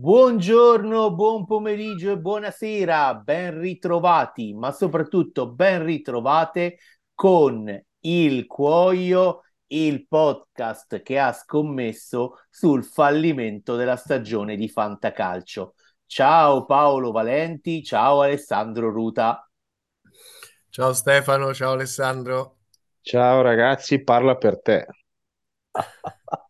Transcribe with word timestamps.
Buongiorno, 0.00 1.12
buon 1.12 1.44
pomeriggio 1.44 2.12
e 2.12 2.18
buonasera, 2.18 3.16
ben 3.16 3.58
ritrovati, 3.58 4.54
ma 4.54 4.70
soprattutto 4.70 5.50
ben 5.50 5.82
ritrovate 5.82 6.78
con 7.12 7.68
il 8.02 8.46
Cuoio, 8.46 9.42
il 9.66 10.06
podcast 10.06 11.02
che 11.02 11.18
ha 11.18 11.32
scommesso 11.32 12.44
sul 12.48 12.84
fallimento 12.84 13.74
della 13.74 13.96
stagione 13.96 14.54
di 14.54 14.68
Fantacalcio. 14.68 15.74
Ciao 16.06 16.64
Paolo 16.64 17.10
Valenti, 17.10 17.82
ciao 17.82 18.20
Alessandro 18.20 18.92
Ruta. 18.92 19.50
Ciao 20.68 20.92
Stefano, 20.92 21.52
ciao 21.52 21.72
Alessandro. 21.72 22.58
Ciao 23.00 23.40
ragazzi, 23.42 24.04
parla 24.04 24.36
per 24.36 24.62
te. 24.62 24.86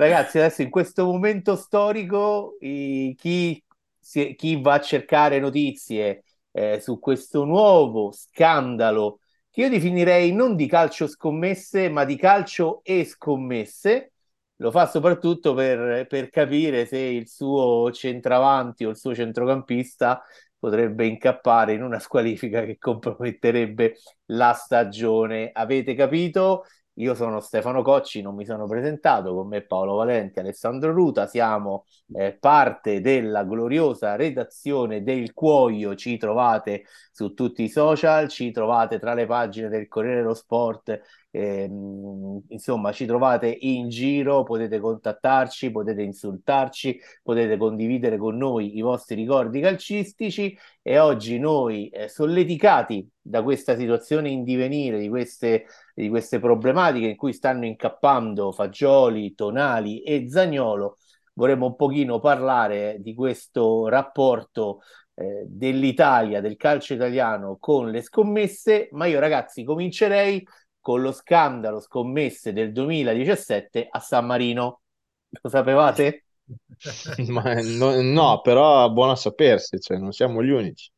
Ragazzi, 0.00 0.38
adesso 0.38 0.62
in 0.62 0.70
questo 0.70 1.04
momento 1.04 1.56
storico, 1.56 2.56
i, 2.60 3.14
chi, 3.18 3.62
si, 3.98 4.34
chi, 4.34 4.58
va 4.58 4.74
a 4.74 4.80
cercare 4.80 5.38
notizie 5.38 6.24
eh, 6.52 6.80
su 6.80 6.98
questo 6.98 7.44
nuovo 7.44 8.10
scandalo, 8.10 9.18
che 9.50 9.60
io 9.60 9.68
definirei 9.68 10.32
non 10.32 10.56
di 10.56 10.66
calcio 10.66 11.06
scommesse, 11.06 11.90
ma 11.90 12.06
di 12.06 12.16
calcio 12.16 12.80
e 12.82 13.04
scommesse, 13.04 14.12
lo 14.56 14.70
fa 14.70 14.86
soprattutto 14.86 15.52
per, 15.52 16.06
per 16.06 16.30
capire 16.30 16.86
se 16.86 16.96
il 16.96 17.28
suo 17.28 17.92
centravanti 17.92 18.86
o 18.86 18.90
il 18.90 18.96
suo 18.96 19.14
centrocampista 19.14 20.22
potrebbe 20.58 21.04
incappare 21.06 21.74
in 21.74 21.82
una 21.82 21.98
squalifica 21.98 22.64
che 22.64 22.78
comprometterebbe 22.78 23.96
la 24.28 24.54
stagione. 24.54 25.50
Avete 25.52 25.92
capito? 25.94 26.64
Io 26.94 27.14
sono 27.14 27.40
Stefano 27.40 27.82
Cocci, 27.82 28.20
non 28.20 28.34
mi 28.34 28.44
sono 28.44 28.66
presentato, 28.66 29.34
con 29.34 29.48
me 29.48 29.62
Paolo 29.62 29.94
Valenti, 29.94 30.38
Alessandro 30.38 30.92
Ruta, 30.92 31.26
siamo 31.26 31.86
eh, 32.12 32.36
parte 32.38 33.00
della 33.00 33.44
gloriosa 33.44 34.16
redazione 34.16 35.02
del 35.02 35.32
Cuoio, 35.32 35.94
ci 35.94 36.18
trovate 36.18 36.84
su 37.10 37.32
tutti 37.32 37.62
i 37.62 37.68
social, 37.70 38.28
ci 38.28 38.50
trovate 38.50 38.98
tra 38.98 39.14
le 39.14 39.24
pagine 39.24 39.68
del 39.68 39.88
Corriere 39.88 40.18
dello 40.20 40.34
Sport, 40.34 41.00
ehm, 41.30 42.42
insomma 42.48 42.92
ci 42.92 43.06
trovate 43.06 43.56
in 43.60 43.88
giro, 43.88 44.42
potete 44.42 44.78
contattarci, 44.80 45.70
potete 45.70 46.02
insultarci, 46.02 46.98
potete 47.22 47.56
condividere 47.56 48.16
con 48.18 48.36
noi 48.36 48.76
i 48.76 48.80
vostri 48.80 49.14
ricordi 49.16 49.60
calcistici 49.60 50.56
e 50.82 50.98
oggi 50.98 51.38
noi, 51.38 51.88
eh, 51.88 52.08
solleticati 52.08 53.08
da 53.20 53.42
questa 53.42 53.76
situazione 53.76 54.30
in 54.30 54.44
divenire, 54.44 54.98
di 54.98 55.08
queste 55.08 55.66
di 56.00 56.08
queste 56.08 56.38
problematiche 56.38 57.06
in 57.06 57.16
cui 57.16 57.32
stanno 57.32 57.66
incappando 57.66 58.52
Fagioli, 58.52 59.34
Tonali 59.34 60.02
e 60.02 60.28
Zagnolo, 60.28 60.96
vorremmo 61.34 61.66
un 61.66 61.76
pochino 61.76 62.18
parlare 62.18 62.96
di 63.00 63.14
questo 63.14 63.86
rapporto 63.88 64.80
eh, 65.14 65.44
dell'Italia, 65.46 66.40
del 66.40 66.56
calcio 66.56 66.94
italiano 66.94 67.56
con 67.60 67.90
le 67.90 68.02
scommesse, 68.02 68.88
ma 68.92 69.06
io 69.06 69.20
ragazzi 69.20 69.64
comincerei 69.64 70.46
con 70.80 71.00
lo 71.02 71.12
scandalo 71.12 71.80
scommesse 71.80 72.52
del 72.52 72.72
2017 72.72 73.88
a 73.90 74.00
San 74.00 74.26
Marino. 74.26 74.80
Lo 75.28 75.48
sapevate? 75.48 76.24
No, 77.28 78.00
no, 78.02 78.40
però 78.40 78.90
buono 78.90 79.12
a 79.12 79.16
sapersi, 79.16 79.78
cioè 79.78 79.98
non 79.98 80.10
siamo 80.10 80.42
gli 80.42 80.50
unici 80.50 80.90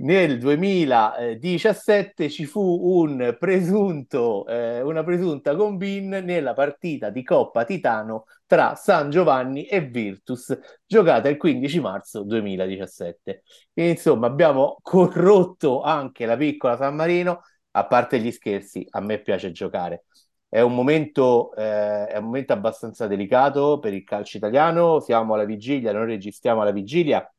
nel 0.00 0.38
2017 0.38 2.30
ci 2.30 2.44
fu 2.44 2.60
un 2.60 3.36
presunto, 3.38 4.46
eh, 4.46 4.80
una 4.82 5.02
presunta 5.02 5.56
combin 5.56 6.08
nella 6.24 6.52
partita 6.52 7.10
di 7.10 7.22
Coppa 7.24 7.64
Titano 7.64 8.26
tra 8.46 8.74
San 8.76 9.10
Giovanni 9.10 9.64
e 9.66 9.80
Virtus, 9.80 10.56
giocata 10.86 11.28
il 11.28 11.36
15 11.36 11.80
marzo 11.80 12.22
2017. 12.22 13.42
E, 13.74 13.88
insomma, 13.90 14.26
abbiamo 14.28 14.78
corrotto 14.82 15.82
anche 15.82 16.26
la 16.26 16.36
piccola 16.36 16.76
San 16.76 16.94
Marino, 16.94 17.42
a 17.78 17.86
parte 17.86 18.20
gli 18.20 18.30
scherzi, 18.30 18.86
a 18.90 19.00
me 19.00 19.20
piace 19.20 19.52
giocare. 19.52 20.04
È 20.48 20.60
un 20.60 20.74
momento, 20.74 21.54
eh, 21.54 22.06
è 22.06 22.16
un 22.16 22.24
momento 22.24 22.52
abbastanza 22.52 23.06
delicato 23.06 23.78
per 23.78 23.92
il 23.92 24.04
calcio 24.04 24.38
italiano, 24.38 25.00
siamo 25.00 25.34
alla 25.34 25.44
vigilia, 25.44 25.92
noi 25.92 26.06
registriamo 26.06 26.62
alla 26.62 26.72
vigilia 26.72 27.30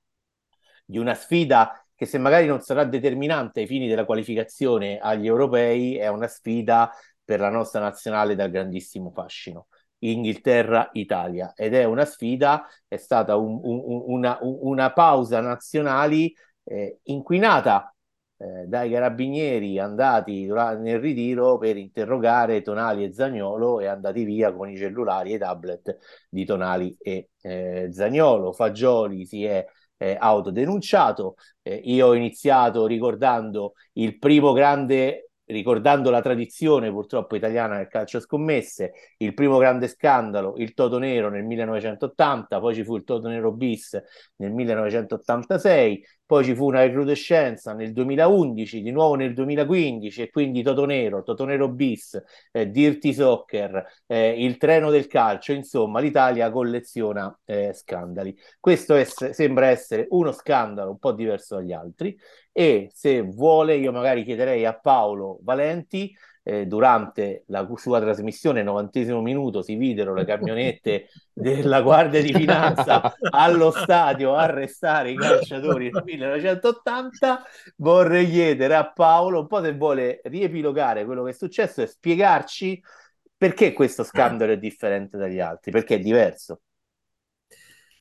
di 0.86 0.98
una 0.98 1.14
sfida 1.14 1.84
che 1.96 2.06
se 2.06 2.18
magari 2.18 2.48
non 2.48 2.62
sarà 2.62 2.86
determinante 2.86 3.62
ai 3.62 3.68
fini 3.68 3.88
della 3.88 4.06
qualificazione 4.06 5.00
agli 5.00 5.28
europei, 5.28 5.98
è 5.98 6.08
una 6.08 6.28
sfida 6.28 6.92
per 7.24 7.40
la 7.40 7.50
nostra 7.50 7.82
nazionale 7.82 8.36
dal 8.36 8.50
grandissimo 8.50 9.12
fascino. 9.12 9.68
Inghilterra-Italia 10.00 11.54
ed 11.56 11.74
è 11.74 11.84
una 11.84 12.06
sfida, 12.06 12.66
è 12.88 12.96
stata 12.98 13.36
un, 13.36 13.60
un, 13.62 14.04
una, 14.08 14.38
una, 14.42 14.94
pausa 14.94 15.42
nazionali 15.42 16.34
eh, 16.64 17.00
inquinata 17.04 17.94
eh, 18.42 18.66
dai 18.68 18.90
carabinieri 18.90 19.80
andati 19.80 20.46
nel 20.46 21.00
ritiro 21.00 21.58
per 21.58 21.76
interrogare 21.76 22.62
Tonali 22.62 23.04
e 23.04 23.14
Zagnolo 23.14 23.82
e 23.82 23.88
andati 23.88 24.24
via 24.24 24.54
con 24.54 24.70
i 24.70 24.78
cellulari 24.78 25.34
e 25.34 25.36
i 25.36 25.38
tablet 25.38 25.98
di 26.30 26.46
Tonali 26.46 26.96
e 27.00 27.30
eh, 27.42 27.90
Zagnolo. 27.92 28.54
Fagioli 28.54 29.26
si 29.26 29.44
è 29.44 29.66
eh, 29.98 30.16
autodenunciato. 30.18 31.36
Eh, 31.62 31.76
io 31.84 32.08
ho 32.08 32.14
iniziato 32.16 32.86
ricordando 32.88 33.74
il 33.94 34.18
primo 34.18 34.54
grande 34.54 35.30
ricordando 35.50 36.10
la 36.12 36.22
tradizione 36.22 36.92
purtroppo 36.92 37.36
italiana 37.36 37.78
del 37.78 37.88
calcio 37.88 38.20
scommesse, 38.20 38.94
il 39.18 39.34
primo 39.34 39.58
grande 39.58 39.88
scandalo, 39.88 40.54
il 40.58 40.74
Toto 40.74 41.00
Nero 41.00 41.30
nel 41.30 41.44
1980, 41.44 42.60
poi 42.60 42.76
ci 42.76 42.84
fu 42.84 42.96
il 42.96 43.04
Toto 43.04 43.28
Nero 43.28 43.52
bis 43.52 44.00
nel 44.38 44.52
1986, 44.52 46.06
poi 46.30 46.44
ci 46.44 46.54
fu 46.54 46.66
una 46.68 46.82
recrudescenza 46.82 47.74
nel 47.74 47.92
2011, 47.92 48.84
di 48.84 48.92
nuovo 48.92 49.16
nel 49.16 49.34
2015 49.34 50.22
e 50.22 50.30
quindi 50.30 50.62
Toto 50.62 50.86
Nero, 50.86 51.24
Toto 51.24 51.44
Nero 51.44 51.70
bis, 51.70 52.22
eh, 52.52 52.70
Dirty 52.70 53.14
Soccer, 53.14 53.84
eh, 54.06 54.44
il 54.46 54.58
treno 54.58 54.92
del 54.92 55.08
calcio, 55.08 55.54
insomma 55.54 56.00
l'Italia 56.00 56.52
colleziona 56.52 57.36
eh, 57.46 57.74
scandali. 57.74 58.38
Questo 58.60 58.94
è, 58.94 59.06
sembra 59.06 59.70
essere 59.70 60.06
uno 60.12 60.32
scandalo 60.32 60.92
un 60.92 61.00
po' 61.00 61.14
diverso 61.14 61.56
dagli 61.56 61.72
altri 61.72 62.16
e 62.52 62.92
se 62.94 63.22
vuole 63.22 63.78
io 63.78 63.92
magari 63.92 64.24
chiederei 64.24 64.66
a 64.66 64.78
Paolo 64.78 65.40
Valenti 65.42 66.16
eh, 66.50 66.66
durante 66.66 67.44
la 67.48 67.68
sua 67.76 68.00
trasmissione 68.00 68.64
90 68.64 69.22
minuto 69.22 69.62
si 69.62 69.76
videro 69.76 70.16
le 70.16 70.26
camionette 70.26 71.10
della 71.32 71.82
Guardia 71.82 72.22
di 72.22 72.34
Finanza 72.34 73.14
allo 73.30 73.70
stadio 73.70 74.34
a 74.36 74.42
arrestare 74.44 75.12
i 75.12 75.16
calciatori 75.16 75.92
nel 75.92 76.04
1980 76.04 77.44
vorrei 77.78 78.28
chiedere 78.28 78.76
a 78.76 78.92
Paolo 78.92 79.42
un 79.42 79.48
po' 79.48 79.62
se 79.62 79.74
vuole 79.74 80.22
riepilogare 80.24 81.06
quello 81.06 81.24
che 81.24 81.30
è 81.30 81.34
successo 81.34 81.84
e 81.84 81.88
spiegarci 81.88 82.82
perché 83.38 83.72
questo 83.72 84.04
scandalo 84.04 84.52
è 84.52 84.58
differente 84.58 85.16
dagli 85.16 85.40
altri, 85.40 85.72
perché 85.72 85.96
è 85.96 86.00
diverso. 86.00 86.60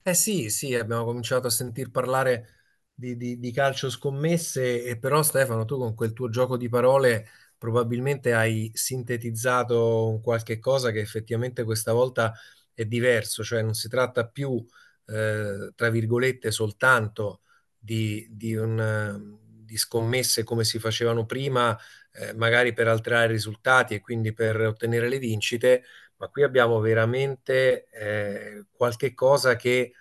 Eh 0.03 0.15
sì, 0.15 0.49
sì, 0.51 0.75
abbiamo 0.75 1.05
cominciato 1.05 1.47
a 1.47 1.51
sentir 1.51 1.93
parlare 1.93 2.57
di, 2.93 3.17
di, 3.17 3.39
di 3.39 3.53
calcio 3.53 3.89
scommesse, 3.89 4.83
e 4.83 4.99
però 4.99 5.23
Stefano, 5.23 5.65
tu 5.65 5.79
con 5.79 5.95
quel 5.95 6.13
tuo 6.13 6.29
gioco 6.29 6.57
di 6.57 6.69
parole 6.69 7.29
probabilmente 7.59 8.33
hai 8.33 8.71
sintetizzato 8.73 10.09
un 10.09 10.21
qualche 10.21 10.59
cosa 10.59 10.91
che 10.91 11.01
effettivamente 11.01 11.65
questa 11.65 11.93
volta 11.93 12.33
è 12.73 12.85
diverso, 12.85 13.43
cioè 13.43 13.63
non 13.63 13.75
si 13.75 13.89
tratta 13.89 14.29
più, 14.29 14.65
eh, 15.07 15.73
tra 15.75 15.91
virgolette, 15.91 16.51
soltanto 16.53 17.43
di, 17.77 18.27
di, 18.31 18.55
un, 18.55 19.37
di, 19.65 19.77
scommesse 19.77 20.45
come 20.45 20.65
si 20.65 20.79
facevano 20.79 21.27
prima, 21.27 21.77
eh, 22.13 22.35
magari 22.35 22.73
per 22.73 22.89
alterare 22.89 23.27
i 23.27 23.33
risultati 23.33 23.95
e 23.95 24.01
quindi 24.01 24.33
per 24.33 24.61
ottenere 24.61 25.09
le 25.09 25.19
vincite, 25.19 25.85
ma 26.17 26.29
qui 26.29 26.43
abbiamo 26.45 26.79
veramente 26.81 27.89
eh, 27.91 28.67
qualche 28.71 29.15
cosa 29.15 29.57
che 29.57 29.93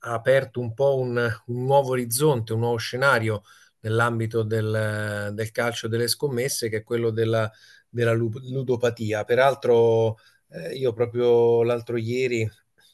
ha 0.00 0.12
aperto 0.12 0.60
un 0.60 0.74
po' 0.74 0.98
un, 0.98 1.16
un 1.46 1.64
nuovo 1.64 1.90
orizzonte, 1.90 2.52
un 2.52 2.60
nuovo 2.60 2.76
scenario 2.76 3.42
nell'ambito 3.86 4.42
del, 4.42 5.30
del, 5.32 5.50
calcio 5.52 5.88
delle 5.88 6.08
scommesse, 6.08 6.68
che 6.68 6.78
è 6.78 6.82
quello 6.82 7.10
della, 7.10 7.50
della 7.88 8.12
ludopatia. 8.12 9.24
Peraltro, 9.24 10.18
eh, 10.50 10.74
io 10.74 10.92
proprio 10.92 11.62
l'altro 11.62 11.96
ieri, 11.96 12.48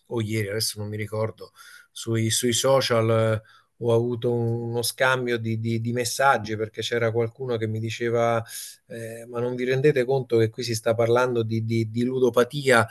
o 0.07 0.21
ieri, 0.21 0.49
adesso 0.49 0.79
non 0.79 0.89
mi 0.89 0.97
ricordo, 0.97 1.53
sui, 1.91 2.31
sui 2.31 2.53
social 2.53 3.11
eh, 3.11 3.43
ho 3.85 3.95
avuto 3.95 4.33
uno 4.33 4.83
scambio 4.83 5.39
di, 5.39 5.59
di, 5.59 5.81
di, 5.81 5.93
messaggi 5.93 6.57
perché 6.57 6.83
c'era 6.83 7.11
qualcuno 7.11 7.57
che 7.57 7.67
mi 7.67 7.81
diceva 7.81 8.43
eh, 8.87 9.27
ma 9.27 9.41
non 9.41 9.57
vi 9.57 9.65
rendete 9.65 10.05
conto 10.05 10.39
che 10.39 10.51
qui 10.51 10.63
si 10.63 10.75
sta 10.75 10.95
parlando 10.95 11.43
di, 11.43 11.65
di 11.65 12.05
ludopatia 12.05 12.87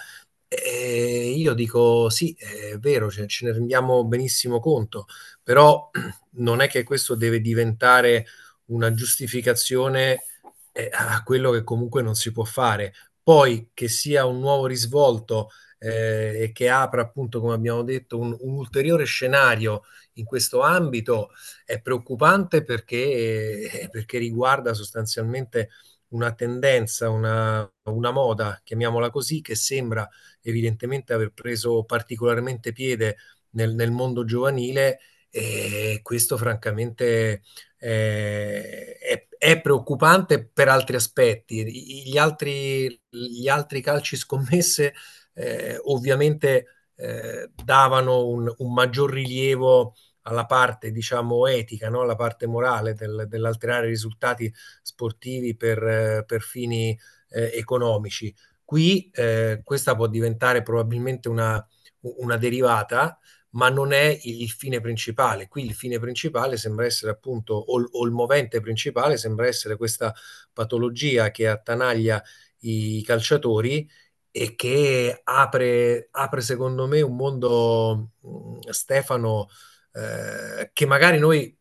e 0.53 1.33
io 1.33 1.53
dico 1.53 2.09
sì, 2.09 2.35
è 2.37 2.77
vero, 2.77 3.09
ce, 3.09 3.25
ce 3.25 3.45
ne 3.45 3.53
rendiamo 3.53 4.03
benissimo 4.03 4.59
conto, 4.59 5.05
però 5.41 5.89
non 6.35 6.59
è 6.59 6.67
che 6.67 6.83
questo 6.83 7.15
deve 7.15 7.39
diventare 7.39 8.25
una 8.65 8.93
giustificazione 8.93 10.25
eh, 10.73 10.89
a 10.91 11.23
quello 11.23 11.51
che 11.51 11.63
comunque 11.63 12.01
non 12.01 12.15
si 12.15 12.33
può 12.33 12.43
fare. 12.43 12.93
Poi 13.23 13.69
che 13.73 13.87
sia 13.87 14.25
un 14.25 14.39
nuovo 14.39 14.65
risvolto 14.65 15.51
eh, 15.77 16.43
e 16.43 16.51
che 16.51 16.69
apra 16.69 17.01
appunto, 17.01 17.39
come 17.39 17.53
abbiamo 17.53 17.83
detto, 17.83 18.19
un, 18.19 18.35
un, 18.41 18.57
ulteriore 18.57 19.05
scenario 19.05 19.83
in 20.13 20.25
questo 20.25 20.61
ambito 20.61 21.29
è 21.65 21.79
preoccupante 21.81 22.63
perché, 22.65 23.87
perché 23.89 24.17
riguarda 24.17 24.73
sostanzialmente 24.73 25.69
una 26.11 26.33
tendenza, 26.33 27.09
una, 27.09 27.69
una, 27.83 28.11
moda, 28.11 28.59
chiamiamola 28.63 29.09
così, 29.09 29.41
che 29.41 29.55
sembra 29.55 30.07
evidentemente 30.41 31.13
aver 31.13 31.31
preso 31.31 31.83
particolarmente 31.83 32.71
piede 32.71 33.17
nel, 33.51 33.73
nel 33.75 33.91
mondo 33.91 34.23
giovanile 34.25 34.99
e 35.29 35.99
questo 36.03 36.37
francamente 36.37 37.41
eh, 37.77 38.97
è, 38.97 39.27
è, 39.37 39.61
preoccupante 39.61 40.45
per 40.45 40.67
altri 40.67 40.95
aspetti. 40.97 42.03
Gli 42.05 42.17
altri, 42.17 42.99
gli 43.09 43.47
altri 43.47 43.81
calci 43.81 44.15
scommesse 44.17 44.93
eh, 45.33 45.79
ovviamente 45.85 46.65
eh, 46.95 47.49
davano 47.63 48.27
un, 48.27 48.53
un, 48.57 48.73
maggior 48.73 49.11
rilievo 49.11 49.95
alla 50.23 50.45
parte, 50.45 50.91
diciamo, 50.91 51.47
etica, 51.47 51.89
no? 51.89 52.01
alla 52.01 52.15
parte 52.15 52.47
morale 52.47 52.93
del, 52.93 53.25
dell'alterare 53.27 53.87
risultati 53.87 54.53
sportivi 54.81 55.55
per, 55.55 56.23
per 56.25 56.41
fini 56.41 56.97
eh, 57.29 57.51
economici. 57.53 58.33
Qui 58.63 59.09
eh, 59.13 59.61
questa 59.63 59.95
può 59.95 60.07
diventare 60.07 60.61
probabilmente 60.63 61.27
una, 61.29 61.65
una 62.01 62.37
derivata, 62.37 63.19
ma 63.51 63.69
non 63.69 63.91
è 63.91 64.17
il 64.23 64.49
fine 64.49 64.79
principale. 64.79 65.47
Qui 65.47 65.65
il 65.65 65.73
fine 65.73 65.99
principale 65.99 66.57
sembra 66.57 66.85
essere 66.85 67.11
appunto, 67.11 67.53
o, 67.53 67.81
o 67.91 68.05
il 68.05 68.11
movente 68.11 68.59
principale 68.61 69.17
sembra 69.17 69.47
essere 69.47 69.75
questa 69.75 70.13
patologia 70.53 71.31
che 71.31 71.47
attanaglia 71.47 72.21
i 72.59 73.01
calciatori 73.03 73.89
e 74.31 74.55
che 74.55 75.19
apre, 75.23 76.07
apre 76.11 76.41
secondo 76.41 76.87
me 76.87 77.01
un 77.01 77.15
mondo, 77.15 78.11
mm, 78.25 78.59
Stefano, 78.69 79.49
eh, 79.93 80.69
che 80.73 80.85
magari 80.85 81.19
noi 81.19 81.57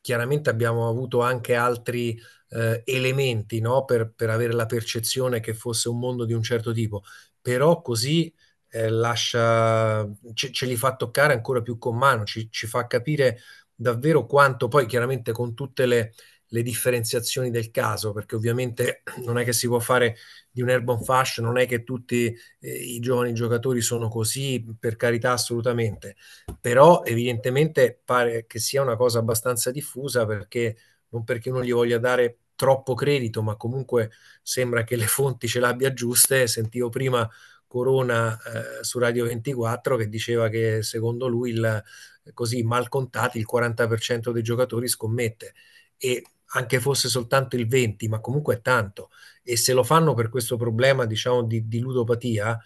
chiaramente 0.00 0.50
abbiamo 0.50 0.88
avuto 0.88 1.20
anche 1.20 1.54
altri 1.54 2.18
eh, 2.50 2.82
elementi 2.84 3.60
no? 3.60 3.84
per, 3.84 4.12
per 4.14 4.30
avere 4.30 4.52
la 4.52 4.66
percezione 4.66 5.40
che 5.40 5.54
fosse 5.54 5.88
un 5.88 5.98
mondo 5.98 6.24
di 6.24 6.32
un 6.32 6.42
certo 6.42 6.72
tipo, 6.72 7.02
però 7.40 7.82
così 7.82 8.32
eh, 8.68 8.88
lascia, 8.88 10.08
ce, 10.34 10.52
ce, 10.52 10.66
li 10.66 10.76
fa 10.76 10.96
toccare 10.96 11.32
ancora 11.32 11.62
più 11.62 11.78
con 11.78 11.96
mano, 11.96 12.24
ci, 12.24 12.48
ci, 12.50 12.66
fa 12.66 12.86
capire 12.86 13.40
davvero 13.74 14.26
quanto 14.26 14.68
poi 14.68 14.86
chiaramente 14.86 15.32
con 15.32 15.54
tutte 15.54 15.86
le, 15.86 16.12
le, 16.48 16.62
differenziazioni 16.62 17.50
del 17.50 17.70
caso, 17.70 18.12
perché 18.12 18.36
ovviamente 18.36 19.02
non 19.24 19.38
è 19.38 19.44
che 19.44 19.52
si 19.52 19.66
può 19.66 19.78
fare 19.78 20.16
di 20.50 20.62
un 20.62 20.68
Airborne 20.70 21.04
Fashion, 21.04 21.46
non 21.46 21.58
è 21.58 21.66
che 21.66 21.82
tutti 21.84 22.34
eh, 22.60 22.72
i 22.72 22.98
giovani 23.00 23.32
giocatori 23.34 23.80
sono 23.80 24.08
così, 24.08 24.64
per 24.78 24.96
carità 24.96 25.32
assolutamente, 25.32 26.16
però 26.60 27.02
evidentemente 27.04 28.00
pare 28.04 28.46
che 28.46 28.58
sia 28.58 28.82
una 28.82 28.96
cosa 28.96 29.18
abbastanza 29.18 29.70
diffusa 29.70 30.24
perché 30.26 30.76
non 31.10 31.24
perché 31.24 31.50
uno 31.50 31.62
gli 31.62 31.72
voglia 31.72 31.98
dare 31.98 32.38
troppo 32.56 32.94
credito, 32.94 33.42
ma 33.42 33.56
comunque 33.56 34.10
sembra 34.42 34.82
che 34.82 34.96
le 34.96 35.06
fonti 35.06 35.46
ce 35.46 35.60
l'abbia 35.60 35.92
giuste. 35.92 36.46
Sentivo 36.46 36.88
prima 36.88 37.28
Corona 37.66 38.36
eh, 38.36 38.82
su 38.84 38.98
Radio 38.98 39.26
24 39.26 39.96
che 39.96 40.08
diceva 40.08 40.48
che 40.48 40.82
secondo 40.82 41.26
lui 41.28 41.50
il, 41.50 41.82
così 42.32 42.62
mal 42.62 42.88
contati 42.88 43.38
il 43.38 43.46
40% 43.50 44.30
dei 44.30 44.42
giocatori 44.42 44.88
scommette 44.88 45.54
e 45.96 46.24
anche 46.54 46.80
fosse 46.80 47.08
soltanto 47.08 47.56
il 47.56 47.66
20, 47.66 48.08
ma 48.08 48.20
comunque 48.20 48.56
è 48.56 48.60
tanto. 48.60 49.10
E 49.42 49.56
se 49.56 49.72
lo 49.72 49.82
fanno 49.82 50.14
per 50.14 50.28
questo 50.28 50.56
problema, 50.56 51.06
diciamo, 51.06 51.42
di, 51.42 51.66
di 51.66 51.78
ludopatia, 51.80 52.58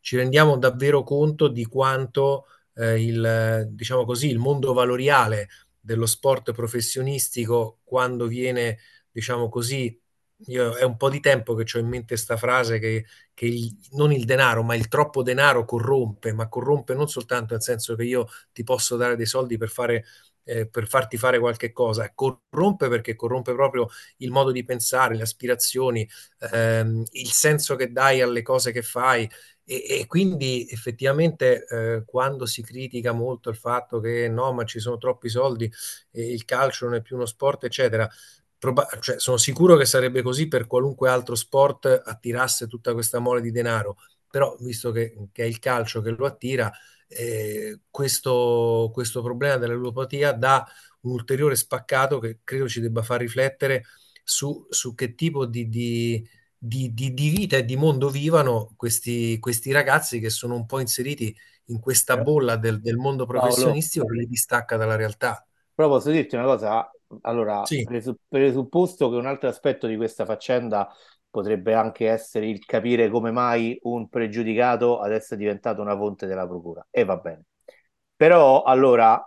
ci 0.00 0.16
rendiamo 0.16 0.56
davvero 0.56 1.02
conto 1.02 1.48
di 1.48 1.64
quanto 1.64 2.46
eh, 2.74 3.02
il, 3.02 3.68
diciamo 3.70 4.04
così, 4.04 4.28
il 4.28 4.38
mondo 4.38 4.72
valoriale 4.72 5.48
dello 5.80 6.06
sport 6.06 6.52
professionistico, 6.52 7.80
quando 7.84 8.26
viene, 8.26 8.78
diciamo 9.10 9.48
così, 9.48 9.98
io 10.46 10.74
è 10.74 10.82
un 10.82 10.96
po' 10.96 11.08
di 11.08 11.20
tempo 11.20 11.54
che 11.54 11.64
ho 11.76 11.80
in 11.80 11.86
mente 11.88 12.08
questa 12.14 12.36
frase 12.36 12.78
che, 12.78 13.06
che 13.34 13.46
il, 13.46 13.76
non 13.92 14.12
il 14.12 14.24
denaro, 14.24 14.62
ma 14.62 14.74
il 14.74 14.88
troppo 14.88 15.22
denaro 15.22 15.64
corrompe, 15.64 16.32
ma 16.32 16.48
corrompe 16.48 16.94
non 16.94 17.08
soltanto 17.08 17.54
nel 17.54 17.62
senso 17.62 17.94
che 17.94 18.04
io 18.04 18.26
ti 18.52 18.64
posso 18.64 18.96
dare 18.96 19.16
dei 19.16 19.26
soldi 19.26 19.56
per 19.56 19.68
fare 19.68 20.04
eh, 20.44 20.66
per 20.68 20.88
farti 20.88 21.16
fare 21.16 21.38
qualche 21.38 21.72
cosa, 21.72 22.10
corrompe 22.14 22.88
perché 22.88 23.14
corrompe 23.14 23.54
proprio 23.54 23.88
il 24.18 24.30
modo 24.30 24.50
di 24.50 24.64
pensare, 24.64 25.14
le 25.16 25.22
aspirazioni, 25.22 26.08
ehm, 26.52 27.04
il 27.12 27.30
senso 27.30 27.76
che 27.76 27.92
dai 27.92 28.20
alle 28.20 28.42
cose 28.42 28.72
che 28.72 28.82
fai. 28.82 29.28
E, 29.64 30.00
e 30.00 30.06
quindi 30.06 30.66
effettivamente 30.70 31.64
eh, 31.66 32.02
quando 32.04 32.46
si 32.46 32.62
critica 32.62 33.12
molto 33.12 33.48
il 33.48 33.56
fatto 33.56 34.00
che 34.00 34.28
no, 34.28 34.52
ma 34.52 34.64
ci 34.64 34.80
sono 34.80 34.98
troppi 34.98 35.28
soldi, 35.28 35.70
e 36.10 36.32
il 36.32 36.44
calcio 36.44 36.86
non 36.86 36.96
è 36.96 37.02
più 37.02 37.16
uno 37.16 37.26
sport, 37.26 37.64
eccetera, 37.64 38.08
proba- 38.58 38.88
cioè, 39.00 39.18
sono 39.18 39.36
sicuro 39.36 39.76
che 39.76 39.84
sarebbe 39.84 40.22
così 40.22 40.48
per 40.48 40.66
qualunque 40.66 41.08
altro 41.08 41.34
sport 41.34 42.02
attirasse 42.04 42.66
tutta 42.66 42.92
questa 42.92 43.18
mole 43.18 43.40
di 43.40 43.50
denaro, 43.50 43.96
però 44.30 44.56
visto 44.60 44.90
che, 44.92 45.28
che 45.32 45.44
è 45.44 45.46
il 45.46 45.58
calcio 45.58 46.00
che 46.00 46.10
lo 46.10 46.26
attira, 46.26 46.70
eh, 47.16 47.80
questo, 47.90 48.90
questo 48.92 49.22
problema 49.22 49.56
della 49.56 49.74
ludopatia 49.74 50.32
dà 50.32 50.66
un 51.02 51.12
ulteriore 51.12 51.56
spaccato 51.56 52.18
che 52.18 52.40
credo 52.44 52.68
ci 52.68 52.80
debba 52.80 53.02
far 53.02 53.20
riflettere 53.20 53.84
su, 54.22 54.66
su 54.68 54.94
che 54.94 55.14
tipo 55.14 55.46
di, 55.46 55.68
di, 55.68 56.26
di, 56.56 56.92
di, 56.92 57.10
vita 57.10 57.56
e 57.56 57.64
di 57.64 57.76
mondo 57.76 58.08
vivano 58.08 58.72
questi, 58.76 59.38
questi 59.38 59.72
ragazzi 59.72 60.20
che 60.20 60.30
sono 60.30 60.54
un 60.54 60.66
po' 60.66 60.80
inseriti 60.80 61.34
in 61.66 61.80
questa 61.80 62.16
bolla 62.18 62.56
del, 62.56 62.80
del 62.80 62.96
mondo 62.96 63.26
professionistico 63.26 64.04
Paolo, 64.04 64.20
che 64.20 64.24
li 64.24 64.30
distacca 64.30 64.76
dalla 64.76 64.96
realtà. 64.96 65.44
Però 65.74 65.88
posso 65.88 66.10
dirti 66.10 66.36
una 66.36 66.44
cosa, 66.44 66.90
allora, 67.22 67.64
sì. 67.64 67.86
presupposto 68.28 69.10
che 69.10 69.16
un 69.16 69.26
altro 69.26 69.48
aspetto 69.48 69.86
di 69.86 69.96
questa 69.96 70.24
faccenda 70.24 70.92
potrebbe 71.32 71.72
anche 71.74 72.08
essere 72.08 72.46
il 72.46 72.64
capire 72.66 73.08
come 73.08 73.30
mai 73.30 73.78
un 73.84 74.08
pregiudicato 74.08 75.00
adesso 75.00 75.34
è 75.34 75.36
diventato 75.38 75.80
una 75.80 75.96
fonte 75.96 76.26
della 76.26 76.46
procura. 76.46 76.86
E 76.90 77.04
va 77.04 77.16
bene. 77.16 77.44
Però, 78.14 78.62
allora, 78.62 79.18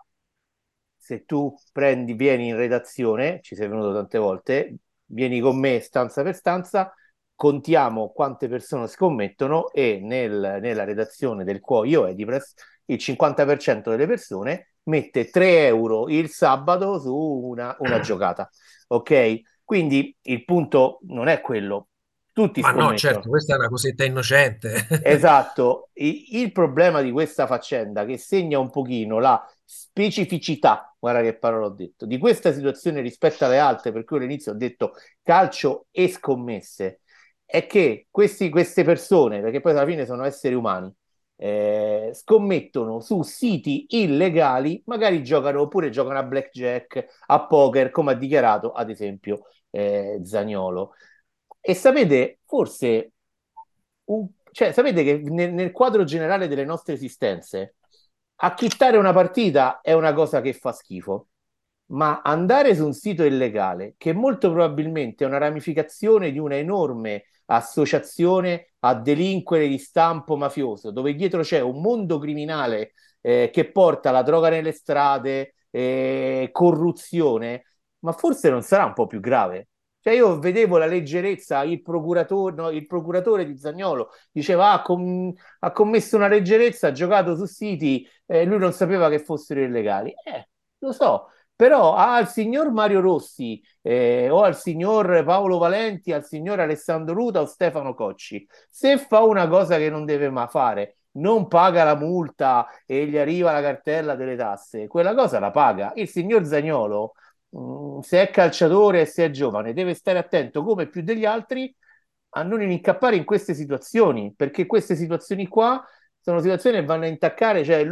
se 0.98 1.26
tu 1.26 1.54
prendi, 1.72 2.14
vieni 2.14 2.48
in 2.50 2.56
redazione, 2.56 3.40
ci 3.42 3.56
sei 3.56 3.68
venuto 3.68 3.94
tante 3.94 4.18
volte, 4.18 4.78
vieni 5.06 5.40
con 5.40 5.60
me 5.60 5.80
stanza 5.80 6.24
per 6.24 6.36
stanza, 6.36 6.94
contiamo 7.36 8.12
quante 8.12 8.48
persone 8.48 8.88
scommettono 8.88 9.72
e 9.72 10.00
nel, 10.02 10.60
nella 10.62 10.84
redazione 10.84 11.44
del 11.44 11.60
Cuoio 11.60 12.06
Edipress 12.06 12.54
il 12.86 12.98
50% 12.98 13.90
delle 13.90 14.08
persone 14.08 14.76
mette 14.84 15.30
3 15.30 15.66
euro 15.66 16.08
il 16.10 16.30
sabato 16.30 17.00
su 17.00 17.16
una, 17.16 17.76
una 17.80 18.00
giocata. 18.00 18.50
Ok? 18.88 19.42
Quindi 19.64 20.16
il 20.24 20.46
punto 20.46 21.00
non 21.08 21.28
è 21.28 21.42
quello. 21.42 21.90
Tutti 22.36 22.60
Ma 22.60 22.72
no, 22.72 22.94
certo, 22.98 23.30
questa 23.30 23.54
è 23.54 23.58
una 23.58 23.70
cosetta 23.70 24.04
innocente. 24.04 24.86
esatto. 25.04 25.92
Il, 25.94 26.26
il 26.32 26.52
problema 26.52 27.00
di 27.02 27.10
questa 27.10 27.48
faccenda 27.48 28.04
che 28.04 28.18
segna 28.18 28.60
un 28.60 28.70
pochino 28.70 29.20
la 29.20 29.42
specificità, 29.64 30.94
guarda 31.00 31.22
che 31.22 31.38
parola 31.38 31.68
ho 31.68 31.70
detto, 31.70 32.06
di 32.06 32.18
questa 32.18 32.52
situazione 32.52 33.00
rispetto 33.00 33.46
alle 33.46 33.58
altre, 33.58 33.94
per 33.94 34.04
cui 34.04 34.18
all'inizio 34.18 34.52
ho 34.52 34.56
detto 34.56 34.96
calcio 35.24 35.88
e 35.92 36.10
scommesse, 36.10 37.00
è 37.46 37.66
che 37.68 38.08
questi, 38.12 38.50
queste 38.50 38.84
persone, 38.84 39.40
perché 39.40 39.62
poi 39.62 39.72
alla 39.72 39.86
fine 39.86 40.06
sono 40.06 40.26
esseri 40.26 40.56
umani, 40.56 40.94
eh, 41.38 42.12
scommettono 42.14 43.00
su 43.00 43.22
siti 43.22 43.86
illegali, 43.92 44.84
magari 44.88 45.24
giocano 45.24 45.62
oppure 45.62 45.90
giocano 45.90 46.20
a 46.20 46.24
blackjack, 46.24 47.06
a 47.28 47.46
poker, 47.48 47.92
come 47.92 48.12
ha 48.12 48.16
dichiarato 48.16 48.74
ad 48.74 48.90
esempio 48.90 49.44
eh, 49.70 50.20
Zagnolo. 50.22 50.96
E 51.68 51.74
sapete, 51.74 52.40
forse, 52.46 53.14
un, 54.06 54.28
cioè, 54.52 54.72
sapete 54.72 55.04
che 55.04 55.18
nel, 55.30 55.52
nel 55.54 55.72
quadro 55.72 56.04
generale 56.04 56.48
delle 56.48 56.64
nostre 56.66 56.94
esistenze, 56.94 57.76
acchittare 58.36 58.98
una 58.98 59.14
partita 59.14 59.80
è 59.82 59.94
una 59.94 60.14
cosa 60.14 60.42
che 60.42 60.54
fa 60.54 60.72
schifo 60.72 61.30
ma 61.88 62.22
andare 62.24 62.76
su 62.76 62.86
un 62.86 62.94
sito 62.94 63.24
illegale, 63.24 63.96
che 63.98 64.14
molto 64.14 64.52
probabilmente 64.52 65.24
è 65.24 65.28
una 65.28 65.38
ramificazione 65.38 66.32
di 66.32 66.40
una 66.40 66.56
enorme 66.56 67.26
associazione 67.46 68.74
a 68.80 68.96
delinquere 68.96 69.68
di 69.68 69.78
stampo 69.78 70.36
mafioso, 70.36 70.92
dove 70.92 71.14
dietro 71.16 71.42
c'è 71.44 71.60
un 71.62 71.82
mondo 71.82 72.18
criminale 72.20 72.94
eh, 73.22 73.50
che 73.54 73.72
porta 73.72 74.12
la 74.12 74.24
droga 74.24 74.50
nelle 74.50 74.72
strade, 74.72 75.56
eh, 75.70 76.50
corruzione, 76.52 77.66
ma 78.00 78.14
forse 78.14 78.50
non 78.50 78.64
sarà 78.64 78.86
un 78.86 78.94
po' 78.94 79.08
più 79.08 79.20
grave. 79.20 79.68
Cioè 80.06 80.14
io 80.14 80.38
vedevo 80.38 80.78
la 80.78 80.86
leggerezza, 80.86 81.64
il 81.64 81.82
procuratore, 81.82 82.56
no, 82.56 82.70
il 82.70 82.86
procuratore 82.86 83.44
di 83.44 83.58
Zagnolo 83.58 84.12
diceva 84.32 84.72
ah, 84.74 84.84
com- 84.84 85.34
ha 85.62 85.72
commesso 85.72 86.16
una 86.16 86.28
leggerezza, 86.28 86.90
ha 86.90 86.92
giocato 86.92 87.36
su 87.36 87.46
siti, 87.46 88.08
eh, 88.28 88.46
lui 88.46 88.60
non 88.60 88.72
sapeva 88.72 89.10
che 89.10 89.18
fossero 89.18 89.62
illegali. 89.62 90.14
Eh, 90.24 90.48
lo 90.78 90.92
so, 90.92 91.30
però 91.56 91.96
al 91.96 92.28
signor 92.30 92.72
Mario 92.72 93.02
Rossi 93.02 93.60
eh, 93.82 94.30
o 94.30 94.44
al 94.44 94.56
signor 94.56 95.24
Paolo 95.24 95.58
Valenti, 95.58 96.12
al 96.12 96.24
signor 96.24 96.60
Alessandro 96.60 97.16
Ruta 97.16 97.42
o 97.42 97.46
Stefano 97.48 97.96
Cocci, 97.96 98.48
se 98.70 99.00
fa 99.00 99.24
una 99.24 99.48
cosa 99.48 99.78
che 99.78 99.90
non 99.90 100.06
deve 100.06 100.30
mai 100.30 100.48
fare, 100.48 100.98
non 101.14 101.48
paga 101.48 101.84
la 101.84 101.96
multa 101.96 102.68
e 102.86 103.08
gli 103.08 103.18
arriva 103.18 103.52
la 103.52 103.62
cartella 103.62 104.14
delle 104.16 104.36
tasse, 104.36 104.86
quella 104.88 105.16
cosa 105.16 105.40
la 105.40 105.50
paga. 105.50 105.94
Il 105.96 106.10
signor 106.10 106.46
Zagnolo, 106.46 107.14
mm, 107.58 108.00
se 108.00 108.22
è 108.22 108.30
calciatore 108.32 109.02
e 109.02 109.06
se 109.06 109.26
è 109.26 109.30
giovane, 109.32 109.74
deve 109.74 109.94
stare 109.94 110.20
attento 110.20 110.64
come 110.64 110.88
più 110.88 111.02
degli 111.04 111.26
altri 111.26 111.74
a 112.38 112.44
non 112.44 112.62
incappare 112.62 113.16
in 113.16 113.24
queste 113.26 113.54
situazioni, 113.54 114.34
perché 114.36 114.66
queste 114.66 114.96
situazioni 114.96 115.48
qua 115.48 115.84
sono 116.20 116.40
situazioni 116.42 116.80
che 116.80 116.86
vanno 116.86 117.06
a 117.06 117.08
intaccare, 117.08 117.64
cioè 117.64 117.86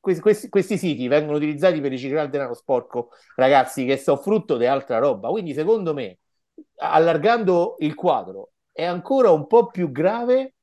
questi, 0.00 0.22
questi, 0.22 0.48
questi, 0.48 0.78
siti 0.78 1.08
vengono 1.08 1.36
utilizzati 1.36 1.80
per 1.80 1.90
riciclare 1.90 2.24
il 2.24 2.30
denaro 2.30 2.54
sporco, 2.54 3.10
ragazzi, 3.36 3.84
che 3.84 3.96
sono 3.98 4.16
frutto 4.16 4.56
di 4.56 4.66
altra 4.66 4.98
roba. 4.98 5.28
Quindi, 5.28 5.52
secondo 5.52 5.92
me, 5.92 6.18
allargando 6.76 7.76
il 7.78 7.94
quadro, 7.94 8.52
è 8.72 8.84
ancora 8.84 9.30
un 9.30 9.46
po' 9.46 9.66
più 9.66 9.90
grave 9.92 10.54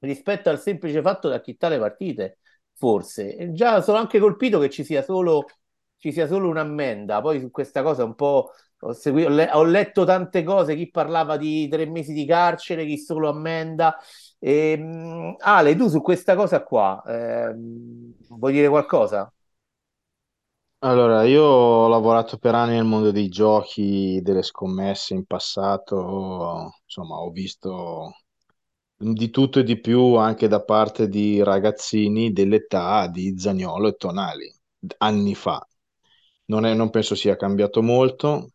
rispetto 0.00 0.50
al 0.50 0.60
semplice 0.60 1.00
fatto 1.02 1.28
di 1.28 1.34
acchittare 1.34 1.78
partite, 1.78 2.38
forse. 2.74 3.34
E 3.36 3.52
già 3.52 3.80
sono 3.80 3.98
anche 3.98 4.18
colpito 4.18 4.58
che 4.58 4.70
ci 4.70 4.84
sia 4.84 5.02
solo, 5.02 5.46
ci 6.00 6.12
sia 6.12 6.26
solo 6.26 6.48
un'ammenda. 6.48 7.20
Poi 7.20 7.40
su 7.40 7.50
questa 7.50 7.82
cosa 7.82 8.04
un 8.04 8.14
po' 8.14 8.50
ho, 8.80 8.92
seguito, 8.92 9.28
ho, 9.28 9.32
le, 9.32 9.50
ho 9.52 9.62
letto 9.62 10.04
tante 10.04 10.42
cose, 10.42 10.74
chi 10.74 10.90
parlava 10.90 11.36
di 11.36 11.68
tre 11.68 11.86
mesi 11.86 12.12
di 12.12 12.24
carcere, 12.26 12.86
chi 12.86 12.98
solo 12.98 13.28
ammenda. 13.28 13.96
E, 14.38 14.72
ehm, 14.72 15.36
Ale, 15.38 15.76
tu 15.76 15.88
su 15.88 16.00
questa 16.00 16.34
cosa 16.34 16.62
qua 16.62 17.02
eh, 17.06 17.54
vuoi 18.28 18.52
dire 18.52 18.68
qualcosa? 18.68 19.32
Allora, 20.82 21.24
io 21.24 21.42
ho 21.42 21.88
lavorato 21.88 22.38
per 22.38 22.54
anni 22.54 22.72
nel 22.72 22.84
mondo 22.84 23.10
dei 23.10 23.28
giochi, 23.28 24.20
delle 24.22 24.42
scommesse 24.42 25.12
in 25.12 25.26
passato, 25.26 26.72
insomma, 26.84 27.16
ho 27.16 27.30
visto 27.30 28.12
di 28.96 29.30
tutto 29.30 29.60
e 29.60 29.62
di 29.62 29.80
più 29.80 30.14
anche 30.14 30.48
da 30.48 30.62
parte 30.62 31.08
di 31.08 31.42
ragazzini 31.42 32.32
dell'età 32.32 33.06
di 33.08 33.38
Zaniolo 33.38 33.88
e 33.88 33.94
Tonali, 33.96 34.54
anni 34.98 35.34
fa. 35.34 35.66
Non, 36.50 36.66
è- 36.66 36.74
non 36.74 36.90
penso 36.90 37.14
sia 37.14 37.34
cambiato 37.36 37.80
molto, 37.82 38.50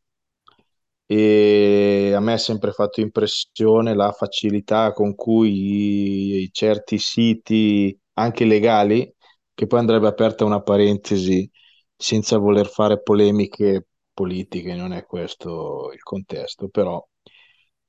e 1.08 2.14
a 2.16 2.20
me 2.20 2.34
è 2.34 2.38
sempre 2.38 2.72
fatto 2.72 3.00
impressione 3.02 3.94
la 3.96 4.12
facilità 4.12 4.92
con 4.92 5.14
cui 5.16 6.50
certi 6.52 6.98
siti, 6.98 7.98
anche 8.14 8.46
legali, 8.46 9.12
che 9.54 9.68
poi 9.68 9.80
andrebbe 9.80 10.08
aperta 10.08 10.46
una 10.46 10.62
parentesi 10.62 11.50
senza 11.96 12.38
voler 12.38 12.68
fare 12.68 13.02
polemiche 13.02 13.88
politiche, 14.14 14.74
non 14.76 14.94
è 14.94 15.06
questo 15.06 15.92
il 15.94 16.02
contesto, 16.02 16.70
però 16.70 17.04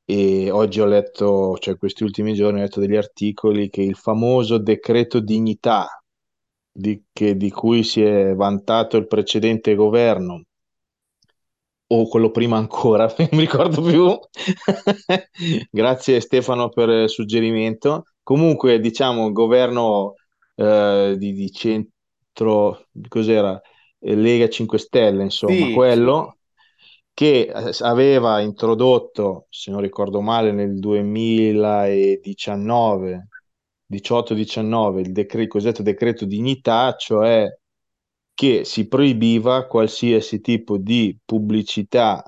e 0.08 0.50
oggi 0.50 0.80
ho 0.80 0.86
letto, 0.86 1.56
cioè 1.58 1.76
questi 1.76 2.04
ultimi 2.04 2.34
giorni 2.34 2.60
ho 2.60 2.62
letto 2.62 2.80
degli 2.80 2.96
articoli 2.96 3.68
che 3.68 3.82
il 3.82 3.96
famoso 3.96 4.58
decreto 4.58 5.20
dignità 5.20 5.88
di, 6.76 7.02
che, 7.12 7.36
di 7.36 7.50
cui 7.50 7.82
si 7.82 8.02
è 8.02 8.34
vantato 8.34 8.96
il 8.98 9.06
precedente 9.06 9.74
governo 9.74 10.44
o 11.88 12.08
quello 12.08 12.30
prima 12.30 12.56
ancora, 12.56 13.06
non 13.18 13.28
mi 13.32 13.40
ricordo 13.40 13.80
più. 13.80 14.18
Grazie 15.70 16.20
Stefano 16.20 16.68
per 16.68 16.88
il 16.90 17.08
suggerimento. 17.08 18.04
Comunque, 18.22 18.78
diciamo, 18.80 19.32
governo 19.32 20.14
eh, 20.56 21.14
di, 21.16 21.32
di, 21.32 21.50
centro, 21.50 22.88
cos'era? 23.08 23.58
Eh, 23.98 24.14
Lega 24.16 24.48
5 24.48 24.78
Stelle, 24.78 25.22
insomma, 25.22 25.54
sì, 25.54 25.72
quello 25.72 26.36
sì. 26.74 26.82
che 27.14 27.52
aveva 27.80 28.40
introdotto, 28.40 29.46
se 29.48 29.70
non 29.70 29.80
ricordo 29.80 30.20
male, 30.20 30.50
nel 30.50 30.80
2019, 30.80 33.28
18-19, 33.90 34.98
il 35.00 35.12
decreto, 35.12 35.48
cosiddetto 35.48 35.82
decreto 35.82 36.24
dignità, 36.24 36.94
cioè 36.96 37.46
che 38.34 38.64
si 38.64 38.86
proibiva 38.86 39.66
qualsiasi 39.66 40.40
tipo 40.40 40.76
di 40.78 41.18
pubblicità 41.24 42.22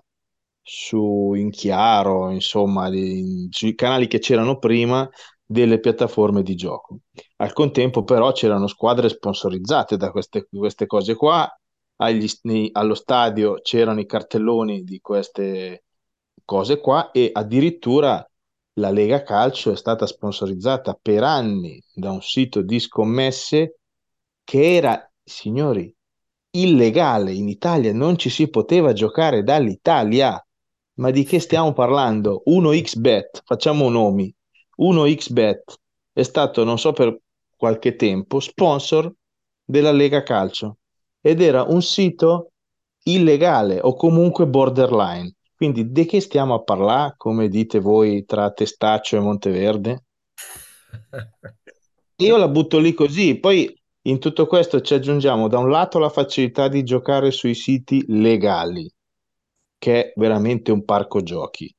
su 0.62 1.34
in 1.34 1.50
chiaro, 1.50 2.30
insomma, 2.30 2.90
di, 2.90 3.48
sui 3.50 3.74
canali 3.74 4.06
che 4.06 4.18
c'erano 4.18 4.58
prima 4.58 5.08
delle 5.44 5.80
piattaforme 5.80 6.42
di 6.42 6.54
gioco. 6.54 7.00
Al 7.36 7.52
contempo, 7.52 8.04
però, 8.04 8.32
c'erano 8.32 8.66
squadre 8.66 9.08
sponsorizzate 9.08 9.96
da 9.96 10.10
queste, 10.10 10.46
queste 10.50 10.86
cose 10.86 11.14
qua. 11.14 11.48
Agli, 12.00 12.26
allo 12.72 12.94
stadio 12.94 13.60
c'erano 13.62 14.00
i 14.00 14.06
cartelloni 14.06 14.84
di 14.84 15.00
queste 15.00 15.84
cose 16.44 16.80
qua 16.80 17.10
e 17.10 17.30
addirittura 17.32 18.26
la 18.78 18.90
Lega 18.90 19.22
Calcio 19.22 19.72
è 19.72 19.76
stata 19.76 20.06
sponsorizzata 20.06 20.98
per 21.00 21.22
anni 21.24 21.82
da 21.92 22.10
un 22.12 22.22
sito 22.22 22.62
di 22.62 22.78
scommesse 22.78 23.80
che 24.44 24.76
era, 24.76 25.10
signori, 25.22 25.94
illegale 26.50 27.32
in 27.32 27.48
Italia, 27.48 27.92
non 27.92 28.16
ci 28.16 28.30
si 28.30 28.48
poteva 28.48 28.92
giocare 28.92 29.42
dall'Italia. 29.42 30.42
Ma 30.94 31.10
di 31.10 31.24
che 31.24 31.38
stiamo 31.38 31.72
parlando? 31.72 32.42
1xBet, 32.46 33.42
facciamo 33.44 33.88
nomi. 33.88 34.34
1xBet 34.80 35.62
è 36.12 36.22
stato, 36.22 36.64
non 36.64 36.78
so 36.78 36.92
per 36.92 37.20
qualche 37.56 37.96
tempo, 37.96 38.40
sponsor 38.40 39.12
della 39.64 39.92
Lega 39.92 40.22
Calcio 40.22 40.78
ed 41.20 41.42
era 41.42 41.62
un 41.62 41.82
sito 41.82 42.52
illegale 43.04 43.80
o 43.80 43.94
comunque 43.94 44.46
borderline. 44.46 45.34
Quindi 45.58 45.90
di 45.90 46.04
che 46.04 46.20
stiamo 46.20 46.54
a 46.54 46.62
parlare, 46.62 47.14
come 47.16 47.48
dite 47.48 47.80
voi, 47.80 48.24
tra 48.24 48.52
Testaccio 48.52 49.16
e 49.16 49.18
Monteverde? 49.18 50.04
Io 52.22 52.36
la 52.36 52.46
butto 52.46 52.78
lì 52.78 52.94
così, 52.94 53.40
poi 53.40 53.76
in 54.02 54.20
tutto 54.20 54.46
questo 54.46 54.80
ci 54.82 54.94
aggiungiamo 54.94 55.48
da 55.48 55.58
un 55.58 55.68
lato 55.68 55.98
la 55.98 56.10
facilità 56.10 56.68
di 56.68 56.84
giocare 56.84 57.32
sui 57.32 57.56
siti 57.56 58.04
legali, 58.06 58.88
che 59.76 60.00
è 60.00 60.12
veramente 60.14 60.70
un 60.70 60.84
parco 60.84 61.24
giochi. 61.24 61.74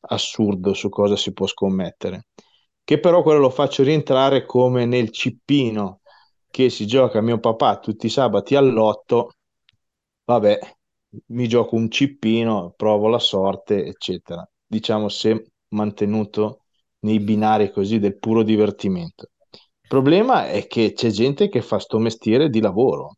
Assurdo 0.00 0.74
su 0.74 0.90
cosa 0.90 1.16
si 1.16 1.32
può 1.32 1.46
scommettere, 1.46 2.26
che 2.84 3.00
però 3.00 3.22
quello 3.22 3.38
lo 3.38 3.48
faccio 3.48 3.82
rientrare 3.82 4.44
come 4.44 4.84
nel 4.84 5.08
cippino 5.08 6.00
che 6.50 6.68
si 6.68 6.86
gioca 6.86 7.22
mio 7.22 7.40
papà 7.40 7.78
tutti 7.78 8.04
i 8.04 8.10
sabati 8.10 8.54
all'otto, 8.54 9.32
vabbè, 10.26 10.58
mi 11.26 11.48
gioco 11.48 11.76
un 11.76 11.90
cippino, 11.90 12.72
provo 12.76 13.08
la 13.08 13.18
sorte, 13.18 13.84
eccetera. 13.86 14.46
Diciamo 14.66 15.08
se 15.08 15.52
mantenuto 15.68 16.64
nei 17.00 17.20
binari 17.20 17.70
così 17.70 17.98
del 17.98 18.18
puro 18.18 18.42
divertimento. 18.42 19.30
Il 19.50 19.88
problema 19.88 20.48
è 20.48 20.66
che 20.66 20.92
c'è 20.94 21.10
gente 21.10 21.48
che 21.48 21.60
fa 21.62 21.78
sto 21.78 21.98
mestiere 21.98 22.48
di 22.48 22.60
lavoro 22.60 23.16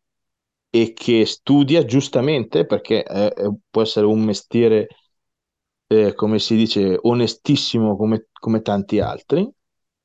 e 0.69 0.93
che 0.93 1.25
studia 1.25 1.85
giustamente 1.85 2.65
perché 2.65 3.03
è, 3.03 3.31
può 3.69 3.81
essere 3.81 4.05
un 4.05 4.21
mestiere, 4.21 4.87
eh, 5.87 6.13
come 6.13 6.39
si 6.39 6.55
dice, 6.55 6.97
onestissimo 7.01 7.95
come, 7.95 8.27
come 8.33 8.61
tanti 8.61 8.99
altri. 8.99 9.49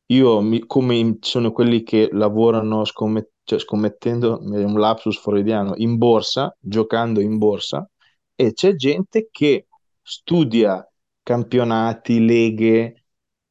Io, 0.06 0.40
mi, 0.40 0.60
come 0.66 1.18
sono 1.20 1.52
quelli 1.52 1.82
che 1.82 2.08
lavorano 2.12 2.84
scommet- 2.84 3.31
cioè 3.44 3.58
scommettendo, 3.58 4.38
un 4.40 4.78
lapsus 4.78 5.18
freudiano, 5.18 5.74
in 5.76 5.96
borsa, 5.96 6.54
giocando 6.58 7.20
in 7.20 7.38
borsa, 7.38 7.88
e 8.34 8.52
c'è 8.52 8.74
gente 8.74 9.28
che 9.30 9.66
studia 10.00 10.86
campionati, 11.22 12.24
leghe, 12.24 13.04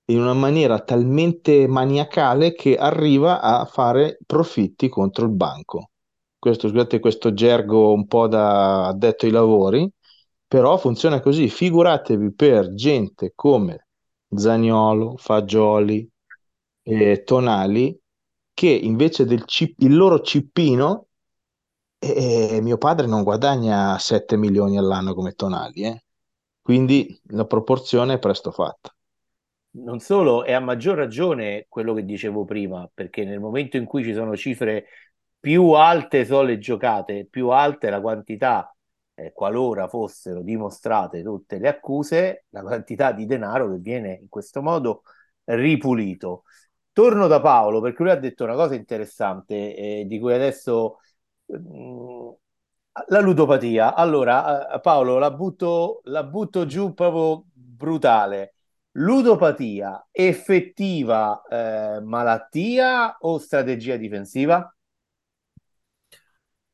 in 0.06 0.20
una 0.20 0.34
maniera 0.34 0.80
talmente 0.80 1.68
maniacale 1.68 2.54
che 2.54 2.76
arriva 2.76 3.40
a 3.42 3.64
fare 3.66 4.18
profitti 4.26 4.90
contro 4.90 5.26
il 5.26 5.32
banco. 5.32 5.92
Questo, 6.38 6.68
scusate 6.68 7.00
questo 7.00 7.34
gergo 7.34 7.94
un 7.94 8.08
po' 8.08 8.28
da 8.28 8.88
addetto 8.88 9.26
ai 9.26 9.32
lavori, 9.32 9.90
però 10.48 10.78
funziona 10.78 11.22
così. 11.22 11.48
Figuratevi 11.48 12.34
per 12.34 12.74
gente 12.74 13.32
come 13.36 13.88
Zagnolo, 14.36 15.16
Fagioli, 15.18 16.10
e 16.84 17.24
Tonali, 17.24 17.98
che 18.62 18.70
invece 18.70 19.26
del 19.26 19.44
cip- 19.46 19.82
il 19.82 19.96
loro 19.96 20.22
cippino, 20.22 21.08
eh, 21.98 22.60
mio 22.62 22.78
padre 22.78 23.08
non 23.08 23.24
guadagna 23.24 23.98
7 23.98 24.38
milioni 24.38 24.78
all'anno 24.78 25.16
come 25.16 25.32
Tonali, 25.32 25.84
eh? 25.86 26.04
quindi 26.62 27.20
la 27.30 27.46
proporzione 27.46 28.14
è 28.14 28.20
presto 28.20 28.52
fatta 28.52 28.96
non 29.74 30.00
solo, 30.00 30.44
è 30.44 30.52
a 30.52 30.60
maggior 30.60 30.98
ragione 30.98 31.66
quello 31.70 31.94
che 31.96 32.04
dicevo 32.06 32.44
prima, 32.46 32.88
perché 32.94 33.24
nel 33.24 33.40
momento 33.40 33.78
in 33.78 33.86
cui 33.86 34.04
ci 34.04 34.14
sono 34.14 34.36
cifre 34.36 34.86
più 35.40 35.72
alte 35.72 36.26
sono 36.26 36.44
le 36.44 36.60
giocate, 36.60 37.26
più 37.26 37.50
alta 37.50 37.88
è 37.88 37.90
la 37.90 38.02
quantità, 38.02 38.76
eh, 39.16 39.32
qualora 39.32 39.88
fossero 39.88 40.42
dimostrate 40.44 41.24
tutte 41.24 41.58
le 41.58 41.68
accuse, 41.70 42.46
la 42.50 42.62
quantità 42.62 43.12
di 43.12 43.26
denaro 43.26 43.72
che 43.72 43.78
viene 43.78 44.20
in 44.22 44.30
questo 44.30 44.62
modo 44.62 45.04
ripulito. 45.46 46.44
Torno 46.94 47.28
da 47.28 47.40
Paolo 47.40 47.80
perché 47.82 48.04
lui 48.04 48.12
ha 48.12 48.16
detto 48.16 48.44
una 48.44 48.56
cosa 48.56 48.76
interessante 48.76 49.76
eh, 49.76 50.06
di 50.06 50.20
cui 50.20 50.34
adesso 50.34 51.00
mh, 51.46 51.56
mm, 51.58 52.30
la 53.08 53.20
ludopatia. 53.20 53.96
Allora, 53.96 54.74
eh, 54.74 54.80
Paolo, 54.82 55.18
la 55.18 55.32
butto, 55.32 56.02
la 56.06 56.24
butto 56.24 56.66
giù 56.66 56.94
proprio 56.94 57.46
brutale 57.54 58.56
ludopatia, 58.94 60.08
effettiva 60.12 61.42
eh, 61.50 62.02
malattia 62.02 63.18
o 63.20 63.38
strategia 63.38 63.96
difensiva? 63.96 64.74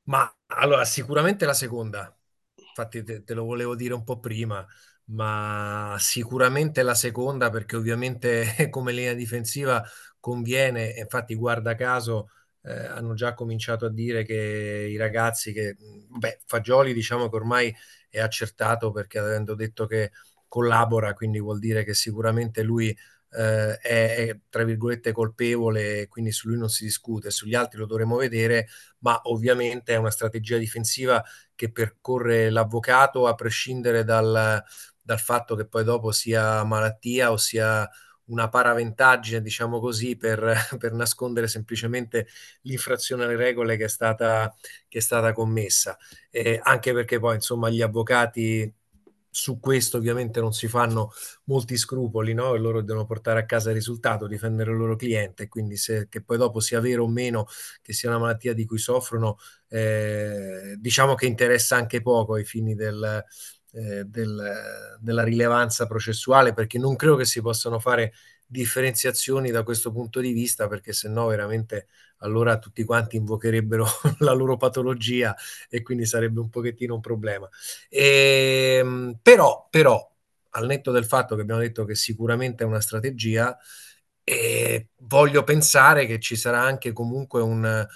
Ma 0.03 0.31
allora, 0.47 0.85
sicuramente 0.85 1.45
la 1.45 1.53
seconda. 1.53 2.11
Infatti 2.55 3.03
te, 3.03 3.23
te 3.23 3.33
lo 3.33 3.43
volevo 3.43 3.75
dire 3.75 3.93
un 3.93 4.03
po' 4.03 4.19
prima, 4.19 4.65
ma 5.09 5.95
sicuramente 5.99 6.81
la 6.83 6.95
seconda 6.95 7.49
perché 7.49 7.75
ovviamente 7.75 8.67
come 8.69 8.91
linea 8.91 9.13
difensiva 9.13 9.83
conviene, 10.19 10.89
infatti 10.97 11.35
guarda 11.35 11.75
caso 11.75 12.29
eh, 12.63 12.73
hanno 12.87 13.13
già 13.13 13.33
cominciato 13.33 13.85
a 13.85 13.89
dire 13.89 14.23
che 14.23 14.87
i 14.91 14.97
ragazzi 14.97 15.53
che, 15.53 15.77
beh, 15.79 16.39
Fagioli 16.45 16.93
diciamo 16.93 17.29
che 17.29 17.35
ormai 17.35 17.75
è 18.09 18.19
accertato 18.19 18.91
perché 18.91 19.19
avendo 19.19 19.55
detto 19.55 19.85
che 19.85 20.11
collabora, 20.47 21.13
quindi 21.13 21.39
vuol 21.39 21.59
dire 21.59 21.83
che 21.83 21.93
sicuramente 21.93 22.61
lui 22.63 22.89
eh, 23.31 23.77
è, 23.77 24.15
è, 24.27 24.39
tra 24.49 24.63
virgolette 24.63 25.11
colpevole, 25.11 26.07
quindi 26.07 26.31
su 26.31 26.47
lui 26.49 26.57
non 26.57 26.69
si 26.69 26.83
discute, 26.83 27.29
sugli 27.31 27.55
altri 27.55 27.79
lo 27.79 27.85
dovremo 27.85 28.17
vedere, 28.17 28.67
ma 28.99 29.19
ovviamente 29.25 29.93
è 29.93 29.97
una 29.97 30.11
strategia 30.11 30.57
difensiva 30.57 31.23
che 31.55 31.71
percorre 31.71 32.49
l'avvocato 32.49 33.27
a 33.27 33.35
prescindere 33.35 34.03
dal, 34.03 34.63
dal 35.07 35.21
fatto 35.21 35.55
che 35.55 35.65
poi 35.65 35.85
dopo 35.85 36.11
sia 36.11 36.65
malattia 36.65 37.31
o 37.31 37.37
sia 37.37 37.89
una 38.25 38.49
paraventaggine, 38.49 39.41
diciamo 39.41 39.79
così, 39.79 40.17
per, 40.17 40.53
per, 40.77 40.91
nascondere 40.91 41.47
semplicemente 41.47 42.27
l'infrazione 42.63 43.23
alle 43.23 43.37
regole 43.37 43.77
che 43.77 43.85
è 43.85 43.87
stata, 43.87 44.53
che 44.89 44.97
è 44.97 45.01
stata 45.01 45.31
commessa. 45.31 45.97
Eh, 46.29 46.59
anche 46.61 46.91
perché 46.91 47.19
poi, 47.19 47.35
insomma, 47.35 47.69
gli 47.69 47.81
avvocati 47.81 48.69
su 49.29 49.59
questo 49.59 49.97
ovviamente 49.97 50.41
non 50.41 50.51
si 50.51 50.67
fanno 50.67 51.11
molti 51.45 51.77
scrupoli, 51.77 52.33
no? 52.33 52.53
E 52.53 52.59
loro 52.59 52.81
devono 52.81 53.05
portare 53.05 53.39
a 53.39 53.45
casa 53.45 53.69
il 53.69 53.75
risultato, 53.75 54.27
difendere 54.27 54.71
il 54.71 54.77
loro 54.77 54.97
cliente, 54.97 55.47
quindi 55.47 55.77
se 55.77 56.07
che 56.09 56.21
poi 56.21 56.37
dopo 56.37 56.59
sia 56.59 56.81
vero 56.81 57.03
o 57.05 57.07
meno 57.07 57.45
che 57.81 57.93
sia 57.93 58.09
una 58.09 58.19
malattia 58.19 58.53
di 58.53 58.65
cui 58.65 58.79
soffrono, 58.79 59.37
eh, 59.69 60.75
diciamo 60.77 61.15
che 61.15 61.27
interessa 61.27 61.77
anche 61.77 62.01
poco 62.01 62.33
ai 62.33 62.45
fini 62.45 62.75
del, 62.75 63.23
eh, 63.77 64.05
del, 64.05 64.97
della 64.99 65.23
rilevanza 65.23 65.85
processuale, 65.85 66.53
perché 66.53 66.79
non 66.79 66.95
credo 66.95 67.15
che 67.15 67.25
si 67.25 67.41
possano 67.41 67.79
fare 67.79 68.13
differenziazioni 68.45 69.51
da 69.51 69.61
questo 69.63 69.91
punto 69.91 70.19
di 70.19 70.31
vista, 70.31 70.67
perché 70.67 70.93
se 70.93 71.09
no 71.09 71.27
veramente 71.27 71.87
allora 72.19 72.57
tutti 72.57 72.83
quanti 72.83 73.17
invocherebbero 73.17 73.85
la 74.19 74.31
loro 74.31 74.57
patologia 74.57 75.35
e 75.69 75.83
quindi 75.83 76.05
sarebbe 76.05 76.39
un 76.39 76.49
pochettino 76.49 76.95
un 76.95 77.01
problema. 77.01 77.47
E, 77.89 78.77
ehm, 78.79 79.19
però, 79.21 79.67
però, 79.69 80.11
al 80.51 80.65
netto 80.65 80.91
del 80.91 81.05
fatto 81.05 81.35
che 81.35 81.41
abbiamo 81.41 81.61
detto 81.61 81.85
che 81.85 81.93
sicuramente 81.93 82.63
è 82.63 82.67
una 82.67 82.81
strategia, 82.81 83.55
eh, 84.23 84.89
voglio 85.01 85.43
pensare 85.43 86.05
che 86.07 86.19
ci 86.19 86.35
sarà 86.35 86.61
anche 86.61 86.91
comunque 86.93 87.41
un, 87.41 87.87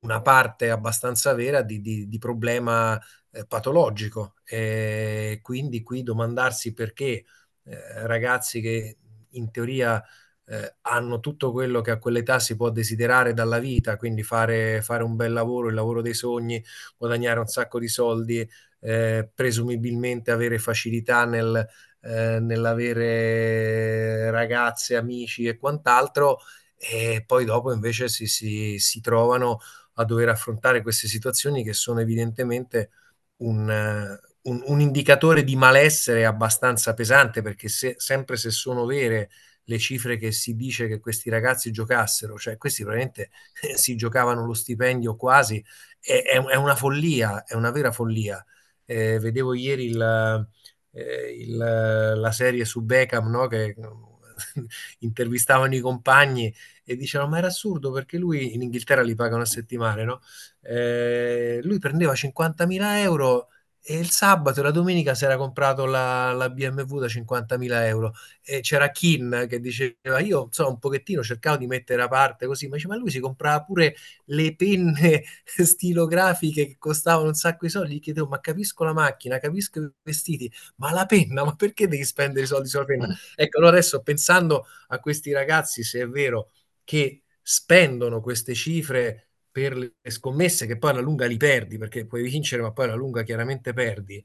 una 0.00 0.22
parte 0.22 0.70
abbastanza 0.70 1.34
vera 1.34 1.62
di, 1.62 1.80
di, 1.80 2.08
di 2.08 2.18
problema 2.18 2.98
eh, 3.30 3.44
patologico. 3.46 4.34
E 4.44 5.40
quindi 5.42 5.82
qui 5.82 6.02
domandarsi 6.02 6.72
perché 6.74 7.24
eh, 7.64 8.06
ragazzi 8.06 8.60
che 8.60 8.96
in 9.30 9.50
teoria 9.50 10.02
eh, 10.46 10.76
hanno 10.82 11.20
tutto 11.20 11.52
quello 11.52 11.80
che 11.82 11.90
a 11.90 11.98
quell'età 11.98 12.38
si 12.38 12.56
può 12.56 12.70
desiderare 12.70 13.34
dalla 13.34 13.58
vita, 13.58 13.96
quindi 13.96 14.22
fare, 14.22 14.80
fare 14.82 15.02
un 15.02 15.16
bel 15.16 15.32
lavoro, 15.32 15.68
il 15.68 15.74
lavoro 15.74 16.00
dei 16.02 16.14
sogni, 16.14 16.62
guadagnare 16.96 17.40
un 17.40 17.46
sacco 17.46 17.78
di 17.78 17.88
soldi, 17.88 18.48
eh, 18.80 19.28
presumibilmente 19.34 20.30
avere 20.30 20.58
facilità 20.58 21.24
nel, 21.26 21.66
eh, 22.00 22.38
nell'avere 22.40 24.30
ragazze, 24.30 24.96
amici 24.96 25.46
e 25.46 25.58
quant'altro, 25.58 26.38
e 26.76 27.24
poi 27.26 27.44
dopo 27.44 27.72
invece 27.72 28.08
si, 28.08 28.26
si, 28.26 28.78
si 28.78 29.00
trovano 29.00 29.58
a 29.94 30.04
dover 30.04 30.28
affrontare 30.28 30.80
queste 30.82 31.08
situazioni 31.08 31.64
che 31.64 31.72
sono 31.72 32.00
evidentemente 32.00 32.90
un, 33.38 34.18
un, 34.42 34.62
un 34.64 34.80
indicatore 34.80 35.44
di 35.44 35.56
malessere 35.56 36.24
abbastanza 36.24 36.94
pesante 36.94 37.42
perché 37.42 37.68
se, 37.68 37.94
sempre 37.98 38.36
se 38.36 38.50
sono 38.50 38.84
vere 38.86 39.30
le 39.64 39.78
cifre 39.78 40.16
che 40.16 40.32
si 40.32 40.54
dice 40.56 40.88
che 40.88 40.98
questi 40.98 41.28
ragazzi 41.28 41.70
giocassero, 41.70 42.38
cioè 42.38 42.56
questi 42.56 42.84
veramente 42.84 43.30
si 43.76 43.96
giocavano 43.96 44.46
lo 44.46 44.54
stipendio 44.54 45.14
quasi, 45.16 45.62
è, 46.00 46.22
è, 46.24 46.42
è 46.42 46.56
una 46.56 46.74
follia, 46.74 47.44
è 47.44 47.54
una 47.54 47.70
vera 47.70 47.92
follia. 47.92 48.44
Eh, 48.84 49.18
vedevo 49.18 49.52
ieri 49.52 49.86
il, 49.86 50.48
eh, 50.92 51.34
il, 51.38 51.56
la 51.56 52.32
serie 52.32 52.64
su 52.64 52.80
Beckham, 52.82 53.28
no? 53.28 53.46
che 53.46 53.74
intervistavano 55.00 55.74
i 55.74 55.80
compagni 55.80 56.54
e 56.88 56.96
dicevano 56.96 57.30
ma 57.30 57.38
era 57.38 57.48
assurdo 57.48 57.92
perché 57.92 58.16
lui 58.16 58.54
in 58.54 58.62
Inghilterra 58.62 59.02
li 59.02 59.14
pagano 59.14 59.42
a 59.42 59.44
settimane, 59.44 60.04
no? 60.04 60.20
Eh, 60.62 61.60
lui 61.62 61.78
prendeva 61.78 62.14
50.000 62.14 63.00
euro 63.00 63.48
e 63.90 63.98
il 63.98 64.10
sabato 64.10 64.60
e 64.60 64.62
la 64.62 64.70
domenica 64.70 65.14
si 65.14 65.24
era 65.24 65.36
comprato 65.36 65.84
la, 65.86 66.32
la 66.32 66.50
BMW 66.50 66.98
da 66.98 67.06
50.000 67.08 67.86
euro. 67.86 68.14
E 68.42 68.60
c'era 68.60 68.90
Kin 68.90 69.46
che 69.48 69.60
diceva 69.60 70.18
io 70.20 70.44
insomma 70.46 70.70
un 70.70 70.78
pochettino 70.78 71.22
cercavo 71.22 71.58
di 71.58 71.66
mettere 71.66 72.02
a 72.02 72.08
parte 72.08 72.46
così 72.46 72.68
ma, 72.68 72.76
dice, 72.76 72.88
ma 72.88 72.96
lui 72.96 73.10
si 73.10 73.20
comprava 73.20 73.62
pure 73.62 73.94
le 74.26 74.54
penne 74.56 75.24
stilografiche 75.44 76.66
che 76.66 76.76
costavano 76.78 77.28
un 77.28 77.34
sacco 77.34 77.66
di 77.66 77.70
soldi? 77.70 77.94
Gli 77.94 78.00
chiedevo 78.00 78.28
ma 78.28 78.40
capisco 78.40 78.84
la 78.84 78.92
macchina 78.92 79.38
capisco 79.38 79.80
i 79.80 79.90
vestiti 80.02 80.50
ma 80.76 80.90
la 80.92 81.06
penna 81.06 81.44
ma 81.44 81.54
perché 81.54 81.86
devi 81.88 82.04
spendere 82.04 82.44
i 82.44 82.48
soldi 82.48 82.68
sulla 82.68 82.84
penna? 82.84 83.06
Ecco 83.36 83.58
allora 83.58 83.72
adesso 83.72 84.02
pensando 84.02 84.66
a 84.88 84.98
questi 85.00 85.32
ragazzi 85.32 85.82
se 85.82 86.00
è 86.00 86.08
vero 86.08 86.50
che 86.88 87.24
spendono 87.42 88.22
queste 88.22 88.54
cifre 88.54 89.28
per 89.50 89.76
le 89.76 89.92
scommesse 90.10 90.64
che 90.66 90.78
poi 90.78 90.90
alla 90.92 91.00
lunga 91.02 91.26
li 91.26 91.36
perdi 91.36 91.76
perché 91.76 92.06
puoi 92.06 92.22
vincere 92.22 92.62
ma 92.62 92.72
poi 92.72 92.86
alla 92.86 92.94
lunga 92.94 93.22
chiaramente 93.24 93.74
perdi. 93.74 94.24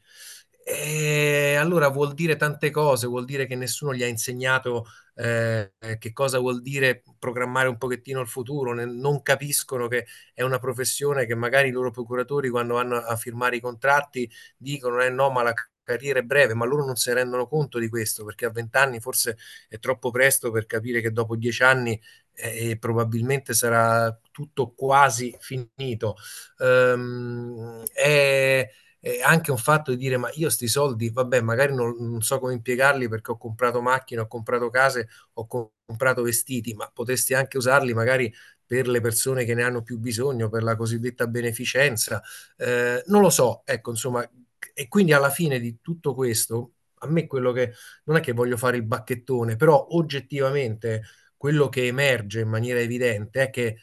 E 0.65 1.56
allora 1.60 1.89
vuol 1.89 2.13
dire 2.13 2.38
tante 2.38 2.69
cose, 2.71 3.06
vuol 3.08 3.26
dire 3.26 3.45
che 3.47 3.56
nessuno 3.56 3.93
gli 3.93 4.02
ha 4.02 4.08
insegnato 4.08 4.86
eh, 5.15 5.73
che 5.99 6.13
cosa 6.13 6.39
vuol 6.39 6.62
dire 6.62 7.04
programmare 7.19 7.67
un 7.67 7.78
pochettino 7.78 8.21
il 8.21 8.28
futuro, 8.30 8.73
non 8.73 9.21
capiscono 9.23 9.89
che 9.89 10.06
è 10.34 10.41
una 10.41 10.60
professione 10.60 11.26
che 11.26 11.36
magari 11.36 11.67
i 11.67 11.71
loro 11.71 11.91
procuratori 11.91 12.47
quando 12.49 12.76
vanno 12.76 12.95
a 12.95 13.15
firmare 13.17 13.58
i 13.58 13.60
contratti 13.60 14.30
dicono 14.58 15.02
eh 15.04 15.10
no 15.10 15.30
ma 15.32 15.43
la 15.43 15.54
carriera 15.84 16.19
è 16.19 16.23
breve, 16.23 16.54
ma 16.54 16.65
loro 16.65 16.86
non 16.86 16.95
si 16.95 17.12
rendono 17.12 17.45
conto 17.47 17.78
di 17.78 17.89
questo 17.89 18.23
perché 18.23 18.45
a 18.45 18.49
vent'anni 18.52 19.02
forse 19.02 19.38
è 19.67 19.80
troppo 19.80 20.12
presto 20.12 20.49
per 20.52 20.65
capire 20.65 21.02
che 21.02 21.12
dopo 21.12 21.36
dieci 21.36 21.63
anni 21.63 21.99
eh, 22.36 22.78
probabilmente 22.78 23.54
sarà 23.54 24.17
tutto 24.32 24.74
quasi 24.74 25.36
finito. 25.39 26.15
Um, 26.58 27.84
è, 27.93 28.69
è, 29.00 29.22
anche 29.22 29.52
un 29.52 29.58
fatto 29.58 29.91
di 29.91 29.98
dire: 29.98 30.17
ma 30.17 30.30
io 30.34 30.50
sti 30.50 30.67
soldi, 30.67 31.10
vabbè, 31.10 31.41
magari 31.41 31.74
non, 31.74 31.96
non, 32.00 32.22
so 32.22 32.39
come 32.39 32.54
impiegarli 32.54 33.08
perché 33.08 33.32
ho 33.32 33.38
comprato 33.38 33.82
macchine, 33.82 34.22
ho 34.22 34.28
comprato 34.28 34.69
case, 34.69 35.08
ho 35.34 35.48
comprato 35.48 36.24
vestiti, 36.24 36.74
ma 36.74 36.89
potresti 36.93 37.34
anche 37.34 37.58
usarli 37.58 37.93
magari 37.93 38.34
per 38.65 38.88
le 38.88 39.02
persone 39.02 39.46
che 39.46 39.54
ne 39.54 39.63
hanno 39.63 39.84
più 39.84 40.00
bisogno, 40.00 40.50
per 40.50 40.63
la 40.63 40.76
cosiddetta 40.76 41.28
beneficenza. 41.28 42.22
Eh, 42.58 43.04
non 43.08 43.22
lo 43.22 43.30
so, 43.30 43.62
ecco, 43.65 43.91
insomma, 43.91 44.28
e 44.74 44.88
quindi 44.88 45.13
alla 45.13 45.30
fine 45.30 45.60
di 45.60 45.80
tutto 45.82 46.13
questo, 46.15 46.74
a 47.00 47.08
me 47.08 47.28
quello 47.28 47.52
che 47.52 47.74
non 48.06 48.17
è 48.17 48.22
che 48.22 48.32
voglio 48.34 48.58
fare 48.58 48.78
il 48.78 48.84
bacchettone, 48.84 49.56
però 49.56 49.88
oggettivamente 49.91 51.04
quello 51.44 51.68
che 51.68 51.88
emerge 51.88 52.40
in 52.40 52.48
maniera 52.48 52.80
evidente 52.80 53.42
è 53.42 53.50
che 53.50 53.76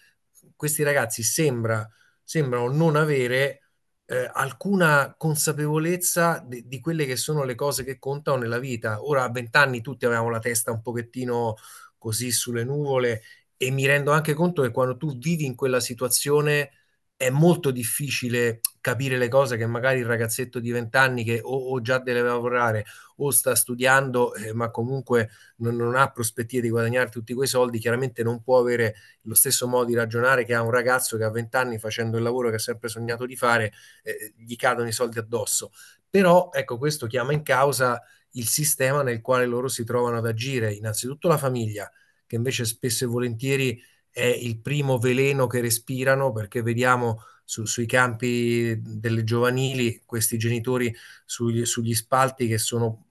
questi 0.57 0.83
ragazzi 0.83 1.23
sembra, 1.23 1.87
sembrano 2.25 2.73
non 2.73 2.97
avere 2.97 3.73
eh, 4.07 4.31
alcuna 4.33 5.15
consapevolezza 5.15 6.43
di, 6.43 6.67
di, 6.67 6.81
quelle 6.81 7.05
che 7.05 7.17
sono 7.17 7.45
le 7.45 7.55
cose 7.55 7.85
che 7.85 7.99
contano 7.99 8.39
nella 8.39 8.59
vita. 8.59 9.03
Ora 9.03 9.25
a 9.25 9.31
vent'anni 9.31 9.83
tutti 9.83 10.07
avevamo 10.07 10.31
la 10.31 10.39
testa 10.39 10.71
un 10.73 10.81
pochettino 10.81 11.57
così 11.99 12.33
sulle 12.33 12.65
nuvole 12.65 13.25
e 13.59 13.71
mi 13.71 13.85
rendo 13.85 14.13
anche 14.13 14.33
conto 14.33 14.63
che 14.63 14.71
quando 14.71 14.97
tu 14.97 15.19
vivi 15.19 15.45
in 15.45 15.55
quella 15.55 15.81
situazione 15.81 16.71
è 17.15 17.29
molto 17.29 17.71
difficile 17.71 18.61
capire 18.81 19.19
le 19.19 19.29
cose 19.29 19.57
che 19.57 19.67
magari 19.67 20.01
il 20.01 20.07
ragazzetto 20.07 20.59
di 20.59 20.71
vent'anni 20.71 21.23
che 21.23 21.41
o, 21.43 21.55
o, 21.55 21.81
già 21.81 21.99
deve 21.99 22.23
lavorare 22.23 22.85
o 23.17 23.31
sta 23.31 23.55
studiando, 23.55 24.35
eh, 24.35 24.55
ma 24.55 24.71
comunque 24.71 25.31
non, 25.57 25.77
non, 25.77 25.95
ha 25.97 26.11
prospettive 26.11 26.63
di 26.63 26.71
guadagnare 26.71 27.11
tutti 27.11 27.35
quei 27.35 27.47
soldi, 27.47 27.79
chiaramente 27.79 28.23
non 28.23 28.43
può 28.43 28.59
avere 28.59 28.95
lo 29.23 29.35
stesso 29.35 29.69
modo 29.69 29.85
di 29.85 29.95
ragionare 29.95 30.45
che 30.45 30.55
ha 30.55 30.63
un 30.63 30.71
ragazzo 30.71 31.19
che 31.19 31.25
a 31.25 31.31
vent'anni 31.31 31.79
facendo 31.79 32.17
il 32.17 32.23
lavoro 32.23 32.49
che 32.49 32.57
ha 32.57 32.61
sempre 32.61 32.89
sognato 32.89 33.27
di 33.27 33.37
fare, 33.37 33.73
eh, 34.03 34.33
gli 34.37 34.57
cadono 34.57 34.89
i 34.89 34.93
soldi 34.93 35.19
addosso. 35.19 35.73
Però 36.09 36.51
ecco, 36.53 36.79
questo 36.79 37.07
chiama 37.07 37.33
in 37.33 37.43
causa 37.43 38.01
il 38.33 38.47
sistema 38.47 39.03
nel 39.03 39.21
quale 39.21 39.45
loro 39.45 39.69
si 39.69 39.85
trovano 39.85 40.17
ad 40.17 40.27
agire, 40.27 40.73
innanzitutto 40.73 41.29
la 41.29 41.37
famiglia, 41.37 41.91
che 42.27 42.37
invece 42.37 42.65
spesso 42.65 43.05
e 43.05 43.09
volentieri 43.09 43.83
è 44.09 44.25
il 44.25 44.61
primo 44.61 44.99
veleno 44.99 45.47
che 45.47 45.61
respirano 45.61 46.33
perché 46.33 46.63
vediamo 46.63 47.23
su, 47.51 47.65
sui 47.65 47.87
campi 47.87 48.81
delle 48.81 49.25
giovanili 49.25 50.03
questi 50.07 50.39
genitori 50.39 50.95
sugli, 51.25 51.65
sugli 51.67 51.95
spalti 51.95 52.47
che 52.47 52.59
sono 52.59 53.07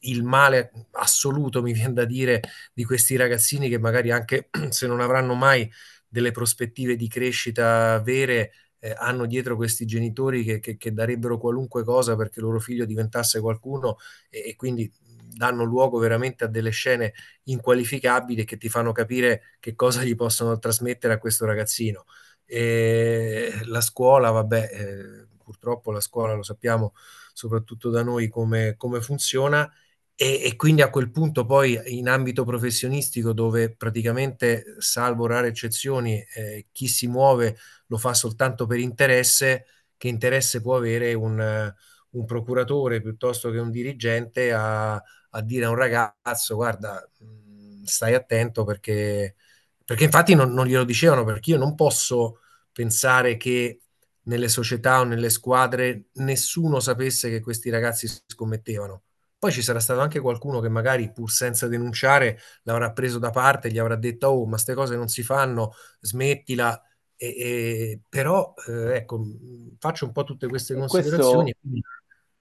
il 0.00 0.22
male 0.24 0.72
assoluto, 0.92 1.60
mi 1.60 1.74
viene 1.74 1.92
da 1.92 2.06
dire, 2.06 2.40
di 2.72 2.82
questi 2.84 3.14
ragazzini 3.16 3.68
che 3.68 3.78
magari 3.78 4.10
anche 4.10 4.48
se 4.70 4.86
non 4.86 5.00
avranno 5.00 5.34
mai 5.34 5.70
delle 6.08 6.30
prospettive 6.30 6.96
di 6.96 7.08
crescita 7.08 8.00
vere, 8.00 8.52
eh, 8.78 8.94
hanno 8.96 9.26
dietro 9.26 9.54
questi 9.54 9.84
genitori 9.84 10.44
che, 10.44 10.60
che, 10.60 10.78
che, 10.78 10.92
darebbero 10.94 11.36
qualunque 11.36 11.84
cosa 11.84 12.16
perché 12.16 12.40
loro 12.40 12.60
figlio 12.60 12.86
diventasse 12.86 13.38
qualcuno 13.40 13.98
e, 14.30 14.48
e 14.48 14.56
quindi 14.56 14.90
danno 15.34 15.64
luogo 15.64 15.98
veramente 15.98 16.44
a 16.44 16.46
delle 16.46 16.70
scene 16.70 17.12
inqualificabili 17.44 18.44
che 18.44 18.56
ti 18.56 18.70
fanno 18.70 18.92
capire 18.92 19.56
che 19.60 19.74
cosa 19.74 20.02
gli 20.02 20.14
possono 20.14 20.58
trasmettere 20.58 21.12
a 21.12 21.18
questo 21.18 21.44
ragazzino. 21.44 22.06
E 22.46 23.52
la 23.64 23.80
scuola, 23.80 24.30
vabbè, 24.30 24.70
eh, 24.72 25.26
purtroppo 25.42 25.90
la 25.92 26.00
scuola 26.00 26.34
lo 26.34 26.42
sappiamo 26.42 26.94
soprattutto 27.32 27.90
da 27.90 28.02
noi 28.02 28.28
come, 28.28 28.76
come 28.76 29.00
funziona. 29.00 29.70
E, 30.16 30.42
e, 30.44 30.56
quindi 30.56 30.82
a 30.82 30.90
quel 30.90 31.10
punto 31.10 31.44
poi 31.44 31.80
in 31.98 32.08
ambito 32.08 32.44
professionistico 32.44 33.32
dove 33.32 33.74
praticamente 33.74 34.76
salvo 34.78 35.26
rare 35.26 35.48
eccezioni 35.48 36.24
eh, 36.34 36.66
chi 36.70 36.86
si 36.86 37.08
muove 37.08 37.56
lo 37.88 37.98
fa 37.98 38.14
soltanto 38.14 38.66
per 38.66 38.78
interesse, 38.78 39.66
che 39.96 40.06
interesse 40.08 40.60
può 40.60 40.76
avere 40.76 41.14
un, 41.14 41.74
un 42.10 42.24
procuratore 42.26 43.00
piuttosto 43.00 43.50
che 43.50 43.58
un 43.58 43.70
dirigente 43.70 44.52
a, 44.52 44.94
a, 44.94 45.42
dire 45.42 45.64
a 45.64 45.70
un 45.70 45.76
ragazzo 45.76 46.54
guarda 46.54 47.04
stai 47.84 48.14
attento 48.14 48.64
perché, 48.64 49.34
perché 49.84 50.04
infatti 50.04 50.34
non, 50.34 50.52
non 50.52 50.66
glielo 50.66 50.84
dicevano 50.84 51.24
perché 51.24 51.50
io 51.50 51.58
non 51.58 51.74
posso 51.74 52.40
pensare 52.72 53.36
che 53.36 53.80
nelle 54.24 54.48
società 54.48 55.00
o 55.00 55.04
nelle 55.04 55.30
squadre 55.30 56.06
nessuno 56.14 56.80
sapesse 56.80 57.28
che 57.28 57.40
questi 57.40 57.70
ragazzi 57.70 58.08
scommettevano. 58.26 59.02
Poi 59.38 59.52
ci 59.52 59.62
sarà 59.62 59.80
stato 59.80 60.00
anche 60.00 60.20
qualcuno 60.20 60.60
che 60.60 60.70
magari 60.70 61.12
pur 61.12 61.30
senza 61.30 61.68
denunciare 61.68 62.38
l'avrà 62.62 62.92
preso 62.92 63.18
da 63.18 63.28
parte, 63.28 63.70
gli 63.70 63.78
avrà 63.78 63.96
detto 63.96 64.28
oh 64.28 64.44
ma 64.44 64.52
queste 64.52 64.72
cose 64.72 64.96
non 64.96 65.08
si 65.08 65.22
fanno, 65.22 65.74
smettila. 66.00 66.80
E, 67.16 67.26
e, 67.26 68.00
però 68.08 68.54
eh, 68.66 68.96
ecco, 68.96 69.22
faccio 69.78 70.06
un 70.06 70.12
po' 70.12 70.24
tutte 70.24 70.48
queste 70.48 70.74
considerazioni. 70.74 71.54
Questo, 71.60 71.88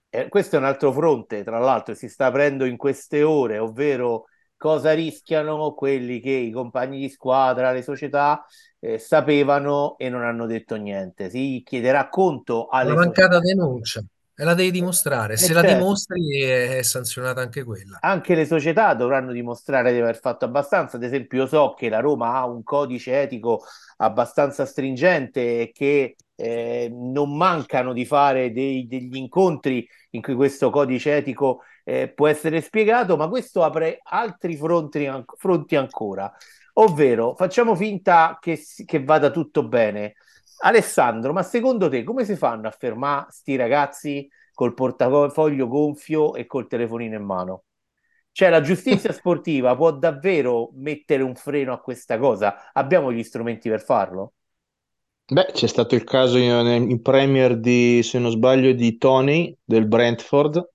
eh, 0.10 0.29
questo 0.29 0.56
è 0.56 0.60
un 0.60 0.65
altro 0.65 0.93
fronte, 0.93 1.43
tra 1.43 1.60
l'altro, 1.60 1.93
si 1.93 2.08
sta 2.08 2.27
aprendo 2.27 2.63
in 2.63 2.77
queste 2.77 3.21
ore, 3.21 3.58
ovvero 3.58 4.27
cosa 4.63 4.93
rischiano 4.93 5.73
quelli 5.73 6.21
che 6.21 6.32
i 6.32 6.49
compagni 6.49 6.97
di 6.97 7.10
squadra, 7.10 7.73
le 7.73 7.82
società 7.82 8.45
eh, 8.80 8.97
sapevano 8.97 9.97
e 9.97 10.08
non 10.08 10.23
hanno 10.23 10.45
detto 10.45 10.78
niente. 10.78 11.30
Si 11.30 11.62
chiederà 11.65 12.08
conto 12.08 12.67
alle 12.67 12.91
Una 12.91 13.02
mancata 13.02 13.39
denuncia. 13.39 14.02
E 14.36 14.43
la 14.43 14.54
devi 14.54 14.72
dimostrare. 14.72 15.38
Se 15.38 15.46
eh, 15.46 15.48
certo. 15.54 15.67
la 15.67 15.74
dimostri 15.74 16.41
è 16.41 16.82
sanzionata 16.82 17.41
anche 17.41 17.63
quella. 17.63 17.98
Anche 18.02 18.34
le 18.34 18.46
società 18.46 18.93
dovranno 18.96 19.32
dimostrare 19.32 19.93
di 19.93 20.00
aver 20.00 20.19
fatto 20.19 20.46
abbastanza. 20.46 20.98
Ad 20.98 21.04
esempio, 21.04 21.43
io 21.43 21.48
so 21.48 21.74
che 21.78 21.89
la 21.89 22.00
Roma 22.00 22.36
ha 22.36 22.46
un 22.46 22.63
codice 22.63 23.22
etico 23.22 23.63
abbastanza 23.98 24.65
stringente 24.65 25.62
e 25.62 25.72
che 25.72 26.15
eh, 26.36 26.89
non 26.91 27.36
mancano 27.38 27.93
di 27.93 28.06
fare 28.06 28.52
dei, 28.52 28.88
degli 28.88 29.15
incontri 29.15 29.88
in 30.12 30.22
cui 30.22 30.34
questo 30.34 30.69
codice 30.72 31.15
etico 31.17 31.62
eh, 31.84 32.08
può 32.10 32.28
essere 32.28 32.62
spiegato, 32.62 33.17
ma 33.17 33.28
questo 33.28 33.63
apre 33.63 34.00
altri 34.04 34.56
fronti, 34.56 35.10
fronti 35.38 35.76
ancora. 35.76 36.32
Ovvero, 36.76 37.36
facciamo 37.36 37.76
finta 37.76 38.38
che, 38.41 38.60
che, 38.86 39.04
vada 39.04 39.30
tutto 39.30 39.67
bene. 39.67 40.15
Alessandro, 40.58 41.34
ma 41.34 41.44
secondo 41.44 41.89
te 41.89 42.04
come 42.04 42.26
si 42.26 42.36
fanno 42.36 42.68
a 42.68 42.72
fermare 42.72 43.28
sti 43.32 43.56
ragazzi 43.56 44.30
col 44.54 44.74
portafoglio 44.74 45.68
gonfio 45.68 46.36
e 46.36 46.46
col 46.46 46.68
telefonino 46.68 47.16
in 47.16 47.24
mano? 47.24 47.63
Cioè, 48.32 48.50
la 48.50 48.62
giustizia 48.62 49.12
sportiva 49.13 49.76
può 49.76 49.92
davvero 49.92 50.72
mettere 50.76 51.24
un 51.24 51.36
freno 51.36 51.74
a 51.74 51.80
questa 51.82 52.18
cosa? 52.18 52.72
Abbiamo 52.74 53.12
gli 53.12 53.24
strumenti 53.24 53.70
per 53.70 53.82
farlo? 53.82 54.34
Beh, 55.26 55.52
c'è 55.54 55.68
stato 55.68 55.96
il 55.96 56.04
caso 56.04 56.38
in, 56.38 56.52
in 56.89 57.02
Premier 57.02 57.58
di, 57.60 58.02
se 58.04 58.20
non 58.20 58.30
sbaglio, 58.32 58.74
di 58.74 58.98
Tony 58.98 59.56
del 59.63 59.88
Brentford, 59.88 60.70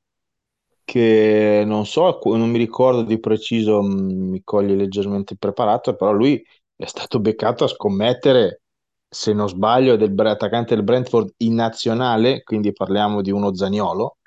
che 0.85 1.64
non 1.67 1.87
so, 1.87 2.21
non 2.25 2.51
mi 2.51 2.59
ricordo 2.59 3.03
di 3.03 3.21
preciso, 3.21 3.83
mm, 3.83 4.31
mi 4.31 4.43
coglie 4.45 4.75
leggermente 4.77 5.35
impreparato, 5.35 5.95
però 5.97 6.12
lui 6.12 6.43
è 6.77 6.87
stato 6.87 7.21
beccato 7.21 7.64
a 7.64 7.69
scommettere, 7.69 8.62
se 9.09 9.33
non 9.33 9.49
sbaglio, 9.49 9.97
del 9.97 10.14
attaccante 10.18 10.75
del 10.75 10.85
Brentford 10.85 11.35
in 11.38 11.55
nazionale, 11.55 12.42
quindi 12.42 12.73
parliamo 12.73 13.23
di 13.23 13.31
uno 13.31 13.55
Zagnolo, 13.55 14.18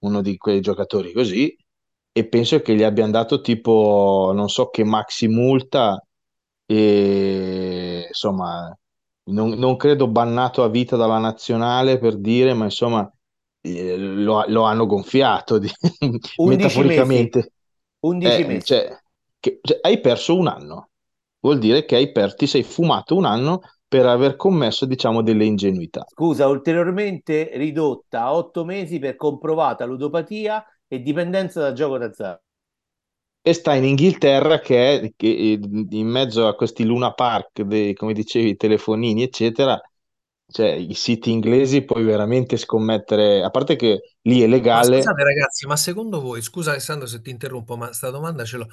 uno 0.00 0.22
di 0.22 0.36
quei 0.36 0.60
giocatori 0.60 1.12
così, 1.12 1.54
e 2.12 2.28
penso 2.28 2.60
che 2.60 2.74
gli 2.74 2.82
abbiano 2.82 3.12
dato 3.12 3.40
tipo, 3.40 4.32
non 4.34 4.48
so 4.48 4.68
che 4.68 4.84
maxi 4.84 5.28
multa, 5.28 6.00
e 6.66 8.04
insomma, 8.08 8.76
non, 9.30 9.50
non 9.50 9.76
credo 9.76 10.08
bannato 10.08 10.62
a 10.62 10.68
vita 10.68 10.96
dalla 10.96 11.18
nazionale 11.18 11.98
per 11.98 12.16
dire, 12.18 12.54
ma 12.54 12.64
insomma 12.64 13.10
eh, 13.60 13.96
lo, 13.96 14.44
lo, 14.46 14.62
hanno 14.64 14.86
gonfiato 14.86 15.58
di, 15.58 15.70
metaforicamente. 16.44 17.38
Mesi. 17.38 17.52
11 18.00 18.40
eh, 18.40 18.46
mesi. 18.46 18.66
Cioè, 18.66 19.00
che, 19.40 19.58
cioè, 19.62 19.78
hai 19.82 20.00
perso 20.00 20.36
un 20.36 20.46
anno. 20.46 20.90
Vuol 21.40 21.58
dire 21.58 21.84
che 21.84 21.96
hai 21.96 22.10
per, 22.12 22.34
ti 22.34 22.46
sei 22.46 22.62
fumato 22.62 23.16
un 23.16 23.24
anno 23.24 23.60
per 23.88 24.04
aver 24.04 24.36
commesso, 24.36 24.84
diciamo, 24.84 25.22
delle 25.22 25.46
ingenuità. 25.46 26.04
Scusa, 26.06 26.46
ulteriormente 26.46 27.50
ridotta 27.54 28.24
a 28.24 28.34
8 28.34 28.64
mesi 28.64 28.98
per 28.98 29.16
comprovata 29.16 29.86
ludopatia 29.86 30.62
e 30.86 31.00
dipendenza 31.00 31.60
da 31.60 31.72
gioco 31.72 31.96
d'azzardo. 31.96 32.42
E 33.40 33.52
sta 33.54 33.72
in 33.74 33.84
Inghilterra 33.84 34.58
che 34.58 35.00
è 35.00 35.12
che 35.16 35.26
in 35.28 36.06
mezzo 36.06 36.46
a 36.46 36.54
questi 36.54 36.84
Luna 36.84 37.14
Park, 37.14 37.62
dei, 37.62 37.94
come 37.94 38.12
dicevi, 38.12 38.56
telefonini, 38.56 39.22
eccetera, 39.22 39.80
cioè 40.50 40.70
i 40.70 40.94
siti 40.94 41.30
inglesi 41.30 41.82
puoi 41.82 42.04
veramente 42.04 42.56
scommettere, 42.56 43.42
a 43.42 43.50
parte 43.50 43.76
che 43.76 44.16
lì 44.22 44.42
è 44.42 44.46
legale. 44.46 44.96
Ma 44.96 45.02
scusate 45.02 45.22
ragazzi, 45.22 45.66
ma 45.66 45.76
secondo 45.76 46.20
voi, 46.20 46.42
scusa 46.42 46.72
Alessandro 46.72 47.06
se 47.06 47.22
ti 47.22 47.30
interrompo, 47.30 47.76
ma 47.76 47.86
questa 47.86 48.10
domanda 48.10 48.44
ce 48.44 48.58
l'ho, 48.58 48.66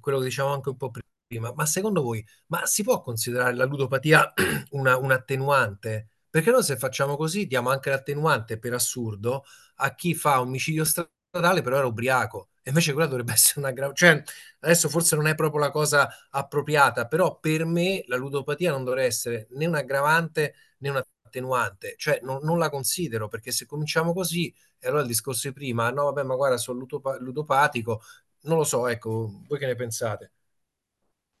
quello 0.00 0.18
che 0.18 0.24
diciamo 0.24 0.52
anche 0.52 0.70
un 0.70 0.76
po' 0.76 0.90
prima, 0.90 1.05
ma 1.54 1.66
secondo 1.66 2.02
voi, 2.02 2.24
ma 2.46 2.66
si 2.66 2.82
può 2.82 3.00
considerare 3.00 3.54
la 3.54 3.64
ludopatia 3.64 4.32
una, 4.70 4.96
un 4.96 5.10
attenuante? 5.10 6.08
Perché 6.30 6.50
noi 6.50 6.62
se 6.62 6.76
facciamo 6.76 7.16
così 7.16 7.46
diamo 7.46 7.70
anche 7.70 7.90
l'attenuante 7.90 8.58
per 8.58 8.74
assurdo 8.74 9.44
a 9.76 9.94
chi 9.94 10.14
fa 10.14 10.40
omicidio 10.40 10.84
stradale 10.84 11.62
però 11.62 11.78
era 11.78 11.86
ubriaco. 11.86 12.50
E 12.62 12.68
invece 12.70 12.92
quella 12.92 13.08
dovrebbe 13.08 13.32
essere 13.34 13.60
una 13.60 13.72
grave... 13.72 13.94
Cioè, 13.94 14.22
adesso 14.60 14.88
forse 14.88 15.16
non 15.16 15.26
è 15.26 15.34
proprio 15.34 15.60
la 15.60 15.70
cosa 15.70 16.08
appropriata, 16.30 17.06
però 17.06 17.38
per 17.38 17.64
me 17.64 18.04
la 18.06 18.16
ludopatia 18.16 18.70
non 18.70 18.84
dovrebbe 18.84 19.06
essere 19.08 19.46
né 19.50 19.66
un 19.66 19.74
aggravante 19.74 20.54
né 20.78 20.90
una 20.90 21.04
attenuante, 21.26 21.94
cioè 21.98 22.20
non, 22.22 22.38
non, 22.42 22.56
la 22.58 22.70
considero 22.70 23.26
perché 23.28 23.50
se 23.50 23.66
cominciamo 23.66 24.12
così, 24.12 24.54
e 24.78 24.86
allora 24.86 25.02
il 25.02 25.08
discorso 25.08 25.48
di 25.48 25.54
prima, 25.54 25.90
no 25.90 26.04
vabbè 26.04 26.22
ma 26.22 26.36
guarda 26.36 26.56
sono 26.56 26.78
ludopa- 26.78 27.18
ludopatico, 27.18 28.00
non 28.42 28.58
lo 28.58 28.64
so, 28.64 28.86
ecco, 28.86 29.42
voi 29.48 29.58
che 29.58 29.66
ne 29.66 29.74
pensate? 29.74 30.32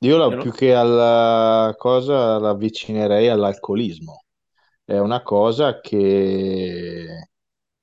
Io 0.00 0.16
la, 0.16 0.36
più 0.36 0.52
che 0.52 0.74
alla 0.74 1.74
cosa 1.76 2.38
la 2.38 2.50
avvicinerei 2.50 3.28
all'alcolismo. 3.28 4.24
È 4.84 4.98
una 4.98 5.22
cosa 5.22 5.80
che 5.80 7.28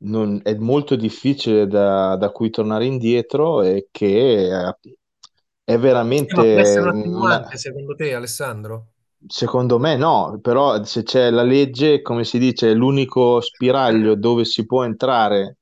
non, 0.04 0.40
è 0.44 0.54
molto 0.56 0.96
difficile 0.96 1.68
da, 1.68 2.16
da 2.16 2.30
cui 2.30 2.50
tornare 2.50 2.86
indietro 2.86 3.62
e 3.62 3.88
che 3.92 4.50
è, 4.50 4.76
è 5.64 5.78
veramente... 5.78 6.36
Sì, 6.36 6.36
ma 6.36 6.44
può 6.44 6.60
essere 6.62 6.90
un 6.90 7.00
attenuante 7.00 7.48
una... 7.48 7.58
secondo 7.58 7.96
te 7.96 8.14
Alessandro? 8.14 8.88
Secondo 9.26 9.80
me 9.80 9.96
no, 9.96 10.40
però 10.42 10.84
se 10.84 11.04
c'è 11.04 11.30
la 11.30 11.44
legge, 11.44 12.02
come 12.02 12.26
si 12.26 12.38
dice, 12.38 12.74
l'unico 12.74 13.40
spiraglio 13.40 14.16
dove 14.16 14.44
si 14.44 14.66
può 14.66 14.84
entrare 14.84 15.58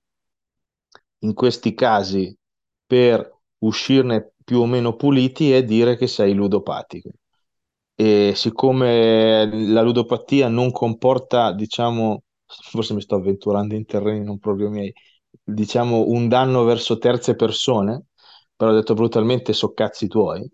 in 1.20 1.34
questi 1.34 1.74
casi 1.76 2.36
per 2.86 3.32
uscirne 3.60 4.34
più 4.52 4.60
o 4.60 4.66
meno 4.66 4.98
puliti 4.98 5.54
è 5.54 5.64
dire 5.64 5.96
che 5.96 6.08
sei 6.08 6.34
ludopatico. 6.34 7.10
E 7.96 8.34
siccome 8.36 9.46
la 9.70 9.82
ludopatia 9.82 10.50
non 10.50 10.72
comporta, 10.74 11.54
diciamo, 11.54 12.24
forse 12.46 12.94
mi 12.94 13.00
sto 13.00 13.16
avventurando 13.16 13.76
in 13.76 13.86
terreni 13.86 14.26
non 14.26 14.40
proprio 14.40 14.70
miei, 14.70 14.92
diciamo 15.42 16.04
un 16.10 16.28
danno 16.28 16.66
verso 16.66 16.98
terze 16.98 17.36
persone, 17.36 18.08
però 18.54 18.74
detto 18.74 18.94
brutalmente 18.94 19.54
so 19.54 19.72
cazzi 19.72 20.08
tuoi, 20.10 20.46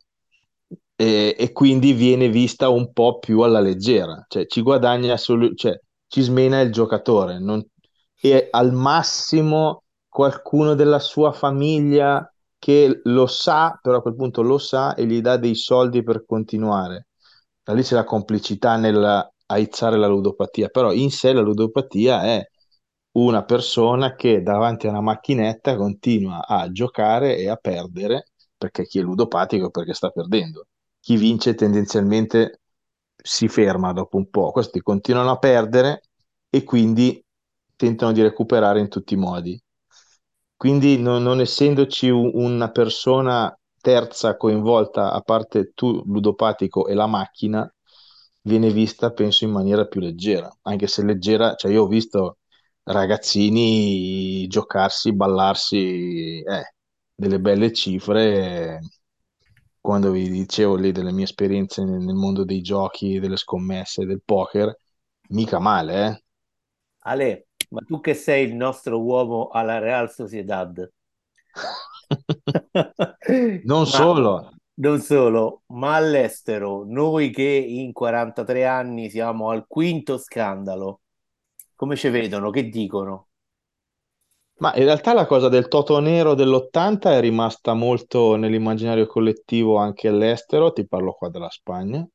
e, 0.95 1.35
e, 1.35 1.51
quindi 1.51 1.93
viene 1.93 2.29
vista 2.29 2.69
un 2.69 2.91
po' 2.93 3.17
più 3.17 3.41
alla 3.41 3.59
leggera, 3.59 4.25
cioè 4.27 4.45
ci 4.45 4.61
guadagna 4.61 5.17
solo, 5.17 5.55
cioè 5.55 5.73
ci 6.05 6.21
smena 6.21 6.61
il 6.61 6.71
giocatore 6.71 7.39
non, 7.39 7.65
e 8.21 8.47
al 8.51 8.73
massimo 8.73 9.85
qualcuno 10.07 10.75
della 10.75 10.99
sua 10.99 11.31
famiglia 11.31 12.31
che 12.67 12.99
lo 13.05 13.27
sa, 13.27 13.79
però 13.81 13.97
a 13.97 14.01
quel 14.01 14.15
punto 14.15 14.41
lo 14.41 14.57
sa 14.57 14.93
e 14.93 15.05
gli 15.05 15.21
dà 15.21 15.37
dei 15.37 15.55
soldi 15.55 16.03
per 16.03 16.25
continuare. 16.25 17.07
Da 17.63 17.71
lì 17.73 17.81
c'è 17.81 17.95
la 17.95 18.03
complicità 18.03 18.75
nel 18.75 19.31
aizzare 19.45 19.95
la 19.97 20.07
ludopatia, 20.07 20.67
però 20.67 20.91
in 20.91 21.09
sé 21.09 21.31
la 21.31 21.39
ludopatia 21.41 22.23
è 22.23 22.45
una 23.13 23.45
persona 23.45 24.15
che 24.15 24.41
davanti 24.43 24.85
a 24.87 24.89
una 24.89 24.99
macchinetta 25.01 25.77
continua 25.77 26.45
a 26.45 26.69
giocare 26.69 27.37
e 27.37 27.47
a 27.49 27.55
perdere 27.55 28.31
perché 28.57 28.83
chi 28.85 28.99
è 28.99 29.01
ludopatico 29.01 29.69
perché 29.69 29.93
sta 29.93 30.09
perdendo. 30.09 30.67
Chi 30.99 31.15
vince 31.15 31.55
tendenzialmente 31.55 32.59
si 33.15 33.47
ferma 33.47 33.93
dopo 33.93 34.17
un 34.17 34.29
po', 34.29 34.51
questi 34.51 34.81
continuano 34.81 35.31
a 35.31 35.37
perdere 35.37 36.01
e 36.49 36.63
quindi 36.63 37.23
tentano 37.77 38.11
di 38.11 38.21
recuperare 38.21 38.81
in 38.81 38.89
tutti 38.89 39.13
i 39.13 39.17
modi. 39.17 39.57
Quindi 40.57 40.97
non, 40.99 41.23
non 41.23 41.39
essendoci 41.39 42.09
un- 42.09 42.31
una 42.33 42.69
persona 42.71 43.55
terza 43.79 44.35
coinvolta, 44.37 45.13
a 45.13 45.21
parte 45.21 45.71
tu 45.73 46.01
ludopatico 46.05 46.87
e 46.87 46.93
la 46.93 47.07
macchina, 47.07 47.71
viene 48.41 48.71
vista, 48.71 49.11
penso, 49.11 49.45
in 49.45 49.51
maniera 49.51 49.85
più 49.85 50.01
leggera, 50.01 50.49
anche 50.63 50.87
se 50.87 51.03
leggera, 51.03 51.55
cioè 51.55 51.71
io 51.71 51.83
ho 51.83 51.87
visto 51.87 52.39
ragazzini 52.83 54.47
giocarsi, 54.47 55.13
ballarsi, 55.13 56.41
eh, 56.41 56.73
delle 57.15 57.39
belle 57.39 57.71
cifre. 57.73 58.79
Quando 59.79 60.11
vi 60.11 60.29
dicevo 60.29 60.75
lì 60.75 60.91
delle 60.91 61.11
mie 61.11 61.23
esperienze 61.25 61.83
nel 61.83 62.13
mondo 62.15 62.43
dei 62.43 62.61
giochi, 62.61 63.19
delle 63.19 63.37
scommesse, 63.37 64.05
del 64.05 64.21
poker, 64.23 64.75
mica 65.29 65.59
male, 65.59 66.07
eh? 66.07 66.23
Ale, 66.99 67.46
ma 67.69 67.81
tu 67.85 67.99
che 68.01 68.13
sei 68.13 68.47
il 68.47 68.55
nostro 68.55 69.01
uomo 69.01 69.47
alla 69.49 69.79
Real 69.79 70.11
Sociedad? 70.11 70.89
Non 73.69 73.85
Ma 73.85 73.99
solo, 73.99 74.33
non 74.75 74.99
solo, 75.01 75.63
ma 75.67 75.95
all'estero, 75.95 76.83
noi 76.85 77.31
che 77.31 77.43
in 77.43 77.91
43 77.93 78.65
anni 78.65 79.09
siamo 79.09 79.49
al 79.49 79.65
quinto 79.67 80.17
scandalo, 80.17 81.01
come 81.75 81.95
ci 81.95 82.09
vedono? 82.09 82.49
Che 82.51 82.69
dicono? 82.69 83.29
ma 84.59 84.71
in 84.75 84.83
realtà 84.83 85.13
la 85.13 85.25
cosa 85.25 85.49
del 85.49 85.67
Toto 85.67 85.99
Nero 85.99 86.35
dell'80 86.35 87.11
è 87.11 87.19
rimasta 87.21 87.73
molto 87.73 88.35
nell'immaginario 88.35 89.07
collettivo 89.07 89.77
anche 89.77 90.09
all'estero, 90.09 90.71
ti 90.73 90.85
parlo 90.87 91.13
qua 91.13 91.29
della 91.29 91.49
Spagna. 91.49 92.07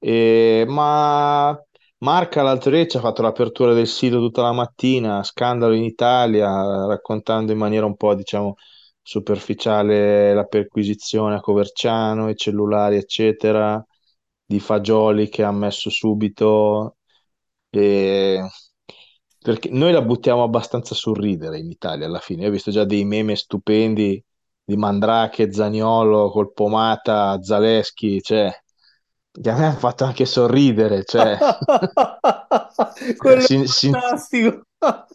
E- 0.00 0.64
ma 0.68 1.58
Marca 2.00 2.42
l'altro 2.42 2.74
ieri 2.76 2.88
ci 2.88 2.96
ha 2.96 3.00
fatto 3.00 3.22
l'apertura 3.22 3.72
del 3.74 3.88
sito 3.88 4.18
tutta 4.18 4.42
la 4.42 4.52
mattina, 4.52 5.22
scandalo 5.24 5.74
in 5.74 5.82
Italia, 5.82 6.86
raccontando 6.86 7.50
in 7.50 7.58
maniera 7.58 7.86
un 7.86 7.96
po', 7.96 8.14
diciamo, 8.14 8.54
superficiale 9.02 10.32
la 10.32 10.44
perquisizione 10.44 11.34
a 11.34 11.40
Coverciano, 11.40 12.28
i 12.28 12.36
cellulari, 12.36 12.96
eccetera, 12.96 13.84
di 14.44 14.60
Fagioli 14.60 15.28
che 15.28 15.42
ha 15.42 15.50
messo 15.50 15.90
subito. 15.90 16.96
E... 17.70 18.46
Perché 19.38 19.68
noi 19.70 19.92
la 19.92 20.02
buttiamo 20.02 20.42
abbastanza 20.42 20.94
sul 20.94 21.16
ridere 21.16 21.58
in 21.58 21.70
Italia 21.70 22.06
alla 22.06 22.20
fine. 22.20 22.42
Io 22.42 22.48
ho 22.48 22.52
visto 22.52 22.70
già 22.70 22.84
dei 22.84 23.04
meme 23.04 23.34
stupendi 23.36 24.22
di 24.64 24.76
Mandrake, 24.76 25.52
Zaniolo, 25.52 26.30
col 26.30 26.52
Pomata, 26.52 27.40
Zaleschi, 27.42 28.20
cioè, 28.20 28.52
che 29.40 29.50
a 29.50 29.56
me 29.56 29.66
hanno 29.66 29.78
fatto 29.78 30.04
anche 30.04 30.24
sorridere, 30.24 31.04
cioè, 31.04 31.38
Quello 33.16 33.40
è 33.40 33.40
si, 33.40 33.66
si, 33.66 33.90
fantastico. 33.90 34.62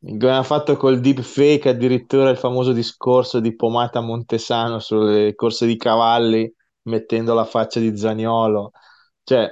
come 0.00 0.36
ha 0.36 0.42
fatto 0.42 0.76
col 0.76 1.00
deepfake 1.00 1.68
addirittura 1.68 2.30
il 2.30 2.38
famoso 2.38 2.72
discorso 2.72 3.38
di 3.38 3.54
Pomata 3.54 4.00
Montesano 4.00 4.78
sulle 4.78 5.34
corse 5.34 5.66
di 5.66 5.76
cavalli, 5.76 6.52
mettendo 6.82 7.34
la 7.34 7.44
faccia 7.44 7.80
di 7.80 7.96
Zaniolo, 7.96 8.72
cioè, 9.22 9.48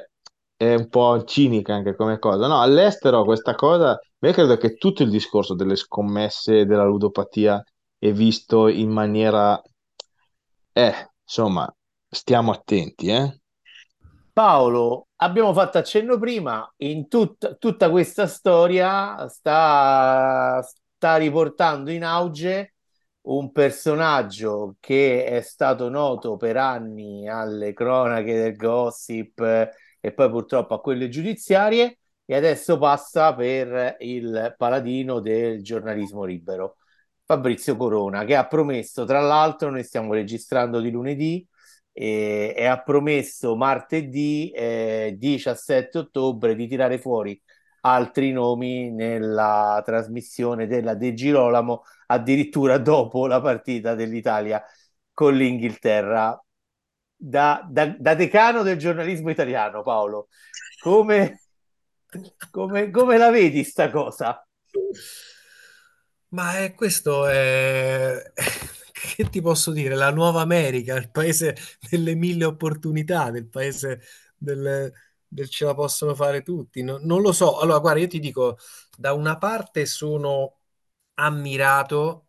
è 0.57 0.75
un 0.75 0.89
po' 0.89 1.23
cinica 1.25 1.75
anche 1.75 1.95
come 1.95 2.19
cosa. 2.19 2.47
No, 2.47 2.61
all'estero 2.61 3.25
questa 3.25 3.55
cosa, 3.55 3.99
io 4.19 4.33
credo 4.33 4.57
che 4.57 4.75
tutto 4.77 5.03
il 5.03 5.11
discorso 5.11 5.55
delle 5.55 5.77
scommesse 5.77 6.61
e 6.61 6.67
della 6.67 6.85
ludopatia 6.85 7.63
è 7.99 8.13
visto 8.13 8.69
in 8.69 8.91
maniera, 8.91 9.61
eh, 10.73 11.11
insomma, 11.23 11.73
stiamo 12.09 12.53
attenti, 12.53 13.09
eh. 13.09 13.41
Paolo, 14.39 15.09
abbiamo 15.17 15.53
fatto 15.53 15.79
accenno 15.79 16.17
prima, 16.17 16.73
in 16.77 17.09
tut- 17.09 17.59
tutta 17.59 17.91
questa 17.91 18.29
storia 18.29 19.27
sta, 19.27 20.63
sta 20.63 21.17
riportando 21.17 21.91
in 21.91 22.05
auge 22.05 22.75
un 23.23 23.51
personaggio 23.51 24.77
che 24.79 25.25
è 25.25 25.41
stato 25.41 25.89
noto 25.89 26.37
per 26.37 26.57
anni 26.57 27.29
alle 27.29 27.73
cronache 27.73 28.33
del 28.41 28.55
gossip 28.55 29.41
e 29.41 30.13
poi 30.13 30.31
purtroppo 30.31 30.75
a 30.75 30.81
quelle 30.81 31.09
giudiziarie 31.09 31.99
e 32.25 32.37
adesso 32.37 32.79
passa 32.79 33.35
per 33.35 33.97
il 33.99 34.55
paladino 34.57 35.19
del 35.19 35.65
giornalismo 35.65 36.23
libero, 36.23 36.77
Fabrizio 37.25 37.77
Corona, 37.77 38.25
che 38.25 38.37
ha 38.37 38.47
promesso, 38.47 39.05
tra 39.05 39.19
l'altro, 39.19 39.69
noi 39.71 39.83
stiamo 39.83 40.13
registrando 40.13 40.79
di 40.79 40.93
lunedì 40.93 41.45
e, 42.01 42.55
e 42.57 42.65
ha 42.67 42.81
promesso 42.81 43.57
martedì 43.57 44.53
eh, 44.53 45.17
17 45.19 45.99
ottobre 45.99 46.55
di 46.55 46.69
tirare 46.69 46.97
fuori 46.99 47.41
altri 47.81 48.31
nomi 48.31 48.93
nella 48.93 49.83
trasmissione 49.85 50.69
della 50.69 50.95
De 50.95 51.13
Girolamo, 51.13 51.83
addirittura 52.07 52.79
dopo 52.79 53.27
la 53.27 53.41
partita 53.41 53.97
dell'Italia 53.97 54.63
con 55.13 55.35
l'Inghilterra. 55.35 56.41
Da, 57.21 57.67
da, 57.69 57.97
da 57.99 58.15
decano 58.15 58.63
del 58.63 58.79
giornalismo 58.79 59.31
italiano, 59.31 59.83
Paolo, 59.83 60.29
come, 60.81 61.41
come, 62.53 62.91
come 62.91 63.19
la 63.19 63.31
vedi 63.31 63.65
sta 63.65 63.91
cosa? 63.91 64.47
Ma 66.29 66.59
è, 66.59 66.75
questo 66.75 67.27
è, 67.27 68.23
che 69.17 69.29
ti 69.31 69.41
posso 69.41 69.73
dire, 69.73 69.95
la 69.95 70.11
nuova 70.11 70.41
America, 70.41 70.97
il 70.97 71.11
paese 71.11 71.57
delle 71.91 72.15
mille 72.15 72.45
opportunità, 72.45 73.31
del 73.31 73.47
paese 73.49 74.01
del, 74.37 74.93
del 75.27 75.49
ce 75.49 75.65
la 75.65 75.75
possono 75.75 76.15
fare 76.15 76.43
tutti. 76.43 76.83
No- 76.83 76.99
non 77.01 77.21
lo 77.23 77.33
so. 77.33 77.59
Allora, 77.59 77.79
guarda, 77.79 78.01
io 78.01 78.07
ti 78.09 78.19
dico, 78.21 78.59
da 78.97 79.13
una 79.13 79.39
parte 79.39 79.87
sono 79.87 80.59
ammirato 81.15 82.27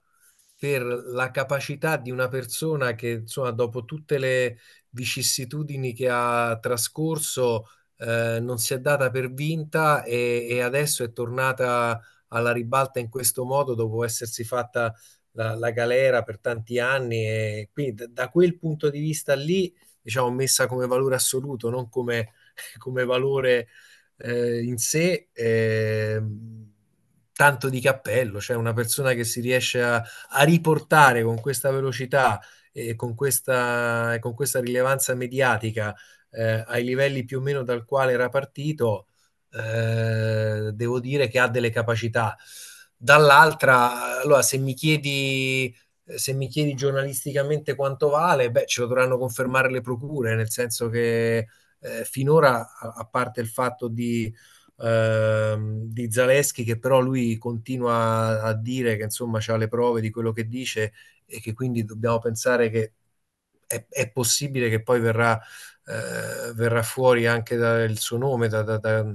per 0.58 0.84
la 0.84 1.32
capacità 1.32 1.98
di 1.98 2.12
una 2.12 2.28
persona 2.28 2.94
che, 2.94 3.10
insomma, 3.12 3.52
dopo 3.52 3.86
tutte 3.86 4.18
le 4.18 4.58
vicissitudini 4.90 5.94
che 5.94 6.10
ha 6.10 6.58
trascorso, 6.62 7.68
eh, 7.98 8.40
non 8.42 8.58
si 8.58 8.74
è 8.74 8.80
data 8.80 9.10
per 9.10 9.32
vinta 9.32 10.04
e, 10.04 10.48
e 10.50 10.62
adesso 10.62 11.04
è 11.04 11.14
tornata 11.14 12.02
alla 12.30 12.52
ribalta 12.52 13.00
in 13.00 13.10
questo 13.10 13.46
modo 13.46 13.74
dopo 13.74 14.04
essersi 14.04 14.44
fatta 14.44 14.94
la, 15.40 15.56
la 15.56 15.72
galera 15.72 16.24
per 16.24 16.40
tanti 16.40 16.80
anni 16.80 17.26
e 17.26 17.70
quindi 17.72 17.94
da, 17.96 18.08
da 18.08 18.30
quel 18.30 18.58
punto 18.58 18.90
di 18.90 19.00
vista 19.00 19.34
lì, 19.36 19.74
diciamo, 20.02 20.30
messa 20.32 20.68
come 20.68 20.86
valore 20.86 21.16
assoluto, 21.16 21.70
non 21.70 21.90
come, 21.90 22.34
come 22.78 23.06
valore 23.06 23.70
eh, 24.18 24.62
in 24.64 24.78
sé, 24.78 25.30
eh, 25.34 26.22
tanto 27.34 27.70
di 27.70 27.80
cappello, 27.80 28.42
cioè 28.42 28.58
una 28.58 28.74
persona 28.74 29.14
che 29.14 29.24
si 29.24 29.40
riesce 29.40 29.82
a, 29.82 30.04
a 30.32 30.44
riportare 30.44 31.24
con 31.24 31.40
questa 31.40 31.72
velocità 31.72 32.40
e 32.72 32.96
con 32.96 33.16
questa, 33.16 34.18
con 34.20 34.34
questa 34.34 34.60
rilevanza 34.60 35.16
mediatica 35.16 35.96
eh, 36.32 36.64
ai 36.68 36.84
livelli 36.84 37.24
più 37.24 37.40
o 37.40 37.42
meno 37.42 37.64
dal 37.64 37.86
quale 37.86 38.12
era 38.12 38.28
partito, 38.30 39.08
eh, 39.52 40.72
devo 40.74 41.00
dire 41.00 41.28
che 41.30 41.40
ha 41.40 41.48
delle 41.48 41.70
capacità. 41.70 42.36
Dall'altra, 43.02 44.20
allora, 44.22 44.42
se 44.42 44.58
mi 44.58 44.74
chiedi, 44.74 45.74
se 46.04 46.34
mi 46.34 46.48
chiedi 46.50 46.76
giornalisticamente 46.76 47.74
quanto 47.76 48.10
vale, 48.10 48.52
beh, 48.52 48.66
ce 48.66 48.82
lo 48.82 48.88
dovranno 48.88 49.18
confermare 49.18 49.72
le 49.72 49.80
procure, 49.82 50.36
nel 50.36 50.50
senso 50.50 50.90
che 50.90 51.48
eh, 51.80 52.04
finora, 52.06 52.76
a, 52.78 53.06
parte 53.06 53.40
il 53.40 53.48
fatto 53.48 53.88
di, 53.88 54.34
ehm, 54.80 55.84
di 55.86 56.12
Zaleschi, 56.12 56.64
che 56.66 56.78
però 56.78 57.00
lui 57.00 57.38
continua 57.38 58.42
a 58.42 58.54
dire 58.54 58.98
che 58.98 59.04
insomma 59.04 59.40
ha 59.46 59.56
le 59.56 59.68
prove 59.70 60.02
di 60.02 60.10
quello 60.10 60.34
che 60.34 60.48
dice 60.48 60.92
e 61.26 61.40
che 61.40 61.54
quindi 61.54 61.86
dobbiamo 61.86 62.20
pensare 62.20 62.70
che 62.70 62.94
è, 63.66 63.86
è 63.90 64.12
possibile 64.12 64.70
che 64.70 64.82
poi 64.84 65.00
verrà, 65.00 65.40
eh, 65.86 66.54
verrà 66.54 66.84
fuori 66.84 67.28
anche 67.28 67.56
dal 67.56 67.98
suo 67.98 68.18
nome 68.18 68.48
da, 68.50 68.62
da, 68.64 68.78
da, 68.78 69.06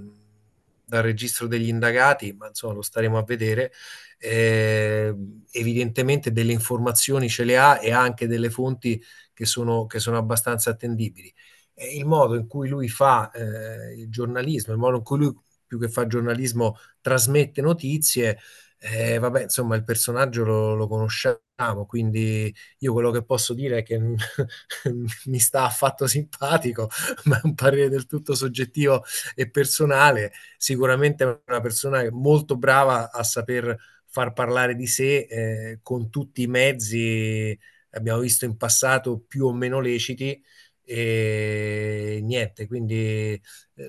dal 0.84 1.02
registro 1.02 1.46
degli 1.46 1.68
indagati, 1.68 2.32
ma 2.32 2.48
insomma 2.48 2.74
lo 2.74 2.82
staremo 2.82 3.18
a 3.18 3.24
vedere. 3.24 3.72
Eh, 4.18 5.14
evidentemente 5.50 6.32
delle 6.32 6.52
informazioni 6.52 7.28
ce 7.28 7.44
le 7.44 7.58
ha 7.58 7.80
e 7.82 7.92
anche 7.92 8.26
delle 8.26 8.50
fonti 8.50 9.02
che 9.32 9.44
sono, 9.46 9.86
che 9.86 9.98
sono 9.98 10.16
abbastanza 10.18 10.70
attendibili. 10.70 11.32
E 11.74 11.96
il 11.96 12.06
modo 12.06 12.36
in 12.36 12.46
cui 12.46 12.68
lui 12.68 12.88
fa 12.88 13.30
eh, 13.32 13.94
il 14.00 14.08
giornalismo, 14.08 14.72
il 14.72 14.78
modo 14.78 14.96
in 14.98 15.02
cui 15.02 15.18
lui 15.18 15.34
più 15.66 15.78
che 15.78 15.88
fa 15.88 16.06
giornalismo 16.06 16.76
trasmette 17.00 17.60
notizie, 17.60 18.38
Eh, 18.86 19.18
vabbè, 19.18 19.44
insomma, 19.44 19.76
il 19.76 19.84
personaggio 19.84 20.44
lo, 20.44 20.74
lo 20.74 20.86
conosciamo, 20.86 21.86
quindi 21.86 22.54
io 22.80 22.92
quello 22.92 23.10
che 23.10 23.24
posso 23.24 23.54
dire 23.54 23.78
è 23.78 23.82
che 23.82 23.98
mi 25.24 25.38
sta 25.38 25.64
affatto 25.64 26.06
simpatico, 26.06 26.88
ma 27.24 27.38
è 27.38 27.40
un 27.44 27.54
parere 27.54 27.88
del 27.88 28.04
tutto 28.06 28.34
soggettivo 28.34 29.02
e 29.34 29.48
personale. 29.50 30.32
Sicuramente 30.58 31.24
è 31.24 31.40
una 31.46 31.60
persona 31.62 32.06
molto 32.10 32.56
brava 32.58 33.10
a 33.10 33.22
saper 33.22 33.74
far 34.06 34.34
parlare 34.34 34.74
di 34.76 34.86
sé 34.86 35.16
eh, 35.30 35.78
con 35.82 36.10
tutti 36.10 36.42
i 36.42 36.46
mezzi, 36.46 37.58
abbiamo 37.92 38.20
visto 38.20 38.44
in 38.44 38.56
passato 38.58 39.18
più 39.26 39.46
o 39.46 39.52
meno 39.54 39.80
leciti. 39.80 40.42
E 40.86 42.20
niente, 42.22 42.66
quindi 42.66 42.94
eh, 42.96 43.40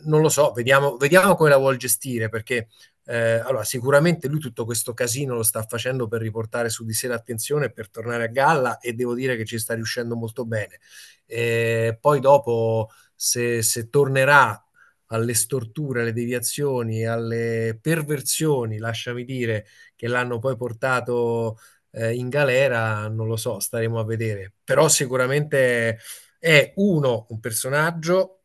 non 0.06 0.22
lo 0.22 0.30
so, 0.30 0.52
vediamo, 0.54 0.96
vediamo 0.98 1.36
come 1.36 1.50
la 1.50 1.58
vuol 1.58 1.76
gestire 1.78 2.30
perché 2.30 2.70
eh, 3.08 3.40
allora, 3.40 3.64
sicuramente 3.64 4.28
lui 4.28 4.40
tutto 4.40 4.66
questo 4.66 4.94
casino 4.94 5.36
lo 5.36 5.44
sta 5.44 5.64
facendo 5.64 6.08
per 6.08 6.22
riportare 6.22 6.70
su 6.70 6.84
di 6.84 6.94
sé 6.94 7.08
l'attenzione, 7.08 7.72
per 7.72 7.90
tornare 7.90 8.24
a 8.24 8.28
galla 8.28 8.80
e 8.80 8.94
devo 8.94 9.14
dire 9.14 9.36
che 9.38 9.46
ci 9.46 9.60
sta 9.60 9.76
riuscendo 9.76 10.16
molto 10.16 10.46
bene. 10.46 10.80
Eh, 11.26 11.98
poi 12.00 12.20
dopo, 12.20 12.90
se, 13.16 13.62
se 13.62 13.90
tornerà 13.90 14.60
alle 15.08 15.36
storture, 15.36 16.02
alle 16.02 16.14
deviazioni, 16.14 17.06
alle 17.06 17.78
perversioni, 17.80 18.80
lasciami 18.80 19.24
dire, 19.24 19.68
che 19.96 20.08
l'hanno 20.08 20.40
poi 20.40 20.56
portato 20.58 21.60
eh, 21.92 22.14
in 22.16 22.30
galera, 22.30 23.08
non 23.08 23.28
lo 23.28 23.36
so, 23.38 23.60
staremo 23.60 24.00
a 24.00 24.06
vedere. 24.06 24.54
Però 24.64 24.88
sicuramente 24.88 26.00
è 26.40 26.74
uno, 26.78 27.28
un 27.30 27.40
personaggio 27.40 28.45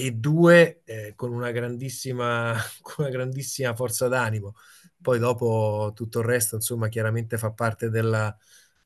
e 0.00 0.12
due 0.12 0.82
eh, 0.84 1.14
con, 1.16 1.32
una 1.32 1.50
grandissima, 1.50 2.54
con 2.82 3.06
una 3.06 3.08
grandissima 3.10 3.74
forza 3.74 4.06
d'animo. 4.06 4.54
Poi 5.02 5.18
dopo 5.18 5.90
tutto 5.92 6.20
il 6.20 6.24
resto, 6.24 6.54
insomma, 6.54 6.86
chiaramente 6.88 7.36
fa 7.36 7.50
parte 7.50 7.90
della, 7.90 8.36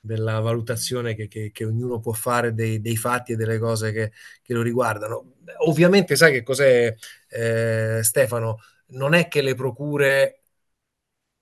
della 0.01 0.40
valutazione 0.40 1.14
che, 1.14 1.29
che, 1.29 1.51
che, 1.53 1.64
ognuno 1.66 2.01
può 2.01 2.12
fare 2.14 2.55
dei, 2.55 2.81
dei, 2.81 2.96
fatti 2.96 3.33
e 3.33 3.37
delle 3.37 3.59
cose 3.59 3.92
che, 3.92 4.12
che 4.42 4.55
lo 4.55 4.62
riguardano. 4.62 5.35
Ovviamente, 5.66 6.16
sai 6.16 6.33
che 6.33 6.42
cos'è, 6.42 6.94
eh, 7.29 8.01
Stefano? 8.03 8.61
Non 8.92 9.12
è 9.12 9.29
che 9.29 9.42
le 9.42 9.55
procure 9.55 10.40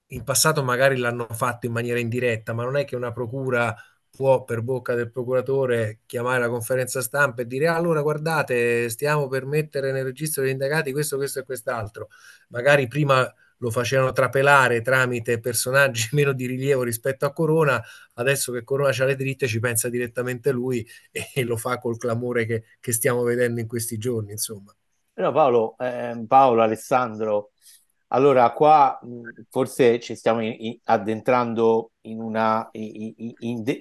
in 0.09 0.25
passato 0.25 0.65
magari 0.65 0.97
l'hanno 0.97 1.27
fatto 1.31 1.67
in 1.67 1.73
maniera 1.73 2.01
indiretta, 2.01 2.53
ma 2.53 2.65
non 2.65 2.77
è 2.77 2.85
che 2.85 2.97
una 2.97 3.13
procura 3.13 3.75
può 4.11 4.45
per 4.45 4.63
bocca 4.63 4.95
del 4.95 5.11
procuratore 5.11 6.01
chiamare 6.07 6.41
la 6.41 6.49
conferenza 6.49 7.01
stampa 7.01 7.43
e 7.43 7.47
dire 7.47 7.69
ah, 7.69 7.77
allora 7.77 8.03
guardate 8.03 8.89
stiamo 8.89 9.29
per 9.29 9.47
mettere 9.47 9.93
nel 9.93 10.05
registro 10.05 10.43
degli 10.43 10.53
indagati 10.53 10.93
questo, 10.93 11.17
questo 11.17 11.41
e 11.41 11.45
quest'altro. 11.45 12.09
Magari 12.49 12.87
prima 12.89 13.33
lo 13.61 13.71
facevano 13.71 14.13
trapelare 14.13 14.83
tramite 14.83 15.41
personaggi 15.41 16.09
meno 16.13 16.33
di 16.33 16.47
rilievo 16.47 16.83
rispetto 16.83 17.25
a 17.25 17.33
Corona, 17.33 17.83
adesso 18.15 18.53
che 18.53 18.65
Corona 18.65 18.91
ha 18.91 19.05
le 19.05 19.17
dritte 19.17 19.47
ci 19.47 19.61
pensa 19.61 19.89
direttamente 19.89 20.51
lui 20.51 20.87
e, 21.11 21.45
lo 21.45 21.57
fa 21.57 21.79
col 21.79 21.99
clamore 21.99 22.45
che, 22.45 22.65
che, 22.81 22.93
stiamo 22.93 23.23
vedendo 23.23 23.61
in 23.61 23.67
questi 23.67 23.99
giorni, 23.99 24.33
insomma. 24.33 24.75
No, 25.15 25.33
Paolo, 25.33 25.77
eh, 25.79 26.25
Paolo, 26.27 26.63
Alessandro, 26.63 27.50
allora, 28.13 28.51
qua 28.53 28.99
forse 29.49 30.01
ci 30.01 30.17
stiamo 30.17 30.43
in, 30.43 30.55
in, 30.59 30.79
addentrando 30.85 31.93
in, 32.03 32.21
una, 32.21 32.69
in, 32.73 33.15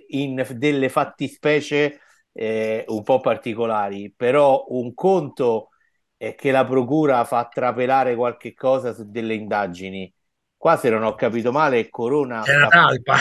in 0.07 0.45
delle 0.55 0.89
fattispecie 0.89 1.99
eh, 2.31 2.85
un 2.87 3.03
po' 3.03 3.19
particolari, 3.19 4.13
però 4.15 4.65
un 4.69 4.93
conto 4.93 5.69
è 6.15 6.35
che 6.35 6.51
la 6.51 6.65
procura 6.65 7.23
fa 7.23 7.47
trapelare 7.47 8.15
qualche 8.15 8.53
cosa 8.53 8.93
su 8.93 9.09
delle 9.09 9.33
indagini. 9.33 10.13
Qua, 10.55 10.77
se 10.77 10.89
non 10.89 11.03
ho 11.03 11.15
capito 11.15 11.51
male, 11.51 11.89
Corona 11.89 12.43
sta, 12.43 13.17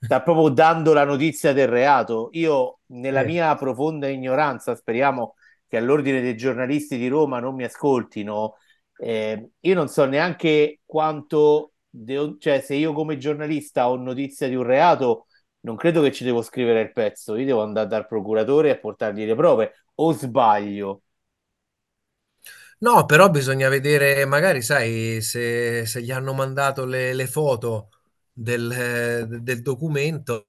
sta, 0.00 0.22
proprio 0.22 0.48
dando 0.48 0.92
la 0.92 1.04
notizia 1.04 1.52
del 1.52 1.68
reato. 1.68 2.28
Io, 2.32 2.78
nella 2.86 3.22
eh. 3.22 3.26
mia 3.26 3.54
profonda 3.56 4.08
ignoranza, 4.08 4.74
speriamo 4.74 5.34
che 5.66 5.76
all'ordine 5.76 6.20
dei 6.20 6.36
giornalisti 6.36 6.96
di 6.96 7.08
Roma 7.08 7.40
non 7.40 7.54
mi 7.54 7.64
ascoltino 7.64 8.56
eh, 9.00 9.50
io 9.60 9.74
non 9.74 9.88
so 9.88 10.04
neanche 10.04 10.80
quanto, 10.84 11.72
de- 11.88 12.36
cioè 12.38 12.60
se 12.60 12.74
io 12.74 12.92
come 12.92 13.16
giornalista 13.18 13.88
ho 13.90 13.96
notizia 13.96 14.48
di 14.48 14.54
un 14.54 14.64
reato, 14.64 15.26
non 15.60 15.76
credo 15.76 16.02
che 16.02 16.12
ci 16.12 16.24
devo 16.24 16.42
scrivere 16.42 16.80
il 16.82 16.92
pezzo, 16.92 17.36
io 17.36 17.44
devo 17.46 17.62
andare 17.62 17.86
dal 17.88 18.06
procuratore 18.06 18.70
e 18.70 18.78
portargli 18.78 19.24
le 19.26 19.34
prove, 19.34 19.72
o 19.96 20.12
sbaglio? 20.12 21.02
No, 22.78 23.04
però 23.04 23.28
bisogna 23.30 23.68
vedere, 23.68 24.24
magari 24.24 24.62
sai, 24.62 25.20
se, 25.20 25.84
se 25.86 26.02
gli 26.02 26.10
hanno 26.10 26.32
mandato 26.32 26.84
le, 26.86 27.12
le 27.12 27.26
foto 27.26 27.90
del, 28.32 29.26
del, 29.42 29.60
documento, 29.62 30.46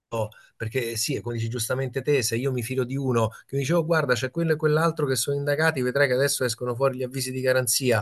perché 0.55 0.95
sì, 0.95 1.19
come 1.21 1.35
dici 1.35 1.49
giustamente 1.49 2.01
te, 2.01 2.21
se 2.23 2.37
io 2.37 2.51
mi 2.53 2.63
fido 2.63 2.83
di 2.85 2.95
uno 2.95 3.29
che 3.45 3.55
mi 3.55 3.59
dice, 3.61 3.73
oh 3.73 3.85
guarda, 3.85 4.13
c'è 4.13 4.31
quello 4.31 4.53
e 4.53 4.55
quell'altro 4.55 5.05
che 5.05 5.15
sono 5.15 5.35
indagati, 5.35 5.81
vedrai 5.81 6.07
che 6.07 6.13
adesso 6.13 6.45
escono 6.45 6.73
fuori 6.73 6.97
gli 6.97 7.03
avvisi 7.03 7.31
di 7.31 7.41
garanzia, 7.41 8.01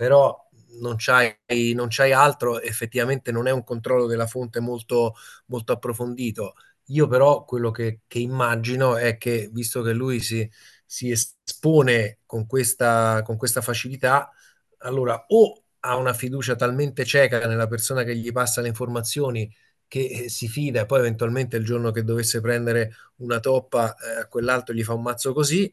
però 0.00 0.48
non 0.80 0.94
c'hai, 0.96 1.36
non 1.74 1.88
c'hai 1.90 2.12
altro, 2.12 2.58
effettivamente 2.62 3.30
non 3.32 3.46
è 3.46 3.50
un 3.50 3.62
controllo 3.64 4.06
della 4.06 4.26
fonte 4.26 4.60
molto, 4.60 5.14
molto 5.46 5.72
approfondito. 5.72 6.54
Io 6.86 7.06
però 7.06 7.44
quello 7.44 7.70
che, 7.70 8.00
che 8.06 8.18
immagino 8.18 8.96
è 8.96 9.18
che, 9.18 9.50
visto 9.52 9.82
che 9.82 9.92
lui 9.92 10.20
si, 10.20 10.50
si 10.86 11.10
espone 11.10 12.20
con 12.24 12.46
questa, 12.46 13.20
con 13.24 13.36
questa 13.36 13.60
facilità, 13.60 14.30
allora 14.78 15.22
o 15.28 15.64
ha 15.80 15.96
una 15.96 16.14
fiducia 16.14 16.56
talmente 16.56 17.04
cieca 17.04 17.46
nella 17.46 17.66
persona 17.66 18.02
che 18.02 18.16
gli 18.16 18.32
passa 18.32 18.62
le 18.62 18.68
informazioni 18.68 19.52
che 19.86 20.06
eh, 20.24 20.28
si 20.30 20.48
fida 20.48 20.80
e 20.82 20.86
poi 20.86 21.00
eventualmente 21.00 21.56
il 21.58 21.64
giorno 21.64 21.90
che 21.90 22.04
dovesse 22.04 22.40
prendere 22.40 22.94
una 23.16 23.38
toppa 23.40 23.94
eh, 24.22 24.28
quell'altro 24.28 24.74
gli 24.74 24.82
fa 24.82 24.94
un 24.94 25.02
mazzo 25.02 25.32
così, 25.34 25.70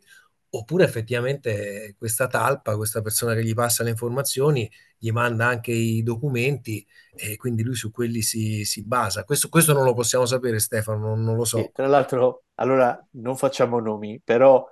oppure 0.58 0.84
effettivamente 0.84 1.96
questa 1.98 2.28
talpa, 2.28 2.76
questa 2.76 3.02
persona 3.02 3.34
che 3.34 3.44
gli 3.44 3.54
passa 3.54 3.84
le 3.84 3.92
informazioni, 3.92 4.70
gli 4.98 5.12
manda 5.12 5.46
anche 5.46 5.72
i 5.72 6.02
documenti 6.04 6.86
e 7.16 7.36
quindi 7.38 7.64
lui 7.64 7.76
su 7.76 7.92
quelli 7.92 8.22
si, 8.22 8.66
si 8.66 8.84
basa. 8.84 9.24
Questo, 9.24 9.50
questo, 9.50 9.74
non 9.74 9.84
lo 9.84 9.94
possiamo 9.94 10.26
sapere, 10.26 10.60
Stefano, 10.60 11.08
non, 11.08 11.24
non 11.24 11.36
lo 11.36 11.46
so. 11.46 11.60
E, 11.60 11.72
tra 11.74 11.88
l'altro, 11.88 12.46
allora 12.56 13.00
non 13.12 13.38
facciamo 13.38 13.80
nomi, 13.80 14.20
però 14.24 14.68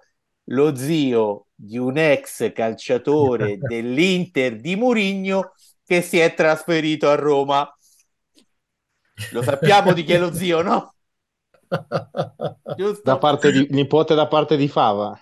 lo 0.49 0.75
zio 0.75 1.47
di 1.53 1.77
un 1.77 1.97
ex 1.97 2.51
calciatore 2.51 3.57
dell'Inter 3.61 4.59
di 4.59 4.75
Murigno 4.75 5.53
che 5.85 6.01
si 6.01 6.19
è 6.19 6.33
trasferito 6.33 7.09
a 7.09 7.15
Roma. 7.15 7.69
Lo 9.31 9.41
sappiamo 9.43 9.93
di 9.93 10.03
chi 10.03 10.13
è 10.13 10.19
lo 10.19 10.33
zio, 10.33 10.61
no? 10.61 10.95
Giusto? 12.75 13.01
Da 13.03 13.17
parte 13.17 13.51
di 13.51 13.67
nipote 13.71 14.15
da 14.15 14.27
parte 14.27 14.57
di 14.57 14.67
Fava. 14.67 15.17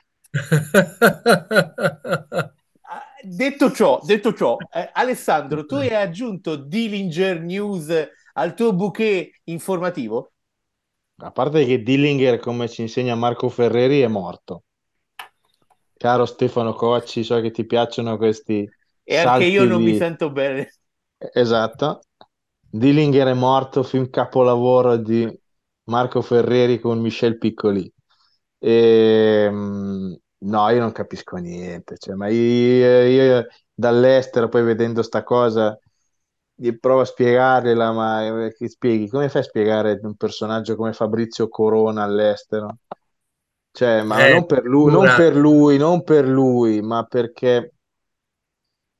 Detto 3.24 3.72
ciò, 3.72 4.02
detto 4.04 4.34
ciò 4.34 4.58
eh, 4.72 4.90
Alessandro, 4.94 5.66
tu 5.66 5.76
hai 5.76 5.94
aggiunto 5.94 6.56
Dillinger 6.56 7.40
News 7.42 7.94
al 8.34 8.56
tuo 8.56 8.74
bouquet 8.74 9.42
informativo? 9.46 10.32
A 11.18 11.32
parte 11.32 11.66
che 11.66 11.84
Dillinger, 11.84 12.40
come 12.40 12.68
ci 12.68 12.82
insegna 12.82 13.14
Marco 13.16 13.48
Ferreri, 13.48 14.02
è 14.02 14.08
morto. 14.08 14.64
Caro 15.96 16.26
Stefano 16.26 16.74
Cocci, 16.74 17.24
so 17.24 17.40
che 17.40 17.52
ti 17.52 17.66
piacciono 17.66 18.18
questi. 18.18 18.68
E 19.04 19.18
anche 19.18 19.46
io 19.46 19.64
non 19.64 19.84
di... 19.84 19.92
mi 19.92 19.98
sento 19.98 20.32
bene. 20.32 20.74
Esatto. 21.18 22.02
Dillinger 22.60 23.28
è 23.28 23.34
morto, 23.34 23.84
film 23.84 24.10
capolavoro 24.10 24.98
di 24.98 25.32
Marco 25.84 26.22
Ferreri 26.22 26.80
con 26.80 27.00
Michel 27.00 27.38
Piccoli. 27.38 27.90
E, 28.58 29.46
ehm, 29.48 30.18
No, 30.46 30.70
io 30.70 30.80
non 30.80 30.92
capisco 30.92 31.38
niente, 31.38 31.98
cioè, 31.98 32.16
ma 32.16 32.28
io, 32.28 33.04
io 33.06 33.48
dall'estero 33.74 34.50
poi 34.50 34.64
vedendo 34.64 35.02
sta 35.02 35.24
cosa 35.24 35.78
provo 36.80 37.02
a 37.02 37.06
spiegargliela, 37.06 37.92
ma 37.92 38.50
che 38.58 38.68
spieghi? 38.70 39.08
Come 39.10 39.30
fai 39.30 39.42
a 39.42 39.44
spiegare 39.44 40.00
un 40.04 40.16
personaggio 40.16 40.76
come 40.76 40.94
Fabrizio 40.94 41.48
Corona 41.48 42.04
all'estero? 42.04 42.78
Cioè, 43.72 44.04
ma 44.04 44.22
eh, 44.22 44.28
non 44.28 44.46
per 44.46 44.64
lui, 44.66 44.92
non 44.92 45.12
per 45.14 45.36
lui, 45.36 45.78
non 45.78 46.04
per 46.04 46.28
lui, 46.28 46.82
ma 46.82 47.04
perché 47.06 47.74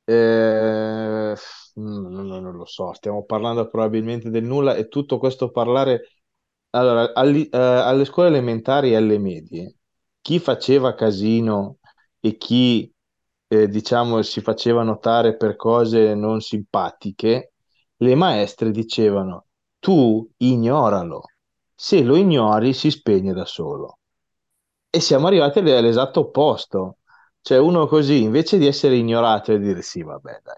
eh, 0.04 1.34
non, 1.74 2.26
non 2.26 2.56
lo 2.56 2.64
so, 2.66 2.92
stiamo 2.92 3.24
parlando 3.24 3.68
probabilmente 3.68 4.30
del 4.30 4.44
nulla 4.44 4.74
e 4.74 4.88
tutto 4.88 5.18
questo 5.18 5.50
parlare 5.50 6.08
allora, 6.70 7.12
alli- 7.14 7.48
eh, 7.48 7.58
alle 7.58 8.04
scuole 8.04 8.28
elementari 8.28 8.90
e 8.92 8.96
alle 8.96 9.18
medie 9.18 9.76
chi 10.24 10.38
faceva 10.38 10.94
casino 10.94 11.76
e 12.18 12.38
chi, 12.38 12.90
eh, 13.48 13.68
diciamo, 13.68 14.22
si 14.22 14.40
faceva 14.40 14.82
notare 14.82 15.36
per 15.36 15.54
cose 15.54 16.14
non 16.14 16.40
simpatiche, 16.40 17.52
le 17.96 18.14
maestre 18.14 18.70
dicevano, 18.70 19.46
tu 19.78 20.26
ignoralo, 20.38 21.24
se 21.74 22.02
lo 22.02 22.16
ignori 22.16 22.72
si 22.72 22.90
spegne 22.90 23.34
da 23.34 23.44
solo. 23.44 23.98
E 24.88 25.00
siamo 25.00 25.26
arrivati 25.26 25.58
all'esatto 25.58 26.20
opposto, 26.20 26.98
cioè 27.42 27.58
uno 27.58 27.86
così, 27.86 28.22
invece 28.22 28.56
di 28.58 28.66
essere 28.66 28.96
ignorato 28.96 29.52
e 29.52 29.58
dire 29.58 29.82
sì, 29.82 30.02
vabbè, 30.02 30.40
dai, 30.42 30.56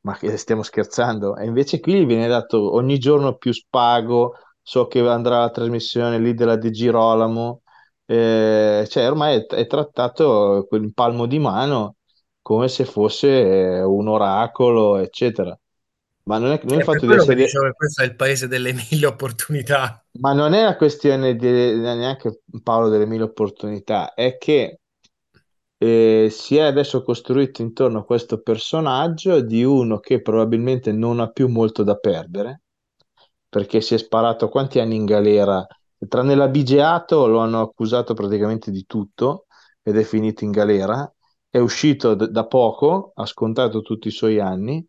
ma 0.00 0.18
stiamo 0.36 0.62
scherzando? 0.62 1.36
E 1.36 1.46
invece 1.46 1.80
qui 1.80 1.94
gli 2.00 2.06
viene 2.06 2.26
dato 2.28 2.74
ogni 2.74 2.98
giorno 2.98 3.36
più 3.36 3.52
spago, 3.52 4.34
so 4.60 4.86
che 4.88 5.00
andrà 5.08 5.40
la 5.40 5.50
trasmissione 5.50 6.18
lì 6.18 6.34
della 6.34 6.56
De 6.56 6.70
Girolamo, 6.70 7.62
eh, 8.06 8.86
cioè 8.88 9.08
ormai 9.08 9.38
è, 9.38 9.46
è 9.46 9.66
trattato 9.66 10.66
in 10.72 10.92
palmo 10.92 11.26
di 11.26 11.38
mano 11.38 11.96
come 12.42 12.68
se 12.68 12.84
fosse 12.84 13.28
eh, 13.28 13.82
un 13.82 14.08
oracolo, 14.08 14.98
eccetera. 14.98 15.56
Ma 16.24 16.38
non 16.38 16.52
è, 16.52 16.60
non 16.62 16.74
è 16.74 16.78
il 16.78 16.84
per 16.84 16.84
fatto 16.84 17.00
di 17.00 17.06
quello 17.06 17.24
che 17.24 17.32
essere... 17.32 17.44
dicevo 17.44 17.64
che 17.66 17.72
questo 17.72 18.02
è 18.02 18.04
il 18.04 18.16
paese 18.16 18.48
delle 18.48 18.72
mille 18.90 19.06
opportunità. 19.06 20.04
Ma 20.20 20.32
non 20.32 20.52
è 20.52 20.62
la 20.64 20.76
questione 20.76 21.34
di, 21.36 21.50
neanche 21.50 22.42
Paolo 22.62 22.88
delle 22.88 23.06
mille 23.06 23.24
opportunità, 23.24 24.14
è 24.14 24.36
che 24.38 24.80
eh, 25.78 26.28
si 26.30 26.56
è 26.56 26.60
adesso 26.60 27.02
costruito 27.02 27.62
intorno 27.62 28.00
a 28.00 28.04
questo 28.04 28.40
personaggio 28.40 29.40
di 29.40 29.64
uno 29.64 29.98
che 29.98 30.20
probabilmente 30.22 30.92
non 30.92 31.18
ha 31.18 31.28
più 31.28 31.48
molto 31.48 31.82
da 31.82 31.96
perdere, 31.96 32.62
perché 33.48 33.80
si 33.80 33.94
è 33.94 33.98
sparato 33.98 34.48
quanti 34.48 34.78
anni 34.78 34.94
in 34.94 35.04
galera, 35.04 35.66
tranne 36.08 36.34
l'abigeato 36.34 37.26
lo 37.26 37.38
hanno 37.40 37.60
accusato 37.60 38.14
praticamente 38.14 38.70
di 38.70 38.84
tutto 38.86 39.46
ed 39.82 39.96
è 39.96 40.02
finito 40.04 40.44
in 40.44 40.50
galera, 40.50 41.10
è 41.48 41.58
uscito 41.58 42.14
d- 42.14 42.28
da 42.28 42.46
poco, 42.46 43.12
ha 43.14 43.26
scontato 43.26 43.82
tutti 43.82 44.08
i 44.08 44.10
suoi 44.10 44.40
anni 44.40 44.84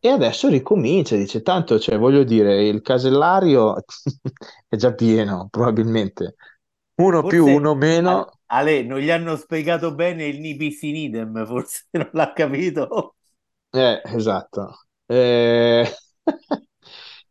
e 0.00 0.08
adesso 0.08 0.48
ricomincia, 0.48 1.16
dice 1.16 1.42
tanto, 1.42 1.78
cioè 1.78 1.98
voglio 1.98 2.24
dire, 2.24 2.66
il 2.66 2.80
casellario 2.82 3.76
è 4.68 4.76
già 4.76 4.92
pieno, 4.94 5.48
probabilmente. 5.50 6.36
Uno 6.96 7.26
più, 7.26 7.46
Forse 7.46 7.46
uno 7.46 7.74
meno. 7.74 8.38
Ale, 8.46 8.82
non 8.82 8.98
gli 8.98 9.10
hanno 9.10 9.36
spiegato 9.36 9.94
bene 9.94 10.26
il 10.26 10.38
nibis 10.40 10.82
in 10.82 10.96
idem, 10.96 11.46
forse 11.46 11.86
non 11.92 12.10
l'ha 12.12 12.32
capito. 12.34 13.16
Eh, 13.74 14.00
esatto. 14.04 14.86
Eh, 15.06 15.84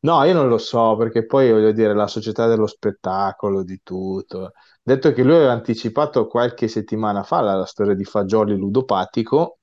No, 0.04 0.24
io 0.24 0.34
non 0.34 0.48
lo 0.48 0.58
so, 0.58 0.96
perché 0.96 1.26
poi 1.28 1.52
voglio 1.52 1.72
dire, 1.72 1.94
la 1.94 2.08
società 2.08 2.48
dello 2.48 2.66
spettacolo, 2.66 3.64
di 3.64 3.82
tutto. 3.84 4.54
Detto 4.82 5.12
che 5.14 5.22
lui 5.24 5.36
aveva 5.36 5.52
anticipato 5.52 6.26
qualche 6.28 6.68
settimana 6.68 7.22
fa 7.24 7.42
la, 7.42 7.54
la 7.56 7.66
storia 7.66 7.94
di 7.94 8.04
Fagioli 8.04 8.56
ludopatico 8.58 9.60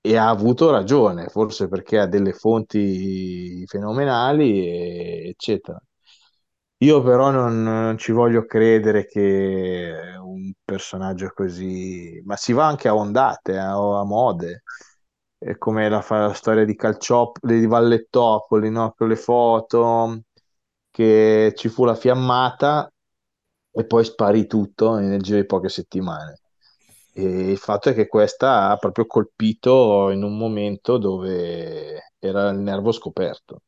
e 0.00 0.16
ha 0.16 0.28
avuto 0.30 0.70
ragione, 0.70 1.28
forse 1.28 1.68
perché 1.68 1.98
ha 1.98 2.06
delle 2.06 2.32
fonti 2.32 3.64
fenomenali, 3.66 4.66
e- 4.66 5.28
eccetera. 5.30 5.78
Io 6.78 7.00
però 7.02 7.30
non, 7.30 7.62
non 7.62 7.96
ci 7.98 8.10
voglio 8.10 8.44
credere 8.44 9.06
che 9.06 10.16
un 10.20 10.52
personaggio 10.64 11.30
così, 11.32 12.20
ma 12.24 12.34
si 12.36 12.52
va 12.52 12.66
anche 12.66 12.88
a 12.88 12.94
ondate, 12.96 13.56
a, 13.56 13.70
a 14.00 14.04
mode, 14.04 14.62
È 15.44 15.58
come 15.58 15.88
la, 15.88 16.04
la 16.08 16.32
storia 16.32 16.64
di 16.64 16.76
Calciopoli, 16.76 17.58
di 17.58 17.66
Vallettopoli, 17.66 18.70
no? 18.70 18.94
Con 18.96 19.08
le 19.08 19.16
foto, 19.16 20.22
che 20.90 21.52
ci 21.56 21.68
fu 21.68 21.84
la 21.84 21.94
fiammata 21.94 22.92
e 23.72 23.86
poi 23.86 24.04
sparì 24.04 24.46
tutto 24.46 24.96
nel 24.96 25.20
giro 25.20 25.38
di 25.40 25.46
poche 25.46 25.68
settimane. 25.68 26.38
E 27.14 27.50
il 27.50 27.58
fatto 27.58 27.88
è 27.90 27.94
che 27.94 28.06
questa 28.06 28.70
ha 28.70 28.76
proprio 28.76 29.06
colpito 29.06 30.10
in 30.10 30.22
un 30.22 30.36
momento 30.38 30.98
dove 30.98 32.12
era 32.18 32.50
il 32.50 32.58
nervo 32.58 32.92
scoperto. 32.92 33.62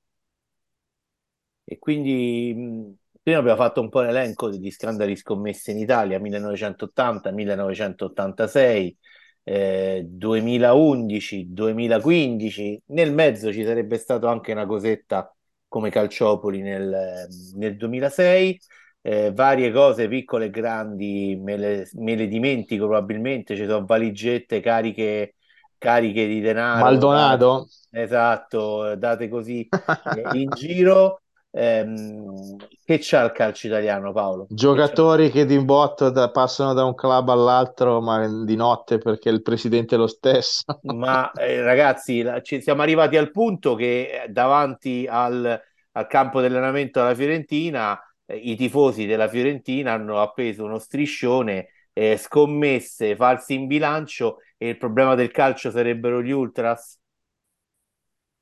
E 1.65 1.79
quindi 1.79 2.97
prima 3.23 3.39
abbiamo 3.39 3.57
fatto 3.57 3.81
un 3.81 3.89
po' 3.89 4.01
l'elenco 4.01 4.51
degli 4.51 4.71
scandali 4.71 5.17
scommesse 5.17 5.71
in 5.71 5.79
Italia, 5.79 6.19
1980, 6.19 7.31
1986, 7.33 8.97
eh, 9.45 10.05
2011, 10.09 11.53
2015. 11.53 12.83
Nel 12.87 13.13
mezzo 13.13 13.53
ci 13.53 13.65
sarebbe 13.65 13.99
stato 13.99 14.27
anche 14.27 14.53
una 14.53 14.67
cosetta 14.67 15.33
come 15.69 15.91
Calciopoli 15.91 16.61
nel, 16.63 17.27
nel 17.57 17.77
2006. 17.77 18.61
Eh, 19.07 19.33
varie 19.35 19.71
cose 19.71 20.09
piccole 20.09 20.47
e 20.47 20.51
grandi 20.51 21.39
me 21.41 21.57
le, 21.59 21.89
me 21.95 22.15
le 22.17 22.27
dimentico 22.27 22.87
probabilmente, 22.87 23.55
ci 23.55 23.67
sono 23.67 23.85
valigette 23.85 24.61
cariche, 24.61 25.35
cariche 25.77 26.27
di 26.27 26.41
denaro, 26.41 27.11
Maldonado? 27.13 27.67
esatto, 27.91 28.95
date 28.97 29.29
così 29.29 29.71
eh, 30.11 30.29
in 30.33 30.53
giro. 30.53 31.24
Ehm, 31.57 32.57
che 32.85 32.99
c'ha 33.01 33.25
il 33.25 33.33
calcio 33.33 33.67
italiano, 33.69 34.13
Paolo? 34.13 34.51
Che? 34.83 35.03
Giocatori 35.03 35.31
che 35.31 35.45
di 35.45 35.59
botto 35.63 36.09
da- 36.11 36.31
passano 36.31 36.73
da 36.73 36.85
un 36.85 36.95
club 36.95 37.29
all'altro, 37.29 38.01
ma 38.01 38.27
di 38.45 38.57
notte 38.57 38.97
perché 38.99 39.29
il 39.29 39.43
presidente 39.43 39.97
è 39.97 39.99
lo 39.99 40.07
stesso. 40.07 40.63
Ma 40.87 41.33
eh, 41.33 41.63
ragazzi, 41.63 42.21
la- 42.23 42.43
ci 42.43 42.61
siamo 42.61 42.83
arrivati 42.83 43.17
al 43.17 43.31
punto 43.31 43.75
che 43.75 44.25
eh, 44.25 44.29
davanti 44.29 45.07
al, 45.09 45.59
al 45.93 46.07
campo 46.07 46.41
di 46.41 46.47
allenamento 46.47 47.01
della 47.01 47.15
Fiorentina, 47.15 47.99
eh, 48.27 48.37
i 48.37 48.55
tifosi 48.57 49.07
della 49.07 49.29
Fiorentina 49.29 49.93
hanno 49.93 50.21
appeso 50.21 50.65
uno 50.65 50.79
striscione, 50.79 51.69
eh, 51.93 52.19
scommesse, 52.19 53.17
falsi 53.17 53.55
in 53.55 53.67
bilancio 53.67 54.39
e 54.59 54.69
il 54.71 54.77
problema 54.79 55.15
del 55.15 55.31
calcio 55.31 55.71
sarebbero 55.71 56.23
gli 56.23 56.31
ultras. 56.33 56.99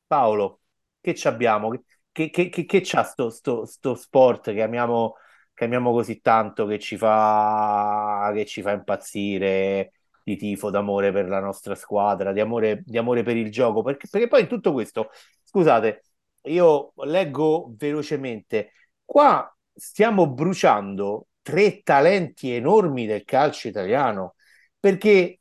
Paolo, 0.06 0.60
che 1.00 1.14
ci 1.14 1.26
abbiamo? 1.28 1.72
Che, 2.12 2.28
che, 2.30 2.50
che, 2.50 2.66
che 2.66 2.80
c'ha 2.82 3.02
sto, 3.04 3.30
sto, 3.30 3.64
sto 3.64 3.94
sport 3.94 4.52
che 4.52 4.60
amiamo, 4.62 5.16
che 5.54 5.64
amiamo 5.64 5.92
così 5.92 6.20
tanto, 6.20 6.66
che 6.66 6.78
ci 6.78 6.98
fa, 6.98 8.30
che 8.34 8.44
ci 8.44 8.60
fa 8.60 8.72
impazzire 8.72 9.92
di 10.22 10.36
tifo, 10.36 10.68
d'amore 10.70 11.10
per 11.10 11.26
la 11.28 11.40
nostra 11.40 11.74
squadra, 11.74 12.32
di 12.32 12.40
amore, 12.40 12.82
di 12.84 12.98
amore 12.98 13.22
per 13.22 13.36
il 13.38 13.50
gioco? 13.50 13.80
Perché, 13.82 14.08
perché 14.10 14.28
poi 14.28 14.42
in 14.42 14.48
tutto 14.48 14.72
questo, 14.72 15.10
scusate, 15.44 16.02
io 16.42 16.92
leggo 17.04 17.72
velocemente, 17.78 18.72
qua 19.04 19.50
stiamo 19.72 20.28
bruciando 20.28 21.28
tre 21.40 21.80
talenti 21.82 22.52
enormi 22.52 23.06
del 23.06 23.24
calcio 23.24 23.68
italiano, 23.68 24.34
perché 24.78 25.40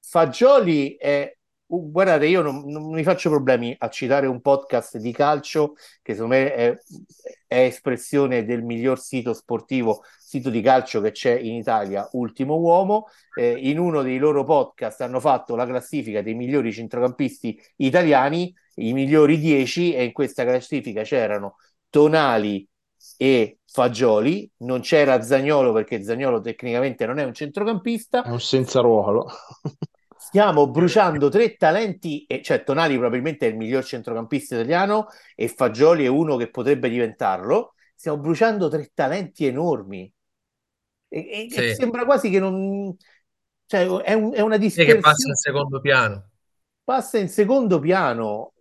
Fagioli 0.00 0.96
è 0.96 1.36
Guardate, 1.70 2.26
io 2.26 2.40
non, 2.40 2.64
non 2.64 2.90
mi 2.90 3.02
faccio 3.02 3.28
problemi 3.28 3.76
a 3.78 3.90
citare 3.90 4.26
un 4.26 4.40
podcast 4.40 4.96
di 4.96 5.12
calcio 5.12 5.74
che 6.00 6.14
secondo 6.14 6.36
me 6.36 6.54
è, 6.54 6.78
è 7.46 7.58
espressione 7.58 8.46
del 8.46 8.62
miglior 8.62 8.98
sito 8.98 9.34
sportivo, 9.34 10.02
sito 10.18 10.48
di 10.48 10.62
calcio 10.62 11.02
che 11.02 11.10
c'è 11.10 11.38
in 11.38 11.56
Italia, 11.56 12.08
Ultimo 12.12 12.56
Uomo. 12.56 13.08
Eh, 13.34 13.50
in 13.50 13.78
uno 13.78 14.00
dei 14.00 14.16
loro 14.16 14.44
podcast 14.44 15.02
hanno 15.02 15.20
fatto 15.20 15.56
la 15.56 15.66
classifica 15.66 16.22
dei 16.22 16.32
migliori 16.32 16.72
centrocampisti 16.72 17.60
italiani, 17.76 18.50
i 18.76 18.94
migliori 18.94 19.38
10, 19.38 19.92
e 19.92 20.04
in 20.04 20.12
questa 20.12 20.44
classifica 20.44 21.02
c'erano 21.02 21.56
Tonali 21.90 22.66
e 23.18 23.58
Fagioli, 23.66 24.50
non 24.58 24.80
c'era 24.80 25.20
Zagnolo 25.20 25.74
perché 25.74 26.02
Zagnolo 26.02 26.40
tecnicamente 26.40 27.04
non 27.04 27.18
è 27.18 27.24
un 27.24 27.34
centrocampista. 27.34 28.22
È 28.22 28.30
un 28.30 28.40
senza 28.40 28.80
ruolo. 28.80 29.26
Stiamo 30.28 30.68
bruciando 30.70 31.30
tre 31.30 31.56
talenti, 31.56 32.24
e, 32.26 32.42
cioè 32.42 32.62
Tonali 32.62 32.96
probabilmente 32.98 33.46
è 33.46 33.50
il 33.50 33.56
miglior 33.56 33.82
centrocampista 33.84 34.56
italiano 34.56 35.06
e 35.34 35.48
Fagioli 35.48 36.04
è 36.04 36.08
uno 36.08 36.36
che 36.36 36.50
potrebbe 36.50 36.90
diventarlo. 36.90 37.74
Stiamo 37.94 38.18
bruciando 38.18 38.68
tre 38.68 38.90
talenti 38.92 39.46
enormi 39.46 40.12
e, 41.08 41.18
e- 41.50 41.56
e 41.56 41.62
Sì, 41.62 41.68
sembra 41.68 42.04
quasi 42.04 42.28
che 42.30 42.40
non... 42.40 42.94
Cioè, 43.66 43.86
è, 44.02 44.12
un- 44.14 44.32
è 44.34 44.40
una 44.40 44.58
sì, 44.66 44.84
che 44.84 44.98
passa 44.98 45.28
in 45.28 45.34
dispersione, 45.34 45.36
secondo 45.36 45.80
piano. 45.80 46.30
passa 46.84 47.18
in 47.18 47.28
secondo 47.28 47.78
piano. 47.78 48.52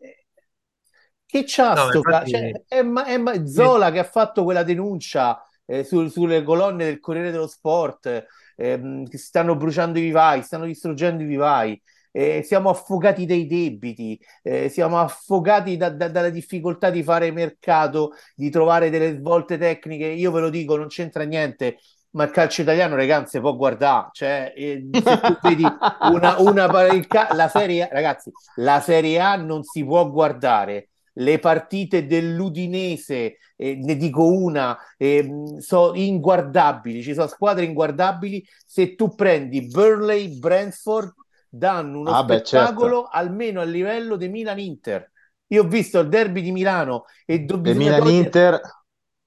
Che 1.25 1.43
c'ha 1.45 1.75
No, 1.75 1.91
infatti, 1.93 2.25
cioè, 2.25 2.49
è, 2.67 2.81
è 2.81 3.45
Zola 3.45 3.91
che 3.91 3.99
ha 3.99 4.03
fatto 4.05 4.43
quella 4.45 4.63
denuncia 4.63 5.43
eh, 5.65 5.83
su- 5.83 6.07
sulle 6.07 6.41
colonne 6.43 6.85
del 6.85 6.99
Corriere 7.01 7.31
dello 7.31 7.47
Sport, 7.47 8.25
ehm, 8.57 9.05
stanno 9.11 9.55
bruciando 9.55 9.99
i 9.99 10.01
vivai, 10.01 10.41
stanno 10.43 10.65
distruggendo 10.65 11.23
i 11.23 11.25
vivai, 11.25 11.81
eh, 12.11 12.41
siamo 12.43 12.69
affogati 12.69 13.25
dai 13.25 13.45
debiti, 13.47 14.19
eh, 14.43 14.69
siamo 14.69 14.99
affogati 14.99 15.77
da- 15.77 15.89
da- 15.89 16.09
dalla 16.09 16.29
difficoltà 16.29 16.89
di 16.89 17.03
fare 17.03 17.31
mercato, 17.31 18.13
di 18.35 18.49
trovare 18.49 18.89
delle 18.89 19.15
svolte 19.17 19.57
tecniche. 19.57 20.05
Io 20.07 20.31
ve 20.31 20.41
lo 20.41 20.49
dico, 20.49 20.75
non 20.77 20.87
c'entra 20.87 21.23
niente. 21.23 21.77
Ma 22.11 22.23
il 22.23 22.31
calcio 22.31 22.61
italiano, 22.61 22.95
ragazzi, 22.95 23.39
può 23.39 23.55
guardare, 23.55 24.09
cioè, 24.13 24.53
eh, 24.55 24.87
se 24.91 25.19
tu 25.19 25.37
vedi 25.41 25.63
una, 26.11 26.39
una, 26.39 26.65
il 26.87 27.05
la 27.33 27.47
Serie 27.47 27.87
ragazzi, 27.91 28.31
la 28.55 28.79
Serie 28.79 29.19
A 29.19 29.35
non 29.35 29.63
si 29.63 29.83
può 29.85 30.09
guardare 30.09 30.89
le 31.19 31.39
partite 31.39 32.05
dell'Udinese, 32.05 33.37
eh, 33.55 33.75
ne 33.75 33.95
dico 33.95 34.25
una, 34.31 34.77
eh, 34.97 35.27
sono 35.59 35.95
inguardabili, 35.95 37.01
ci 37.01 37.13
sono 37.13 37.27
squadre 37.27 37.65
inguardabili. 37.65 38.45
Se 38.65 38.95
tu 38.95 39.15
prendi 39.15 39.67
Burley, 39.67 40.37
Brentford, 40.37 41.13
danno 41.49 41.99
uno 41.99 42.11
Ah, 42.11 42.23
beh, 42.23 42.43
certo. 42.43 42.47
spettacolo 42.49 43.07
almeno 43.07 43.61
a 43.61 43.63
livello 43.63 44.15
di 44.15 44.27
Milan-Inter. 44.27 45.11
Io 45.47 45.63
ho 45.63 45.67
visto 45.67 45.99
il 45.99 46.09
derby 46.09 46.41
di 46.41 46.51
Milano 46.51 47.05
e 47.25 47.39
do- 47.39 47.55
E 47.55 47.59
bisogna 47.59 47.95
togliere, 47.97 48.03
Milan-Inter 48.03 48.61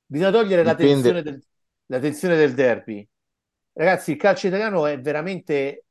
bisogna 0.06 0.30
togliere 0.30 0.62
la 0.62 0.74
tensione 0.74 1.22
del, 1.22 1.42
la 1.86 1.98
tensione 1.98 2.36
del 2.36 2.54
derby. 2.54 3.08
Ragazzi, 3.72 4.12
il 4.12 4.16
calcio 4.16 4.46
italiano 4.46 4.86
è 4.86 5.00
veramente 5.00 5.86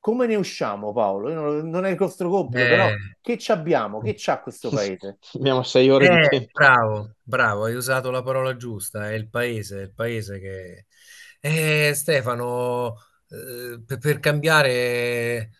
come 0.00 0.26
ne 0.26 0.34
usciamo, 0.36 0.92
Paolo? 0.92 1.32
Non, 1.32 1.68
non 1.68 1.84
è 1.86 1.90
il 1.90 1.96
nostro 2.00 2.30
compito, 2.30 2.66
però 2.66 2.92
Eh, 2.92 3.16
che 3.20 3.38
ci 3.38 3.52
abbiamo? 3.52 4.00
Che 4.00 4.14
c'ha 4.16 4.40
questo 4.40 4.70
paese? 4.72 5.18
Abbiamo 5.34 5.62
sei 5.62 5.90
ore 5.90 6.08
di 6.08 6.18
eh, 6.18 6.28
tempo. 6.28 6.52
bravo, 6.52 7.16
bravo, 7.22 7.64
hai 7.64 7.74
usato 7.74 8.10
la 8.10 8.22
parola 8.22 8.56
giusta, 8.56 9.10
è 9.10 9.14
il 9.14 9.28
paese, 9.28 9.80
è 9.80 9.82
il 9.84 9.92
paese 9.92 10.38
che... 10.40 10.86
Eh, 11.40 11.92
Stefano, 11.94 12.96
eh, 13.28 13.82
per, 13.86 13.98
per 13.98 14.20
cambiare 14.20 15.50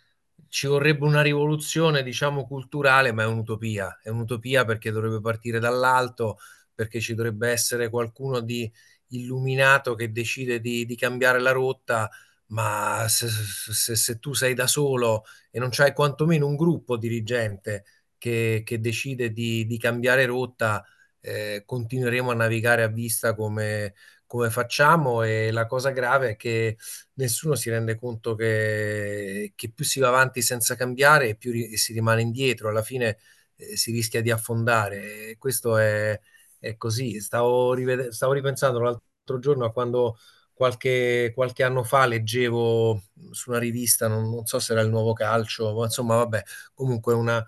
ci 0.49 0.66
vorrebbe 0.66 1.05
una 1.07 1.22
rivoluzione, 1.22 2.03
diciamo, 2.03 2.47
culturale, 2.47 3.12
ma 3.12 3.22
è 3.22 3.26
un'utopia. 3.26 3.99
È 4.03 4.09
un'utopia 4.11 4.64
perché 4.64 4.91
dovrebbe 4.91 5.20
partire 5.20 5.59
dall'alto, 5.59 6.38
perché 6.74 7.01
ci 7.01 7.14
dovrebbe 7.14 7.51
essere 7.51 7.88
qualcuno 7.88 8.41
di 8.41 8.70
illuminato 9.09 9.95
che 9.95 10.12
decide 10.12 10.61
di, 10.61 10.84
di 10.86 10.97
cambiare 10.97 11.38
la 11.41 11.53
rotta, 11.53 12.11
ma 12.51 13.07
se, 13.09 13.28
se- 13.28 13.96
se 13.96 14.18
tu 14.18 14.32
sei 14.34 14.55
da 14.55 14.66
solo 14.66 15.24
e 15.51 15.59
non 15.59 15.70
c'hai 15.70 15.92
quantomeno 15.92 16.46
un 16.46 16.57
gruppo 16.57 16.96
dirigente 16.96 17.84
che, 18.18 18.62
che 18.64 18.80
decide 18.80 19.32
di, 19.32 19.66
di 19.66 19.78
cambiare 19.78 20.26
rotta, 20.26 20.84
eh, 21.20 21.62
continueremo 21.66 22.30
a 22.30 22.34
navigare 22.34 22.82
a 22.82 22.88
vista 22.88 23.34
come, 23.34 23.94
come 24.26 24.51
facciamo 24.51 25.22
e 25.22 25.51
la 25.53 25.66
cosa 25.66 25.90
grave 25.90 26.30
è 26.30 26.36
che 26.36 26.76
nessuno 27.14 27.55
si 27.55 27.70
rende 27.70 27.96
conto 27.96 28.34
che, 28.34 29.53
che 29.55 29.70
più 29.72 29.84
si 29.84 30.01
va 30.01 30.09
avanti 30.09 30.42
senza 30.42 30.74
cambiare 30.76 31.30
e 31.30 31.36
più 31.36 31.53
ri- 31.53 31.76
si 31.76 31.92
rimane 31.92 32.22
indietro, 32.22 32.68
alla 32.68 32.82
fine 32.82 33.18
eh, 33.57 33.76
si 33.76 33.92
rischia 33.92 34.22
di 34.22 34.30
affondare. 34.30 35.30
E 35.30 35.36
questo 35.38 35.76
è, 35.76 36.18
è 36.59 36.76
così. 36.76 37.20
Stavo, 37.20 37.74
rivede- 37.74 38.12
stavo 38.12 38.32
ripensando 38.32 38.80
l'altro 38.80 39.38
giorno 39.38 39.64
a 39.64 39.72
quando 39.72 40.18
qualche, 40.61 41.32
qualche 41.34 41.62
anno 41.62 41.82
fa 41.84 42.04
leggevo 42.04 43.02
su 43.30 43.48
una 43.48 43.58
rivista, 43.58 44.08
non, 44.08 44.28
non 44.28 44.44
so 44.44 44.58
se 44.58 44.72
era 44.72 44.82
il 44.82 44.90
Nuovo 44.90 45.14
Calcio, 45.14 45.72
ma 45.74 45.84
insomma, 45.84 46.16
vabbè, 46.16 46.42
comunque 46.74 47.14
una, 47.14 47.42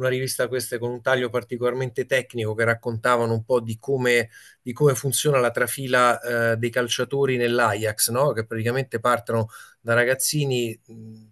una 0.00 0.08
rivista 0.08 0.48
queste 0.48 0.78
con 0.78 0.90
un 0.90 1.02
taglio 1.02 1.28
particolarmente 1.30 2.06
tecnico 2.06 2.54
che 2.54 2.64
raccontavano 2.64 3.32
un 3.32 3.44
po' 3.44 3.60
di 3.60 3.78
come, 3.78 4.30
di 4.62 4.72
come 4.72 4.94
funziona 4.94 5.38
la 5.38 5.50
trafila 5.50 6.52
eh, 6.52 6.56
dei 6.56 6.70
calciatori 6.70 7.36
nell'Ajax, 7.36 8.10
no? 8.10 8.32
Che 8.32 8.44
praticamente 8.46 9.00
partono 9.00 9.48
da 9.80 9.94
ragazzini, 9.94 10.78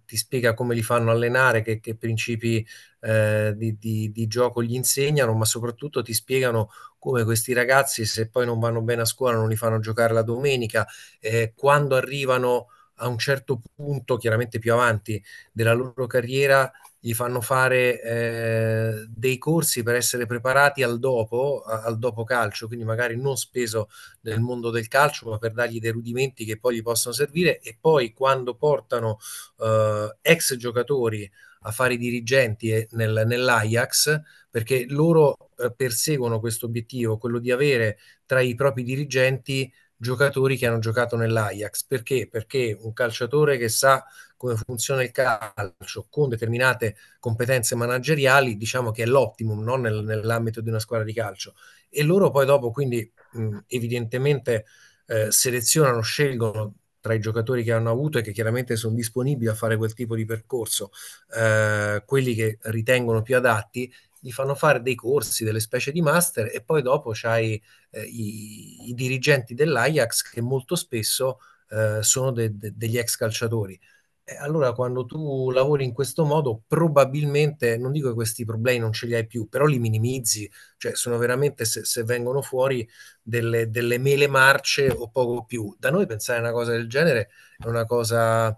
ti 0.06 0.16
spiega 0.16 0.54
come 0.54 0.74
li 0.74 0.82
fanno 0.82 1.10
allenare, 1.10 1.62
che, 1.62 1.80
che 1.80 1.96
principi 1.96 2.66
eh, 3.00 3.52
di, 3.56 3.76
di- 3.78 4.10
di 4.12 4.26
gioco 4.26 4.62
gli 4.62 4.74
insegnano, 4.74 5.34
ma 5.34 5.44
soprattutto 5.44 6.02
ti 6.02 6.12
spiegano 6.14 6.70
come 6.98 7.24
questi 7.24 7.52
ragazzi, 7.52 8.04
se 8.06 8.28
poi 8.28 8.46
non 8.46 8.58
vanno 8.58 8.80
bene 8.82 9.02
a 9.02 9.04
scuola, 9.04 9.36
non 9.36 9.48
li 9.48 9.56
fanno 9.56 9.78
giocare 9.80 10.12
la 10.12 10.22
domenica, 10.22 10.86
eh, 11.20 11.52
quando 11.54 11.94
arrivano 11.96 12.68
a 13.00 13.06
un 13.08 13.18
certo 13.18 13.60
punto, 13.76 14.16
chiaramente 14.16 14.58
più 14.58 14.72
avanti 14.72 15.22
della 15.52 15.72
loro 15.72 16.06
carriera, 16.06 16.70
gli 17.00 17.12
fanno 17.14 17.40
fare 17.40 18.00
eh, 18.02 19.06
dei 19.08 19.38
corsi 19.38 19.82
per 19.82 19.94
essere 19.94 20.26
preparati 20.26 20.82
al 20.82 20.98
dopo, 20.98 21.62
al 21.62 21.98
dopo 21.98 22.24
calcio, 22.24 22.66
quindi 22.66 22.84
magari 22.84 23.16
non 23.16 23.36
speso 23.36 23.88
nel 24.22 24.40
mondo 24.40 24.70
del 24.70 24.88
calcio, 24.88 25.30
ma 25.30 25.38
per 25.38 25.52
dargli 25.52 25.78
dei 25.80 25.92
rudimenti 25.92 26.44
che 26.44 26.58
poi 26.58 26.76
gli 26.76 26.82
possono 26.82 27.14
servire. 27.14 27.60
E 27.60 27.76
poi 27.80 28.12
quando 28.12 28.54
portano 28.54 29.18
eh, 29.58 30.16
ex 30.22 30.56
giocatori 30.56 31.30
a 31.62 31.70
fare 31.72 31.94
i 31.94 31.98
dirigenti 31.98 32.86
nel- 32.92 33.24
nell'Ajax, 33.26 34.20
perché 34.50 34.86
loro 34.88 35.36
eh, 35.56 35.72
perseguono 35.74 36.40
questo 36.40 36.66
obiettivo, 36.66 37.18
quello 37.18 37.38
di 37.38 37.50
avere 37.50 37.98
tra 38.26 38.40
i 38.40 38.54
propri 38.54 38.82
dirigenti 38.84 39.72
giocatori 39.98 40.56
che 40.56 40.66
hanno 40.66 40.78
giocato 40.78 41.16
nell'Ajax. 41.16 41.84
Perché? 41.84 42.28
Perché 42.30 42.76
un 42.80 42.92
calciatore 42.92 43.58
che 43.58 43.68
sa 43.68 44.04
come 44.36 44.56
funziona 44.56 45.02
il 45.02 45.10
calcio 45.10 46.06
con 46.08 46.28
determinate 46.28 46.96
competenze 47.18 47.74
manageriali, 47.74 48.56
diciamo 48.56 48.90
che 48.92 49.02
è 49.02 49.06
l'optimum 49.06 49.62
no? 49.62 49.76
Nel- 49.76 50.04
nell'ambito 50.04 50.60
di 50.60 50.68
una 50.68 50.78
squadra 50.80 51.04
di 51.04 51.12
calcio. 51.12 51.54
E 51.90 52.02
loro 52.04 52.30
poi 52.30 52.46
dopo, 52.46 52.70
quindi 52.70 53.10
mh, 53.32 53.58
evidentemente 53.68 54.66
eh, 55.06 55.30
selezionano, 55.30 56.00
scelgono 56.00 56.74
tra 57.00 57.14
i 57.14 57.20
giocatori 57.20 57.62
che 57.62 57.72
hanno 57.72 57.90
avuto 57.90 58.18
e 58.18 58.22
che 58.22 58.32
chiaramente 58.32 58.76
sono 58.76 58.94
disponibili 58.94 59.48
a 59.50 59.54
fare 59.54 59.76
quel 59.76 59.94
tipo 59.94 60.14
di 60.16 60.24
percorso, 60.24 60.90
eh, 61.34 62.02
quelli 62.04 62.34
che 62.34 62.58
ritengono 62.62 63.22
più 63.22 63.36
adatti, 63.36 63.92
gli 64.20 64.30
fanno 64.30 64.54
fare 64.54 64.82
dei 64.82 64.94
corsi, 64.94 65.44
delle 65.44 65.60
specie 65.60 65.92
di 65.92 66.00
master 66.02 66.50
e 66.52 66.62
poi 66.62 66.82
dopo 66.82 67.10
c'hai 67.14 67.60
eh, 67.90 68.02
i, 68.02 68.88
i 68.88 68.94
dirigenti 68.94 69.54
dell'Ajax 69.54 70.22
che 70.30 70.40
molto 70.40 70.74
spesso 70.76 71.38
eh, 71.70 71.98
sono 72.02 72.32
de- 72.32 72.56
de- 72.56 72.72
degli 72.74 72.98
ex 72.98 73.16
calciatori. 73.16 73.78
E 74.24 74.36
allora, 74.36 74.72
quando 74.74 75.06
tu 75.06 75.50
lavori 75.50 75.84
in 75.84 75.94
questo 75.94 76.22
modo, 76.24 76.62
probabilmente, 76.66 77.78
non 77.78 77.92
dico 77.92 78.08
che 78.08 78.14
questi 78.14 78.44
problemi 78.44 78.78
non 78.78 78.92
ce 78.92 79.06
li 79.06 79.14
hai 79.14 79.26
più, 79.26 79.48
però 79.48 79.64
li 79.64 79.78
minimizzi, 79.78 80.50
cioè 80.76 80.94
sono 80.94 81.16
veramente, 81.16 81.64
se, 81.64 81.82
se 81.84 82.02
vengono 82.04 82.42
fuori, 82.42 82.86
delle, 83.22 83.70
delle 83.70 83.96
mele 83.96 84.26
marce 84.28 84.90
o 84.90 85.08
poco 85.08 85.44
più. 85.44 85.74
Da 85.78 85.90
noi 85.90 86.04
pensare 86.06 86.40
a 86.40 86.42
una 86.42 86.52
cosa 86.52 86.72
del 86.72 86.88
genere 86.88 87.30
è 87.56 87.66
una 87.66 87.86
cosa, 87.86 88.54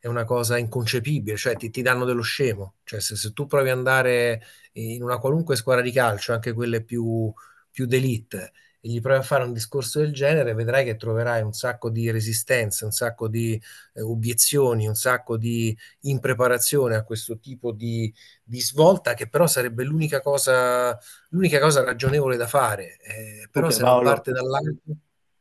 è 0.00 0.06
una 0.06 0.24
cosa 0.24 0.56
inconcepibile, 0.58 1.36
cioè 1.36 1.56
ti, 1.56 1.70
ti 1.70 1.82
danno 1.82 2.06
dello 2.06 2.22
scemo, 2.22 2.76
cioè 2.84 3.00
se, 3.00 3.16
se 3.16 3.32
tu 3.32 3.46
provi 3.46 3.68
ad 3.68 3.76
andare 3.76 4.42
in 4.72 5.02
una 5.02 5.18
qualunque 5.18 5.56
squadra 5.56 5.82
di 5.82 5.92
calcio, 5.92 6.32
anche 6.32 6.54
quelle 6.54 6.82
più, 6.82 7.32
più 7.70 7.84
d'élite, 7.86 8.52
e 8.80 8.88
gli 8.88 9.00
provi 9.02 9.18
a 9.18 9.22
fare 9.22 9.44
un 9.44 9.52
discorso 9.52 9.98
del 10.00 10.14
genere, 10.14 10.54
vedrai 10.54 10.86
che 10.86 10.96
troverai 10.96 11.42
un 11.42 11.52
sacco 11.52 11.90
di 11.90 12.10
resistenze, 12.10 12.86
un 12.86 12.92
sacco 12.92 13.28
di 13.28 13.60
eh, 13.92 14.00
obiezioni, 14.00 14.86
un 14.86 14.94
sacco 14.94 15.36
di 15.36 15.76
impreparazione 16.00 16.96
a 16.96 17.04
questo 17.04 17.38
tipo 17.38 17.72
di, 17.72 18.12
di 18.42 18.60
svolta, 18.60 19.12
che 19.12 19.28
però 19.28 19.46
sarebbe 19.46 19.84
l'unica 19.84 20.22
cosa, 20.22 20.98
l'unica 21.28 21.60
cosa 21.60 21.84
ragionevole 21.84 22.38
da 22.38 22.46
fare. 22.46 22.98
Eh, 23.02 23.48
però 23.50 23.66
Comunque, 23.66 23.72
se 23.72 23.82
non 23.82 23.90
Paolo, 23.90 24.08
parte 24.08 24.32
dall'alto... 24.32 24.80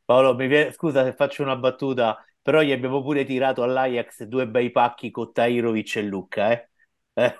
Paolo, 0.03 0.35
mi 0.35 0.47
vie- 0.47 0.73
scusa 0.73 1.05
se 1.05 1.13
faccio 1.13 1.41
una 1.43 1.55
battuta, 1.55 2.17
però 2.41 2.61
gli 2.61 2.71
abbiamo 2.71 3.01
pure 3.01 3.25
tirato 3.25 3.63
all'Ajax 3.63 4.23
due 4.23 4.47
bei 4.47 4.71
pacchi 4.71 5.11
con 5.11 5.31
Tahirovic 5.33 5.95
e 5.97 6.01
Lucca, 6.03 6.51
eh? 6.51 6.69
Eh, 7.13 7.37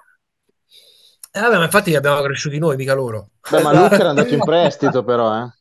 Eh, 1.32 1.40
vabbè, 1.42 1.58
ma 1.58 1.64
infatti 1.66 1.92
li 1.92 1.96
abbiamo 1.96 2.22
cresciuti 2.22 2.58
noi, 2.58 2.76
mica 2.76 2.94
loro. 2.94 3.30
Beh, 3.48 3.60
ma 3.62 3.72
Luca 3.74 4.00
era 4.00 4.10
andato 4.10 4.34
in 4.34 4.44
prestito 4.44 5.04
però, 5.04 5.44
eh. 5.44 5.52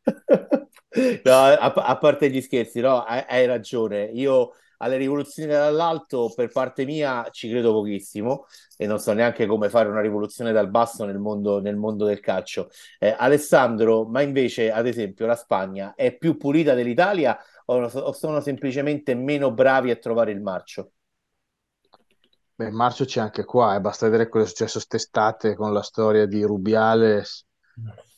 No, 1.24 1.32
a, 1.32 1.72
a 1.72 1.98
parte 1.98 2.30
gli 2.30 2.40
scherzi, 2.40 2.80
no, 2.80 3.02
hai, 3.02 3.22
hai 3.28 3.46
ragione. 3.46 4.04
Io 4.14 4.52
alle 4.78 4.96
rivoluzioni 4.96 5.50
dall'alto, 5.50 6.32
per 6.34 6.50
parte 6.50 6.84
mia, 6.84 7.28
ci 7.30 7.48
credo 7.50 7.72
pochissimo 7.72 8.46
e 8.76 8.86
non 8.86 8.98
so 8.98 9.12
neanche 9.12 9.46
come 9.46 9.68
fare 9.68 9.88
una 9.88 10.00
rivoluzione 10.00 10.52
dal 10.52 10.70
basso 10.70 11.04
nel 11.04 11.18
mondo, 11.18 11.60
nel 11.60 11.76
mondo 11.76 12.04
del 12.06 12.20
calcio. 12.20 12.70
Eh, 12.98 13.14
Alessandro, 13.16 14.04
ma 14.06 14.22
invece, 14.22 14.70
ad 14.70 14.86
esempio, 14.86 15.26
la 15.26 15.36
Spagna 15.36 15.94
è 15.94 16.16
più 16.16 16.36
pulita 16.36 16.74
dell'Italia 16.74 17.38
o, 17.70 18.12
sono 18.12 18.40
semplicemente 18.40 19.14
meno 19.14 19.52
bravi 19.52 19.90
a 19.90 19.96
trovare 19.96 20.32
il 20.32 20.40
marcio? 20.40 20.92
Beh, 22.54 22.66
il 22.66 22.72
marcio 22.72 23.04
c'è 23.04 23.20
anche 23.20 23.44
qua, 23.44 23.76
eh. 23.76 23.80
Basta 23.80 24.06
vedere 24.06 24.28
cosa 24.28 24.44
è 24.44 24.48
successo 24.48 24.78
quest'estate 24.78 25.54
con 25.54 25.72
la 25.72 25.82
storia 25.82 26.26
di 26.26 26.42
Rubiales, 26.42 27.46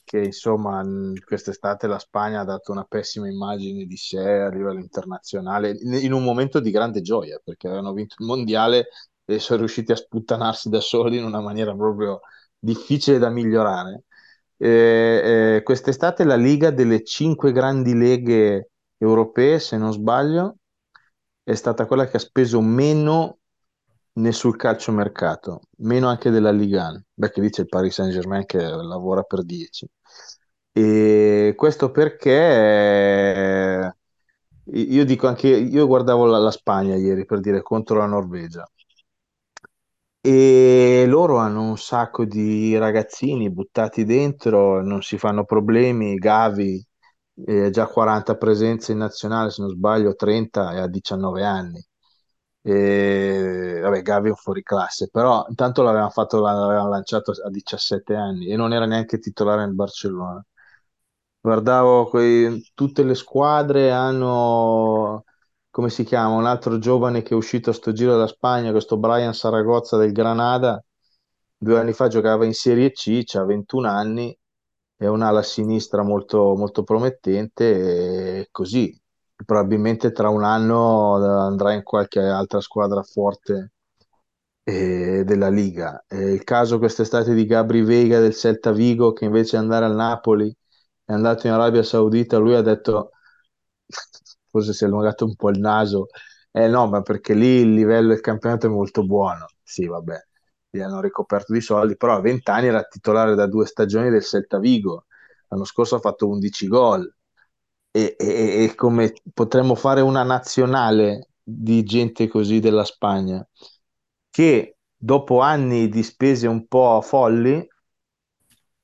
che 0.04 0.18
insomma 0.18 0.82
quest'estate 1.24 1.86
la 1.86 1.98
Spagna 1.98 2.40
ha 2.40 2.44
dato 2.44 2.72
una 2.72 2.84
pessima 2.84 3.28
immagine 3.28 3.84
di 3.84 3.96
sé 3.96 4.18
a 4.18 4.48
livello 4.48 4.80
internazionale, 4.80 5.76
in, 5.78 5.92
in 5.92 6.12
un 6.12 6.24
momento 6.24 6.58
di 6.58 6.70
grande 6.70 7.02
gioia, 7.02 7.38
perché 7.44 7.66
avevano 7.66 7.92
vinto 7.92 8.16
il 8.18 8.26
mondiale 8.26 8.88
e 9.24 9.38
sono 9.38 9.58
riusciti 9.58 9.92
a 9.92 9.96
sputtanarsi 9.96 10.70
da 10.70 10.80
soli 10.80 11.18
in 11.18 11.24
una 11.24 11.40
maniera 11.40 11.74
proprio 11.74 12.20
difficile 12.58 13.18
da 13.18 13.28
migliorare. 13.28 14.04
Eh, 14.56 15.56
eh, 15.56 15.62
quest'estate 15.62 16.24
la 16.24 16.36
Liga 16.36 16.70
delle 16.70 17.04
cinque 17.04 17.52
grandi 17.52 17.94
leghe 17.94 18.69
europee, 19.00 19.58
se 19.60 19.76
non 19.76 19.92
sbaglio, 19.92 20.56
è 21.42 21.54
stata 21.54 21.86
quella 21.86 22.06
che 22.06 22.16
ha 22.16 22.20
speso 22.20 22.60
meno 22.60 23.38
né 24.14 24.32
sul 24.32 24.56
calciomercato, 24.56 25.62
meno 25.78 26.08
anche 26.08 26.30
della 26.30 26.50
Ligue 26.50 26.78
1. 26.78 27.02
Beh, 27.14 27.30
che 27.30 27.40
dice 27.40 27.62
il 27.62 27.68
Paris 27.68 27.94
Saint-Germain 27.94 28.44
che 28.46 28.58
lavora 28.58 29.22
per 29.22 29.44
10. 29.44 29.88
E 30.72 31.54
questo 31.56 31.90
perché 31.90 32.30
eh, 32.30 33.94
io 34.74 35.04
dico 35.04 35.26
anche, 35.28 35.48
io 35.48 35.86
guardavo 35.86 36.26
la, 36.26 36.38
la 36.38 36.50
Spagna 36.50 36.94
ieri 36.96 37.24
per 37.24 37.40
dire 37.40 37.62
contro 37.62 37.98
la 37.98 38.06
Norvegia 38.06 38.64
e 40.22 41.04
loro 41.06 41.36
hanno 41.38 41.62
un 41.62 41.78
sacco 41.78 42.24
di 42.24 42.76
ragazzini 42.78 43.50
buttati 43.50 44.04
dentro, 44.04 44.82
non 44.82 45.02
si 45.02 45.16
fanno 45.18 45.44
problemi. 45.44 46.14
Gavi 46.16 46.84
eh, 47.46 47.70
già 47.70 47.86
40 47.86 48.36
presenze 48.36 48.92
in 48.92 48.98
nazionale, 48.98 49.50
se 49.50 49.62
non 49.62 49.70
sbaglio, 49.70 50.14
30 50.14 50.72
e 50.72 50.78
ha 50.80 50.86
19 50.88 51.44
anni. 51.44 51.82
E, 52.62 53.78
vabbè, 53.82 54.02
Gavi 54.02 54.26
è 54.28 54.30
un 54.30 54.36
fuoriclasse, 54.36 55.08
però 55.10 55.46
intanto 55.48 55.82
l'avevano 55.82 56.10
fatto, 56.10 56.40
l'avevano 56.40 56.88
lanciato 56.90 57.32
a 57.32 57.48
17 57.50 58.14
anni 58.14 58.48
e 58.48 58.56
non 58.56 58.72
era 58.72 58.84
neanche 58.86 59.18
titolare 59.18 59.64
nel 59.64 59.74
Barcellona. 59.74 60.44
Guardavo 61.42 62.06
quei- 62.08 62.70
tutte 62.74 63.02
le 63.02 63.14
squadre 63.14 63.90
hanno 63.90 65.24
come 65.70 65.88
si 65.88 66.02
chiama, 66.04 66.34
un 66.34 66.46
altro 66.46 66.78
giovane 66.78 67.22
che 67.22 67.30
è 67.32 67.36
uscito 67.36 67.70
a 67.70 67.72
sto 67.72 67.92
giro 67.92 68.12
della 68.12 68.26
Spagna, 68.26 68.72
questo 68.72 68.98
Brian 68.98 69.32
Saragozza 69.32 69.96
del 69.96 70.10
Granada, 70.12 70.82
due 71.56 71.78
anni 71.78 71.92
fa 71.92 72.08
giocava 72.08 72.44
in 72.44 72.52
Serie 72.54 72.90
C, 72.92 73.22
ha 73.34 73.44
21 73.44 73.88
anni, 73.88 74.36
è 75.00 75.06
un'ala 75.06 75.42
sinistra 75.42 76.02
molto, 76.02 76.54
molto 76.56 76.82
promettente 76.84 78.40
e 78.40 78.48
così 78.50 78.94
probabilmente 79.44 80.12
tra 80.12 80.28
un 80.28 80.44
anno 80.44 81.14
andrà 81.16 81.72
in 81.72 81.82
qualche 81.82 82.20
altra 82.20 82.60
squadra 82.60 83.02
forte 83.02 83.72
eh, 84.64 85.22
della 85.24 85.48
Liga. 85.48 86.04
Eh, 86.08 86.32
il 86.32 86.44
caso 86.44 86.78
quest'estate 86.78 87.34
di 87.34 87.46
Gabri 87.46 87.82
Vega 87.82 88.20
del 88.20 88.34
Celta 88.34 88.72
Vigo 88.72 89.12
che 89.12 89.24
invece 89.24 89.56
di 89.56 89.62
andare 89.64 89.84
al 89.86 89.94
Napoli 89.94 90.54
è 91.04 91.12
andato 91.12 91.46
in 91.46 91.52
Arabia 91.54 91.82
Saudita, 91.82 92.38
lui 92.38 92.54
ha 92.54 92.62
detto 92.62 93.12
forse 94.50 94.72
si 94.72 94.84
è 94.84 94.86
allungato 94.86 95.24
un 95.24 95.34
po' 95.36 95.50
il 95.50 95.58
naso. 95.60 96.08
Eh 96.52 96.68
no, 96.68 96.86
ma 96.88 97.00
perché 97.02 97.34
lì 97.34 97.60
il 97.60 97.72
livello 97.74 98.08
del 98.08 98.20
campionato 98.20 98.66
è 98.66 98.70
molto 98.70 99.04
buono. 99.06 99.46
Sì, 99.62 99.86
vabbè, 99.86 100.16
gli 100.70 100.80
hanno 100.80 101.00
ricoperto 101.00 101.52
di 101.52 101.60
soldi, 101.60 101.96
però 101.96 102.14
a 102.16 102.20
20 102.20 102.50
anni 102.50 102.66
era 102.68 102.82
titolare 102.84 103.34
da 103.34 103.46
due 103.46 103.66
stagioni 103.66 104.08
del 104.10 104.22
Celta 104.24 104.58
Vigo. 104.58 105.06
L'anno 105.48 105.64
scorso 105.64 105.96
ha 105.96 106.00
fatto 106.00 106.28
11 106.28 106.66
gol. 106.68 107.14
E, 107.92 108.14
e, 108.18 108.64
e 108.64 108.74
come 108.76 109.12
potremmo 109.34 109.74
fare 109.74 110.00
una 110.00 110.22
nazionale 110.22 111.30
di 111.42 111.82
gente 111.82 112.28
così 112.28 112.60
della 112.60 112.84
Spagna, 112.84 113.44
che 114.30 114.76
dopo 114.96 115.40
anni 115.40 115.88
di 115.88 116.02
spese 116.04 116.46
un 116.46 116.66
po' 116.68 117.00
folli, 117.02 117.66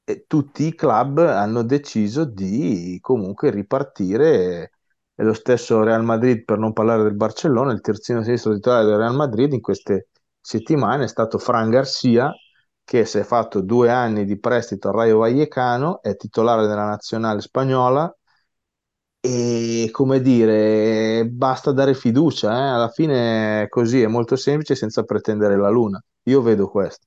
eh, 0.04 0.24
tutti 0.26 0.64
i 0.64 0.74
club 0.74 1.18
hanno 1.18 1.62
deciso 1.62 2.24
di 2.24 2.98
comunque 3.00 3.50
ripartire 3.50 4.72
e 5.14 5.22
lo 5.24 5.32
stesso 5.32 5.82
Real 5.82 6.04
Madrid, 6.04 6.44
per 6.44 6.58
non 6.58 6.72
parlare 6.72 7.02
del 7.02 7.14
Barcellona, 7.14 7.72
il 7.72 7.80
terzino 7.80 8.22
sinistro 8.22 8.54
titolare 8.54 8.84
del 8.84 8.96
Real 8.98 9.14
Madrid 9.14 9.52
in 9.52 9.60
queste 9.62 10.08
settimane 10.46 11.04
è 11.04 11.08
stato 11.08 11.38
Fran 11.38 11.70
Garcia, 11.70 12.32
che 12.84 13.04
si 13.04 13.18
è 13.18 13.24
fatto 13.24 13.62
due 13.62 13.90
anni 13.90 14.24
di 14.24 14.38
prestito 14.38 14.88
al 14.88 14.94
Rayo 14.94 15.18
Vallecano, 15.18 16.00
è 16.00 16.14
titolare 16.14 16.68
della 16.68 16.84
nazionale 16.84 17.40
spagnola 17.40 18.16
e 19.18 19.88
come 19.90 20.20
dire, 20.20 21.26
basta 21.28 21.72
dare 21.72 21.94
fiducia, 21.94 22.52
eh? 22.52 22.68
alla 22.68 22.88
fine 22.88 23.62
è 23.62 23.68
così, 23.68 24.02
è 24.02 24.06
molto 24.06 24.36
semplice 24.36 24.76
senza 24.76 25.02
pretendere 25.02 25.56
la 25.56 25.68
luna. 25.68 26.00
Io 26.24 26.40
vedo 26.42 26.68
questo. 26.68 27.06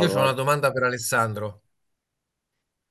Io 0.00 0.08
ho 0.08 0.20
una 0.22 0.32
domanda 0.32 0.72
per 0.72 0.84
Alessandro. 0.84 1.60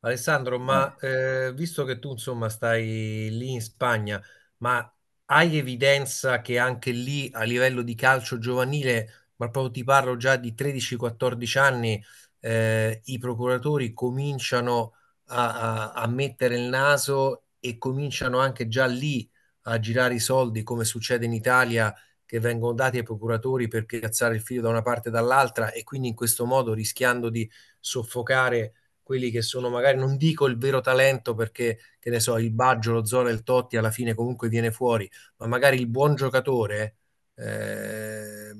Alessandro, 0.02 0.60
ma 0.60 0.96
eh, 1.00 1.52
visto 1.56 1.84
che 1.84 1.98
tu 1.98 2.12
insomma 2.12 2.50
stai 2.50 3.30
lì 3.32 3.54
in 3.54 3.62
Spagna, 3.62 4.22
ma 4.58 4.90
hai 5.28 5.58
evidenza 5.58 6.42
che 6.42 6.58
anche 6.58 6.92
lì 6.92 7.30
a 7.34 7.44
livello 7.44 7.82
di 7.82 7.96
calcio 7.96 8.38
giovanile, 8.40 9.32
ma 9.38 9.50
proprio 9.50 9.72
ti 9.72 9.84
parlo 9.84 10.18
già 10.18 10.36
di 10.38 10.54
13-14 10.54 11.60
anni, 11.60 12.04
eh, 12.40 13.02
i 13.06 13.18
procuratori 13.18 13.94
cominciano 13.94 14.94
a, 15.28 15.92
a, 15.92 15.94
a 15.94 16.08
mettere 16.08 16.56
il 16.58 16.70
naso 16.70 17.44
e 17.60 17.78
cominciano 17.78 18.40
anche 18.40 18.68
già 18.68 18.86
lì 18.86 19.30
a 19.64 19.80
girare 19.80 20.14
i 20.16 20.20
soldi, 20.20 20.64
come 20.64 20.86
succede 20.86 21.26
in 21.26 21.34
Italia, 21.34 21.94
che 22.26 22.40
vengono 22.40 22.74
dati 22.74 22.98
ai 22.98 23.04
procuratori 23.04 23.68
per 23.68 23.86
piazzare 23.86 24.36
il 24.36 24.42
figlio 24.42 24.62
da 24.62 24.70
una 24.70 24.82
parte 24.82 25.10
e 25.10 25.12
dall'altra 25.12 25.72
e 25.72 25.84
quindi 25.84 26.10
in 26.10 26.16
questo 26.16 26.46
modo 26.46 26.74
rischiando 26.74 27.30
di 27.30 27.50
soffocare 27.80 28.74
quelli 29.08 29.32
che 29.32 29.42
sono 29.42 29.70
magari, 29.70 29.98
non 29.98 30.18
dico 30.18 30.48
il 30.48 30.58
vero 30.58 30.82
talento 30.82 31.34
perché, 31.34 31.80
che 31.98 32.10
ne 32.10 32.20
so, 32.20 32.38
il 32.38 32.52
Baggio, 32.52 32.92
lo 32.92 33.06
Zola 33.06 33.30
il 33.30 33.42
Totti 33.44 33.78
alla 33.78 33.90
fine 33.90 34.14
comunque 34.14 34.50
viene 34.50 34.70
fuori, 34.70 35.10
ma 35.38 35.48
magari 35.48 35.78
il 35.78 35.88
buon 35.88 36.16
giocatore 36.16 36.98
eh, 37.36 38.52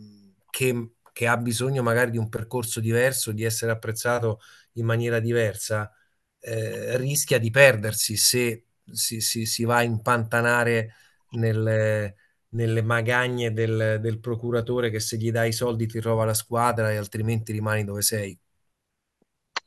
che, 0.50 0.92
che, 1.12 1.28
ha 1.28 1.36
bisogno 1.36 1.84
magari 1.84 2.12
di 2.12 2.18
un 2.18 2.30
percorso 2.30 2.80
diverso, 2.80 3.34
di 3.34 3.44
essere 3.44 3.74
apprezzato 3.74 4.40
in 4.76 4.86
maniera 4.86 5.20
diversa, 5.20 5.92
eh, 6.40 6.96
rischia 6.98 7.40
di 7.40 7.50
perdersi 7.50 8.16
se 8.16 8.68
si, 8.90 9.20
si, 9.20 9.46
si 9.46 9.66
va 9.66 9.78
a 9.78 9.84
impantanare 9.84 10.94
nelle, 11.32 12.16
nelle 12.52 12.82
magagne 12.82 13.52
del, 13.52 14.00
del 14.00 14.20
procuratore 14.22 14.90
che 14.90 15.02
se 15.02 15.18
gli 15.18 15.30
dai 15.30 15.50
i 15.50 15.54
soldi 15.54 15.88
ti 15.88 16.00
trova 16.00 16.24
la 16.24 16.34
squadra 16.34 16.90
e 16.90 16.96
altrimenti 16.96 17.52
rimani 17.52 17.84
dove 17.84 18.02
sei. 18.02 18.40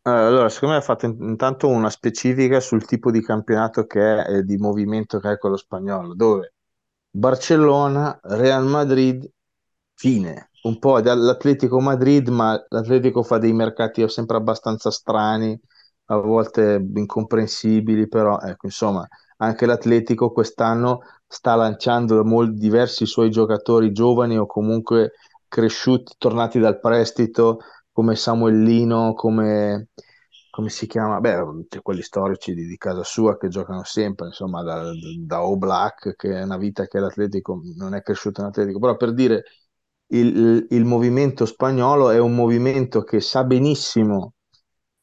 Eh, 0.03 0.11
allora, 0.11 0.49
secondo 0.49 0.75
me 0.75 0.81
ha 0.81 0.85
fatto 0.85 1.05
intanto 1.07 1.69
una 1.69 1.91
specifica 1.91 2.59
sul 2.61 2.85
tipo 2.87 3.11
di 3.11 3.21
campionato 3.23 3.85
che 3.87 4.01
è, 4.25 4.37
e 4.39 4.43
di 4.45 4.57
movimento 4.57 5.19
che 5.19 5.33
è 5.33 5.39
quello 5.39 5.57
spagnolo, 5.57 6.15
dove 6.15 6.55
Barcellona, 7.11 8.19
Real 8.23 8.65
Madrid, 8.67 9.29
fine. 9.95 10.51
Un 10.63 10.79
po' 10.79 11.01
dall'Atletico 11.01 11.81
Madrid, 11.81 12.29
ma 12.29 12.63
l'Atletico 12.69 13.23
fa 13.23 13.39
dei 13.39 13.53
mercati 13.53 14.07
sempre 14.09 14.37
abbastanza 14.37 14.91
strani, 14.91 15.59
a 16.07 16.17
volte 16.17 16.83
incomprensibili, 16.95 18.09
però 18.09 18.39
ecco, 18.41 18.67
insomma, 18.67 19.07
anche 19.39 19.67
l'Atletico 19.67 20.33
quest'anno 20.33 21.01
sta 21.27 21.55
lanciando 21.55 22.25
molti 22.25 22.59
diversi 22.59 23.07
suoi 23.07 23.31
giocatori 23.31 23.93
giovani 23.93 24.39
o 24.39 24.47
comunque 24.47 25.13
cresciuti, 25.49 26.15
tornati 26.19 26.59
dal 26.59 26.79
prestito 26.81 27.59
come 27.93 28.17
Samuellino, 28.17 29.15
come, 29.15 29.89
come 30.51 30.69
si 30.69 30.87
chiama? 30.87 31.21
Beh, 31.21 31.67
quelli 31.83 32.03
storici 32.03 32.55
di, 32.55 32.67
di, 32.67 32.77
casa 32.77 33.03
sua 33.05 33.37
che 33.37 33.49
giocano 33.49 33.85
sempre, 33.85 34.27
insomma, 34.29 34.63
da, 34.63 34.91
da 35.19 35.45
Oblak, 35.45 36.15
che 36.17 36.39
è 36.39 36.43
una 36.43 36.57
vita 36.57 36.87
che 36.87 36.99
l'Atletico 36.99 37.61
non 37.77 37.95
è 37.95 38.03
cresciuto 38.03 38.41
in 38.41 38.49
Atletico, 38.49 38.79
però 38.79 38.97
per 38.97 39.13
dire 39.13 39.45
il, 40.09 40.67
il 40.71 40.85
movimento 40.85 41.47
spagnolo 41.47 42.11
è 42.11 42.19
un 42.19 42.35
movimento 42.35 43.03
che 43.03 43.21
sa 43.21 43.45
benissimo 43.45 44.35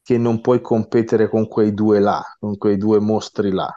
che 0.01 0.17
non 0.17 0.41
puoi 0.41 0.61
competere 0.61 1.29
con 1.29 1.47
quei 1.47 1.73
due 1.73 1.99
là, 1.99 2.23
con 2.39 2.57
quei 2.57 2.77
due 2.77 2.99
mostri 2.99 3.51
là. 3.51 3.69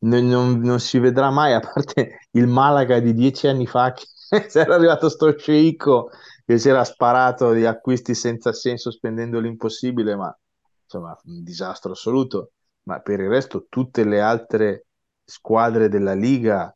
Non, 0.00 0.26
non, 0.26 0.58
non 0.58 0.80
si 0.80 0.98
vedrà 0.98 1.30
mai, 1.30 1.52
a 1.52 1.60
parte 1.60 2.26
il 2.32 2.48
Malaga 2.48 2.98
di 2.98 3.14
dieci 3.14 3.46
anni 3.46 3.66
fa 3.66 3.92
che 3.94 4.48
era 4.52 4.74
arrivato 4.74 5.08
sto 5.08 5.36
sceicco 5.36 6.10
che 6.44 6.58
si 6.58 6.68
era 6.68 6.84
sparato 6.84 7.52
di 7.52 7.64
acquisti 7.64 8.14
senza 8.14 8.52
senso 8.52 8.90
spendendo 8.90 9.38
l'impossibile, 9.40 10.16
ma 10.16 10.36
insomma 10.82 11.16
un 11.24 11.42
disastro 11.42 11.92
assoluto. 11.92 12.52
Ma 12.84 13.00
per 13.00 13.20
il 13.20 13.28
resto 13.28 13.66
tutte 13.68 14.04
le 14.04 14.20
altre 14.20 14.86
squadre 15.24 15.88
della 15.88 16.14
Liga, 16.14 16.74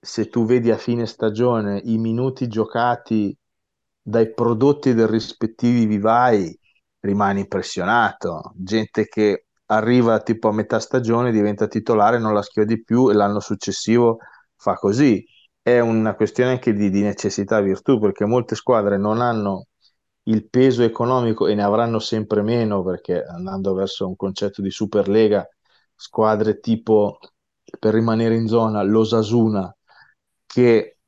se 0.00 0.28
tu 0.28 0.44
vedi 0.44 0.70
a 0.70 0.78
fine 0.78 1.06
stagione 1.06 1.80
i 1.84 1.98
minuti 1.98 2.46
giocati 2.48 3.36
dai 4.00 4.32
prodotti 4.32 4.94
dei 4.94 5.06
rispettivi 5.06 5.86
vivai, 5.86 6.58
rimani 7.00 7.40
impressionato. 7.40 8.52
Gente 8.56 9.06
che 9.06 9.46
arriva 9.66 10.20
tipo 10.20 10.48
a 10.48 10.52
metà 10.52 10.78
stagione, 10.78 11.30
diventa 11.30 11.66
titolare, 11.66 12.18
non 12.18 12.34
la 12.34 12.42
schiodi 12.42 12.82
più 12.82 13.10
e 13.10 13.14
l'anno 13.14 13.40
successivo 13.40 14.18
fa 14.56 14.74
così 14.74 15.24
è 15.64 15.80
una 15.80 16.14
questione 16.14 16.50
anche 16.50 16.74
di, 16.74 16.90
di 16.90 17.00
necessità 17.00 17.60
virtù, 17.62 17.98
perché 17.98 18.26
molte 18.26 18.54
squadre 18.54 18.98
non 18.98 19.22
hanno 19.22 19.68
il 20.24 20.46
peso 20.50 20.82
economico 20.82 21.46
e 21.46 21.54
ne 21.54 21.62
avranno 21.62 21.98
sempre 22.00 22.42
meno, 22.42 22.82
perché 22.82 23.22
andando 23.24 23.72
verso 23.72 24.06
un 24.06 24.14
concetto 24.14 24.60
di 24.60 24.70
Superlega, 24.70 25.46
squadre 25.94 26.60
tipo, 26.60 27.18
per 27.78 27.94
rimanere 27.94 28.34
in 28.36 28.46
zona, 28.46 28.82
l'Osasuna, 28.82 29.74
che, 30.46 30.98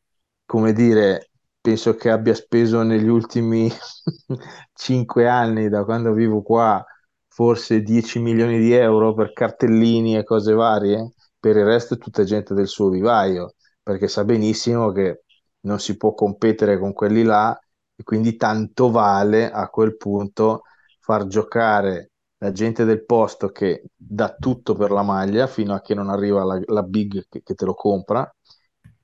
come 0.46 0.72
dire, 0.72 1.32
penso 1.60 1.94
che 1.96 2.10
abbia 2.10 2.34
speso 2.34 2.82
negli 2.82 3.08
ultimi 3.08 3.70
cinque 4.72 5.28
anni, 5.28 5.68
da 5.68 5.84
quando 5.84 6.12
vivo 6.14 6.40
qua, 6.42 6.82
forse 7.28 7.82
10 7.82 8.20
milioni 8.20 8.58
di 8.58 8.72
euro 8.72 9.12
per 9.12 9.32
cartellini 9.34 10.16
e 10.16 10.24
cose 10.24 10.54
varie, 10.54 11.12
per 11.38 11.56
il 11.56 11.64
resto 11.66 11.92
è 11.94 11.98
tutta 11.98 12.24
gente 12.24 12.54
del 12.54 12.68
suo 12.68 12.88
vivaio 12.88 13.55
perché 13.86 14.08
sa 14.08 14.24
benissimo 14.24 14.90
che 14.90 15.22
non 15.60 15.78
si 15.78 15.96
può 15.96 16.12
competere 16.12 16.76
con 16.76 16.92
quelli 16.92 17.22
là 17.22 17.56
e 17.94 18.02
quindi 18.02 18.36
tanto 18.36 18.90
vale 18.90 19.48
a 19.48 19.68
quel 19.68 19.96
punto 19.96 20.62
far 20.98 21.28
giocare 21.28 22.10
la 22.38 22.50
gente 22.50 22.84
del 22.84 23.04
posto 23.04 23.50
che 23.50 23.84
dà 23.94 24.34
tutto 24.34 24.74
per 24.74 24.90
la 24.90 25.02
maglia 25.02 25.46
fino 25.46 25.72
a 25.72 25.80
che 25.82 25.94
non 25.94 26.10
arriva 26.10 26.42
la, 26.42 26.60
la 26.66 26.82
big 26.82 27.26
che, 27.28 27.42
che, 27.44 27.54
te 27.54 27.64
lo 27.64 27.74
compra 27.74 28.28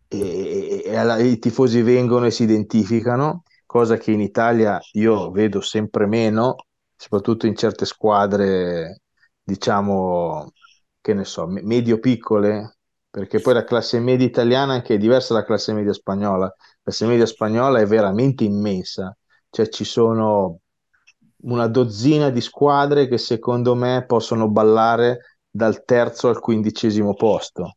e, 0.08 0.82
e, 0.84 0.92
e, 0.92 1.26
i 1.28 1.38
tifosi 1.38 1.82
vengono 1.82 2.26
e 2.26 2.32
si 2.32 2.42
identificano, 2.42 3.44
cosa 3.64 3.96
che 3.96 4.10
in 4.10 4.20
Italia 4.20 4.80
io 4.94 5.30
vedo 5.30 5.60
sempre 5.60 6.06
meno, 6.06 6.56
soprattutto 6.96 7.46
in 7.46 7.54
certe 7.54 7.84
squadre, 7.86 9.02
diciamo, 9.42 10.50
che 11.00 11.14
ne 11.14 11.24
so, 11.24 11.46
medio-piccole, 11.46 12.78
perché 13.12 13.40
poi 13.40 13.52
la 13.52 13.64
classe 13.64 14.00
media 14.00 14.26
italiana 14.26 14.82
è 14.82 14.96
diversa 14.96 15.34
dalla 15.34 15.44
classe 15.44 15.74
media 15.74 15.92
spagnola. 15.92 16.46
La 16.46 16.54
classe 16.82 17.04
media 17.04 17.26
spagnola 17.26 17.78
è 17.78 17.84
veramente 17.84 18.44
immensa, 18.44 19.14
cioè 19.50 19.68
ci 19.68 19.84
sono 19.84 20.60
una 21.42 21.66
dozzina 21.66 22.30
di 22.30 22.40
squadre 22.40 23.08
che 23.08 23.18
secondo 23.18 23.74
me 23.74 24.06
possono 24.06 24.48
ballare 24.48 25.36
dal 25.50 25.84
terzo 25.84 26.30
al 26.30 26.40
quindicesimo 26.40 27.12
posto. 27.12 27.76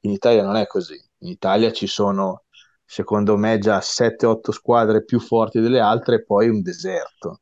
In 0.00 0.10
Italia 0.10 0.42
non 0.42 0.56
è 0.56 0.66
così. 0.66 1.02
In 1.20 1.28
Italia 1.28 1.72
ci 1.72 1.86
sono, 1.86 2.42
secondo 2.84 3.38
me, 3.38 3.58
già 3.58 3.80
7-8 3.80 4.52
squadre 4.52 5.04
più 5.04 5.20
forti 5.20 5.58
delle 5.58 5.80
altre 5.80 6.16
e 6.16 6.24
poi 6.26 6.50
un 6.50 6.60
deserto, 6.60 7.40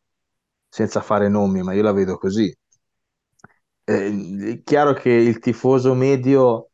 senza 0.69 1.01
fare 1.01 1.29
nomi, 1.29 1.63
ma 1.65 1.73
io 1.73 1.83
la 1.83 1.93
vedo 1.93 2.17
così. 2.17 2.57
Eh, 3.87 4.53
è 4.53 4.63
chiaro 4.63 4.93
che 4.93 5.11
il 5.11 5.41
tifoso 5.41 5.95
medio 5.95 6.69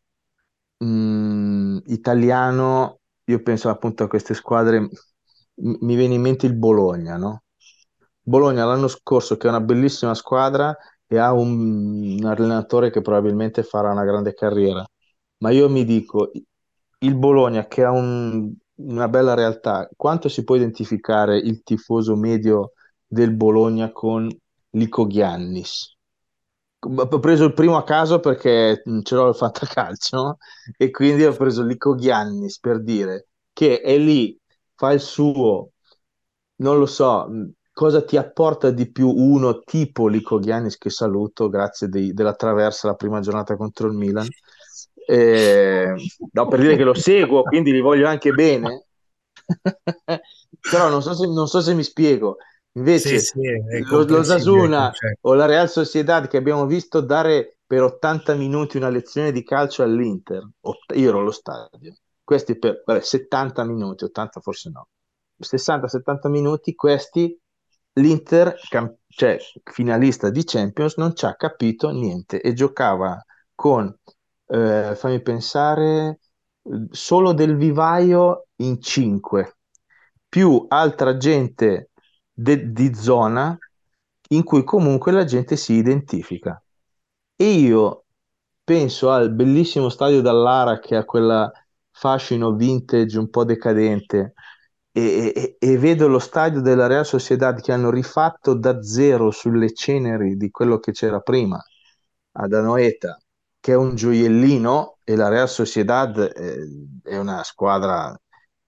mh, 0.81 0.87
mm, 0.87 1.78
italiano, 1.87 3.01
io 3.24 3.43
penso 3.43 3.68
appunto 3.68 4.05
a 4.05 4.09
queste 4.09 4.35
squadre, 4.35 4.81
m- 4.81 4.91
mi 5.81 5.95
viene 5.97 6.14
in 6.14 6.20
mente 6.22 6.47
il 6.47 6.55
Bologna, 6.55 7.16
no? 7.16 7.43
Bologna 8.22 8.64
l'anno 8.64 8.89
scorso 8.89 9.37
che 9.37 9.47
è 9.47 9.51
una 9.51 9.61
bellissima 9.61 10.14
squadra 10.14 10.76
e 11.07 11.18
ha 11.18 11.33
un, 11.33 12.18
un 12.20 12.24
allenatore 12.26 12.91
che 12.91 13.01
probabilmente 13.03 13.62
farà 13.62 13.91
una 13.91 14.05
grande 14.05 14.35
carriera, 14.35 14.85
ma 15.39 15.51
io 15.51 15.68
mi 15.68 15.85
dico, 15.85 16.31
il 17.01 17.14
Bologna 17.16 17.66
che 17.66 17.85
ha 17.85 17.91
un- 17.91 18.53
una 18.83 19.09
bella 19.09 19.35
realtà, 19.35 19.89
quanto 19.97 20.28
si 20.28 20.45
può 20.45 20.57
identificare 20.57 21.39
il 21.39 21.62
tifoso 21.62 22.16
medio 22.16 22.72
del 23.07 23.35
Bologna 23.35 23.91
con 23.93 24.28
Lico 24.70 25.07
Giannis? 25.07 25.97
Ho 26.83 27.18
preso 27.18 27.45
il 27.45 27.53
primo 27.53 27.76
a 27.76 27.85
caso 27.85 28.20
perché 28.20 28.83
ce 29.03 29.14
l'ho 29.14 29.28
il 29.28 29.35
fantacalcio 29.35 30.39
e 30.78 30.91
quindi 30.91 31.24
ho 31.24 31.33
preso 31.33 31.62
Lico 31.62 31.95
Giannis 31.95 32.59
per 32.59 32.83
dire 32.83 33.28
che 33.53 33.81
è 33.81 33.99
lì, 33.99 34.39
fa 34.74 34.93
il 34.93 35.01
suo, 35.01 35.72
non 36.57 36.78
lo 36.78 36.87
so, 36.87 37.28
cosa 37.70 38.03
ti 38.03 38.16
apporta 38.16 38.70
di 38.70 38.91
più 38.91 39.09
uno 39.09 39.61
tipo 39.61 40.09
Lico 40.09 40.39
Giannis 40.39 40.78
che 40.78 40.89
saluto, 40.89 41.51
grazie 41.51 41.89
dei- 41.89 42.14
della 42.14 42.35
traversa 42.35 42.89
la 42.89 42.95
prima 42.95 43.20
giornata 43.20 43.57
contro 43.57 43.87
il 43.87 43.95
Milan. 43.95 44.26
Eh, 45.07 45.95
no, 46.33 46.49
per 46.49 46.61
dire 46.61 46.76
che 46.76 46.85
lo 46.85 46.95
seguo, 46.95 47.43
quindi 47.43 47.72
li 47.72 47.81
voglio 47.81 48.09
anche 48.09 48.33
bene. 48.33 48.87
Però 50.70 50.89
non 50.89 51.03
so 51.03 51.12
se, 51.14 51.26
non 51.26 51.47
so 51.47 51.61
se 51.61 51.74
mi 51.74 51.83
spiego. 51.83 52.37
Invece, 52.75 53.16
Sì, 53.16 53.18
sì, 53.18 53.41
lo, 53.89 54.05
lo 54.05 54.23
Zasuna 54.23 54.97
concetto. 55.03 55.21
o 55.23 55.35
la 55.35 55.47
Real 55.47 55.68
Sociedad 55.68 56.29
che 56.29 56.37
abbiamo 56.37 56.66
visto 56.66 57.01
dare 57.01 57.59
per 57.66 57.83
80 57.83 58.35
minuti 58.35 58.77
una 58.77 58.89
lezione 58.89 59.33
di 59.33 59.43
calcio 59.45 59.83
all'Inter, 59.83 60.49
io 60.95 61.09
ero 61.09 61.18
allo 61.21 61.31
stadio, 61.31 61.95
questi 62.25 62.59
per 62.59 62.83
vabbè, 62.85 63.01
70 63.01 63.64
minuti, 63.64 64.05
80 64.05 64.41
forse 64.41 64.71
no, 64.71 64.89
60-70 65.39 66.29
minuti, 66.29 66.75
questi 66.75 67.37
l'Inter, 67.95 68.57
cam- 68.68 68.95
cioè 69.09 69.39
finalista 69.64 70.31
di 70.31 70.45
Champions, 70.45 70.97
non 70.97 71.14
ci 71.14 71.25
ha 71.27 71.35
capito 71.35 71.91
niente 71.91 72.41
e 72.41 72.53
giocava 72.55 73.23
con, 73.55 73.93
eh, 74.47 74.95
fammi 74.97 75.21
pensare, 75.23 76.18
solo 76.91 77.33
del 77.33 77.57
vivaio 77.57 78.47
in 78.57 78.81
5, 78.81 79.57
più 80.29 80.64
altra 80.68 81.16
gente 81.16 81.89
de- 82.43 82.72
di 82.72 82.95
zona 82.95 83.57
in 84.28 84.45
cui 84.45 84.64
comunque 84.64 85.12
la 85.12 85.24
gente 85.24 85.57
si 85.57 85.74
identifica. 85.74 86.62
E 87.36 87.45
io 87.53 88.05
penso 88.64 89.11
al 89.11 89.32
bellissimo 89.32 89.88
stadio 89.88 90.20
Dallara 90.20 90.78
che 90.78 90.97
ha 90.97 91.05
quella 91.05 91.51
fascino 91.91 92.53
vintage 92.55 93.18
un 93.18 93.28
po' 93.30 93.45
decadente 93.45 94.34
e, 94.93 95.32
e- 95.34 95.57
e 95.59 95.78
vedo 95.78 96.07
lo 96.09 96.18
stadio 96.18 96.61
della 96.61 96.86
Real 96.86 97.07
Sociedad 97.07 97.61
che 97.61 97.72
hanno 97.72 97.91
rifatto 97.91 98.55
da 98.55 98.82
zero 98.82 99.30
sulle 99.30 99.72
ceneri 99.72 100.36
di 100.36 100.51
quello 100.51 100.78
che 100.78 100.93
c'era 100.93 101.20
prima 101.20 101.61
ad 102.32 102.53
Anoeta, 102.53 103.18
che 103.59 103.72
è 103.72 103.76
un 103.76 103.95
gioiellino 103.95 104.99
e 105.05 105.16
la 105.16 105.28
Real 105.28 105.49
Sociedad 105.49 106.18
eh, 106.18 106.86
è 107.03 107.16
una 107.18 107.43
squadra 107.43 108.16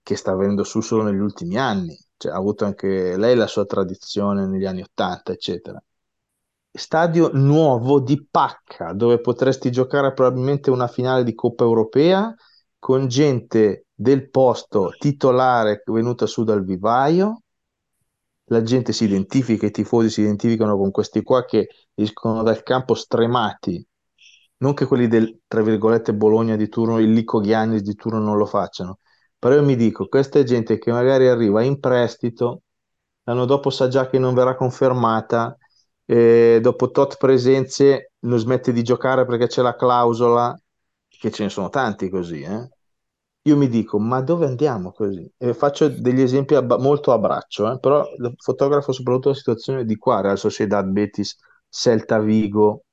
che 0.01 0.15
sta 0.15 0.35
venendo 0.35 0.63
su 0.63 0.81
solo 0.81 1.03
negli 1.03 1.19
ultimi 1.19 1.57
anni, 1.57 1.97
cioè, 2.23 2.31
ha 2.31 2.35
avuto 2.35 2.65
anche 2.65 3.17
lei 3.17 3.35
la 3.35 3.47
sua 3.47 3.65
tradizione 3.65 4.47
negli 4.47 4.65
anni 4.65 4.81
80, 4.81 5.31
eccetera. 5.31 5.83
Stadio 6.75 7.29
nuovo 7.33 7.99
di 7.99 8.25
pacca, 8.29 8.93
dove 8.93 9.19
potresti 9.19 9.71
giocare 9.71 10.13
probabilmente 10.13 10.71
una 10.71 10.87
finale 10.87 11.23
di 11.23 11.35
Coppa 11.35 11.63
Europea 11.63 12.33
con 12.79 13.07
gente 13.07 13.85
del 13.93 14.29
posto 14.29 14.91
titolare 14.97 15.83
venuta 15.85 16.25
su 16.25 16.43
dal 16.43 16.63
vivaio. 16.63 17.41
La 18.45 18.63
gente 18.63 18.91
si 18.93 19.05
identifica, 19.05 19.65
i 19.65 19.71
tifosi 19.71 20.09
si 20.09 20.21
identificano 20.21 20.77
con 20.77 20.91
questi 20.91 21.21
qua 21.21 21.45
che 21.45 21.67
escono 21.93 22.41
dal 22.43 22.63
campo 22.63 22.93
stremati. 22.95 23.85
Non 24.57 24.73
che 24.73 24.85
quelli 24.85 25.07
del, 25.07 25.41
tra 25.47 25.61
virgolette, 25.61 26.13
Bologna 26.13 26.55
di 26.55 26.69
turno, 26.69 26.99
il 26.99 27.11
Lico 27.11 27.41
Giannis 27.41 27.81
di 27.81 27.95
turno 27.95 28.19
non 28.19 28.37
lo 28.37 28.45
facciano, 28.45 28.99
però 29.43 29.55
io 29.55 29.63
mi 29.63 29.75
dico, 29.75 30.07
questa 30.07 30.39
è 30.39 30.43
gente 30.43 30.77
che 30.77 30.91
magari 30.91 31.27
arriva 31.27 31.61
in 31.63 31.79
prestito, 31.79 32.61
l'anno 33.23 33.45
dopo 33.45 33.69
sa 33.69 33.87
già 33.89 34.07
che 34.09 34.17
non 34.19 34.33
verrà 34.33 34.55
confermata, 34.55 35.57
e 36.05 36.59
dopo 36.61 36.91
tot 36.91 37.17
presenze 37.17 38.13
non 38.19 38.37
smette 38.39 38.71
di 38.71 38.83
giocare 38.83 39.25
perché 39.25 39.47
c'è 39.47 39.61
la 39.61 39.75
clausola, 39.75 40.57
che 41.07 41.31
ce 41.31 41.43
ne 41.43 41.49
sono 41.49 41.69
tanti 41.69 42.09
così, 42.09 42.41
eh. 42.41 42.69
Io 43.45 43.57
mi 43.57 43.67
dico, 43.67 43.99
ma 43.99 44.21
dove 44.21 44.45
andiamo 44.45 44.91
così? 44.93 45.29
E 45.37 45.53
faccio 45.53 45.89
degli 45.89 46.21
esempi 46.21 46.55
a- 46.55 46.61
molto 46.77 47.11
a 47.11 47.17
braccio, 47.19 47.69
eh, 47.73 47.79
però 47.79 48.05
fotografo 48.37 48.93
soprattutto 48.93 49.29
la 49.29 49.35
situazione 49.35 49.83
di 49.85 49.97
qua, 49.97 50.21
Real 50.21 50.37
Sociedad, 50.37 50.85
Betis, 50.87 51.35
Celta 51.69 52.19
Vigo, 52.19 52.85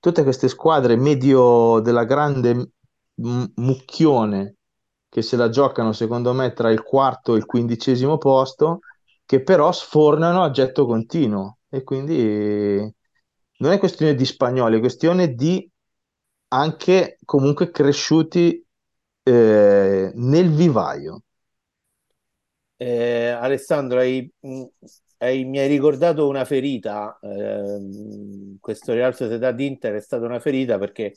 tutte 0.00 0.24
queste 0.24 0.48
squadre 0.48 0.96
medio 0.96 1.78
della 1.80 2.04
grande 2.04 2.72
m- 3.14 3.44
mucchione 3.56 4.56
che 5.12 5.20
se 5.22 5.36
la 5.36 5.50
giocano 5.50 5.92
secondo 5.92 6.32
me 6.32 6.52
tra 6.54 6.70
il 6.70 6.82
quarto 6.82 7.34
e 7.34 7.38
il 7.38 7.44
quindicesimo 7.44 8.16
posto, 8.18 8.80
che 9.26 9.42
però 9.42 9.70
sfornano 9.72 10.42
a 10.42 10.50
getto 10.50 10.86
continuo 10.86 11.58
e 11.68 11.82
quindi 11.84 12.94
non 13.58 13.72
è 13.72 13.78
questione 13.78 14.14
di 14.14 14.24
spagnoli, 14.24 14.76
è 14.78 14.80
questione 14.80 15.34
di 15.34 15.68
anche 16.48 17.18
comunque 17.24 17.70
cresciuti 17.70 18.64
eh, 19.22 20.12
nel 20.14 20.50
vivaio. 20.54 21.22
Eh, 22.76 23.28
Alessandro, 23.28 23.98
hai, 24.00 24.28
hai- 25.18 25.44
mi 25.44 25.58
hai 25.58 25.68
ricordato 25.68 26.26
una 26.28 26.44
ferita. 26.44 27.18
ehm, 27.22 28.58
questo 28.60 28.92
Real 28.92 29.14
Società 29.14 29.52
d'Inter 29.52 29.94
è 29.94 30.00
stata 30.00 30.24
una 30.26 30.40
ferita 30.40 30.78
perché 30.78 31.14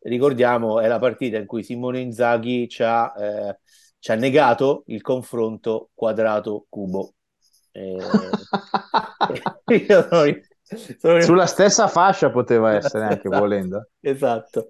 ricordiamo 0.00 0.80
è 0.80 0.86
la 0.86 0.98
partita 0.98 1.38
in 1.38 1.46
cui 1.46 1.62
Simone 1.62 2.00
Inzaghi 2.00 2.68
ci 2.68 2.82
ha, 2.82 3.12
eh, 3.18 3.58
ci 3.98 4.10
ha 4.10 4.14
negato 4.14 4.84
il 4.86 5.02
confronto 5.02 5.90
quadrato-cubo. 5.94 7.14
Eh, 7.72 7.96
io 9.88 10.08
sono, 10.08 10.40
sono 10.98 11.20
Sulla 11.20 11.46
stessa 11.46 11.88
fascia 11.88 12.30
poteva 12.30 12.74
essere 12.74 13.04
anche 13.06 13.28
volendo. 13.28 13.88
Esatto. 14.00 14.68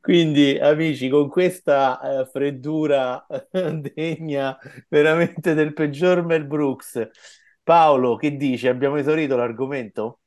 Quindi, 0.00 0.58
amici, 0.58 1.08
con 1.08 1.28
questa 1.28 2.20
eh, 2.20 2.26
freddura 2.26 3.26
degna 3.50 4.56
veramente 4.88 5.54
del 5.54 5.72
peggior 5.72 6.24
Mel 6.24 6.46
Brooks, 6.46 7.08
Paolo, 7.62 8.16
che 8.16 8.36
dici? 8.36 8.68
Abbiamo 8.68 8.96
esaurito 8.96 9.36
l'argomento? 9.36 10.19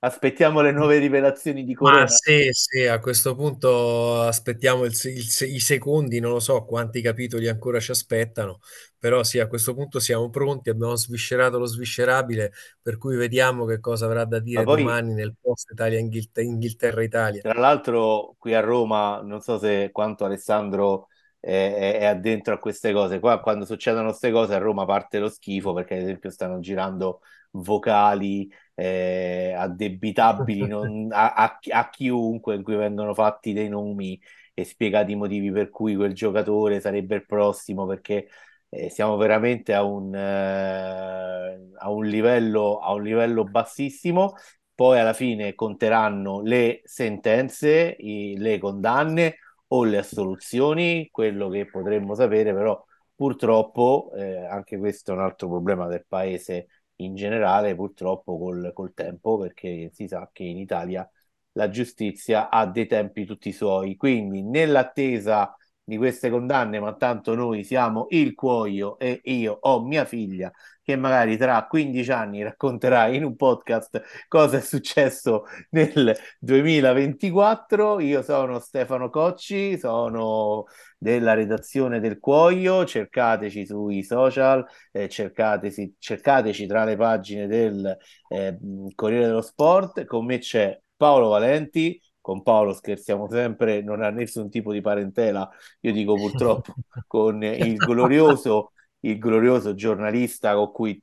Aspettiamo 0.00 0.60
le 0.60 0.72
nuove 0.72 0.98
rivelazioni 0.98 1.64
di 1.64 1.74
Ma 1.82 2.06
Corona. 2.06 2.06
sì, 2.08 2.48
sì, 2.52 2.84
a 2.86 2.98
questo 3.00 3.34
punto 3.34 4.20
aspettiamo 4.20 4.84
il 4.84 4.92
il 5.04 5.26
i 5.54 5.60
secondi, 5.60 6.20
non 6.20 6.32
lo 6.32 6.38
so 6.40 6.62
quanti 6.66 7.00
capitoli 7.00 7.48
ancora 7.48 7.80
ci 7.80 7.90
aspettano, 7.90 8.58
però 8.98 9.22
sì, 9.22 9.38
a 9.38 9.46
questo 9.46 9.72
punto 9.72 9.98
siamo 9.98 10.28
pronti, 10.28 10.68
abbiamo 10.68 10.94
sviscerato 10.96 11.58
lo 11.58 11.64
sviscerabile, 11.64 12.52
per 12.82 12.98
cui 12.98 13.16
vediamo 13.16 13.64
che 13.64 13.80
cosa 13.80 14.04
avrà 14.04 14.26
da 14.26 14.40
Ma 14.54 14.62
dire 14.62 14.66
poi 14.66 14.84
domani 14.84 15.14
nel 15.14 15.34
post 15.40 15.70
Italia-Inghilterra- 15.70 16.46
Inghilterra-Italia. 16.46 17.42
Tra 17.42 17.54
l'altro, 17.58 18.34
qui 18.38 18.52
a 18.54 18.60
Roma, 18.60 19.22
non 19.22 19.40
so 19.40 19.58
se 19.58 19.90
quanto 19.92 20.24
Alessandro 20.26 21.08
è, 21.38 21.48
è- 21.96 21.98
è 22.00 22.04
addentro 22.04 22.52
a 22.54 22.58
queste 22.58 22.92
cose. 22.92 23.18
Qua, 23.18 23.40
quando 23.40 23.64
succedono 23.64 24.08
queste 24.08 24.30
cose, 24.30 24.54
a 24.54 24.58
Roma 24.58 24.84
parte 24.84 25.18
lo 25.18 25.30
schifo 25.30 25.72
perché, 25.72 25.94
ad 25.94 26.02
esempio, 26.02 26.28
stanno 26.30 26.58
girando 26.60 27.22
vocali 27.52 28.50
eh, 28.80 29.52
addebitabili 29.56 30.66
non- 30.68 31.08
a, 31.12 31.32
a- 31.34 31.58
a 31.70 31.88
chiunque 31.90 32.54
in 32.54 32.62
cui 32.62 32.76
vengono 32.76 33.14
fatti 33.14 33.52
dei 33.52 33.68
nomi 33.68 34.20
e 34.54 34.64
spiegati 34.64 35.12
i 35.12 35.16
motivi 35.16 35.50
per 35.52 35.68
cui 35.70 35.94
quel 35.96 36.14
giocatore 36.14 36.80
sarebbe 36.80 37.16
il 37.16 37.26
prossimo, 37.26 37.86
perché 37.86 38.28
eh, 38.68 38.90
siamo 38.90 39.16
veramente 39.16 39.74
a 39.74 39.82
un, 39.82 40.14
eh, 40.14 41.70
a 41.78 41.90
un 41.90 42.04
livello, 42.06 42.78
a 42.78 42.92
un 42.92 43.02
livello 43.02 43.44
bassissimo. 43.44 44.34
Poi 44.74 44.98
alla 44.98 45.12
fine 45.12 45.54
conteranno 45.54 46.40
le 46.42 46.80
sentenze, 46.84 47.94
i- 47.98 48.36
le 48.38 48.58
condanne 48.58 49.36
o 49.68 49.84
le 49.84 49.98
assoluzioni, 49.98 51.08
quello 51.10 51.48
che 51.48 51.66
potremmo 51.68 52.14
sapere, 52.14 52.54
però 52.54 52.82
purtroppo, 53.14 54.10
eh, 54.16 54.44
anche 54.46 54.78
questo 54.78 55.12
è 55.12 55.14
un 55.14 55.20
altro 55.20 55.48
problema 55.48 55.86
del 55.86 56.04
paese 56.08 56.68
in 57.04 57.14
generale, 57.14 57.74
purtroppo 57.74 58.38
col, 58.38 58.72
col 58.74 58.94
tempo, 58.94 59.38
perché 59.38 59.90
si 59.92 60.06
sa 60.08 60.28
che 60.32 60.44
in 60.44 60.58
Italia 60.58 61.08
la 61.52 61.68
giustizia 61.68 62.48
ha 62.50 62.66
dei 62.66 62.86
tempi 62.86 63.24
tutti 63.26 63.52
suoi, 63.52 63.96
quindi 63.96 64.42
nell'attesa 64.42 65.54
di 65.90 65.96
queste 65.96 66.30
condanne, 66.30 66.78
ma 66.78 66.94
tanto 66.94 67.34
noi 67.34 67.64
siamo 67.64 68.06
il 68.10 68.34
cuoio 68.34 68.96
e 68.98 69.20
io 69.24 69.58
ho 69.60 69.84
mia 69.84 70.04
figlia 70.04 70.52
che 70.82 70.94
magari 70.96 71.36
tra 71.36 71.66
15 71.66 72.12
anni 72.12 72.42
racconterà 72.42 73.08
in 73.08 73.24
un 73.24 73.34
podcast 73.36 74.00
cosa 74.28 74.58
è 74.58 74.60
successo 74.60 75.44
nel 75.70 76.16
2024. 76.38 77.98
Io 78.00 78.22
sono 78.22 78.60
Stefano 78.60 79.10
Cocci, 79.10 79.78
sono 79.78 80.66
della 80.96 81.34
redazione 81.34 81.98
del 81.98 82.18
Cuoio, 82.20 82.84
cercateci 82.84 83.66
sui 83.66 84.02
social, 84.04 84.64
eh, 84.92 85.08
cercateci, 85.08 85.96
cercateci 85.98 86.66
tra 86.66 86.84
le 86.84 86.96
pagine 86.96 87.46
del 87.48 87.96
eh, 88.28 88.56
Corriere 88.94 89.26
dello 89.26 89.42
Sport, 89.42 90.04
con 90.04 90.24
me 90.24 90.38
c'è 90.38 90.78
Paolo 90.96 91.28
Valenti, 91.28 92.00
con 92.30 92.42
Paolo 92.44 92.72
scherziamo 92.72 93.28
sempre, 93.28 93.82
non 93.82 94.02
ha 94.02 94.10
nessun 94.10 94.48
tipo 94.50 94.72
di 94.72 94.80
parentela, 94.80 95.50
io 95.80 95.92
dico 95.92 96.14
purtroppo, 96.14 96.74
con 97.08 97.42
il 97.42 97.74
glorioso 97.74 98.72
il 99.00 99.18
glorioso 99.18 99.74
giornalista 99.74 100.54
con 100.54 100.70
cui 100.70 101.02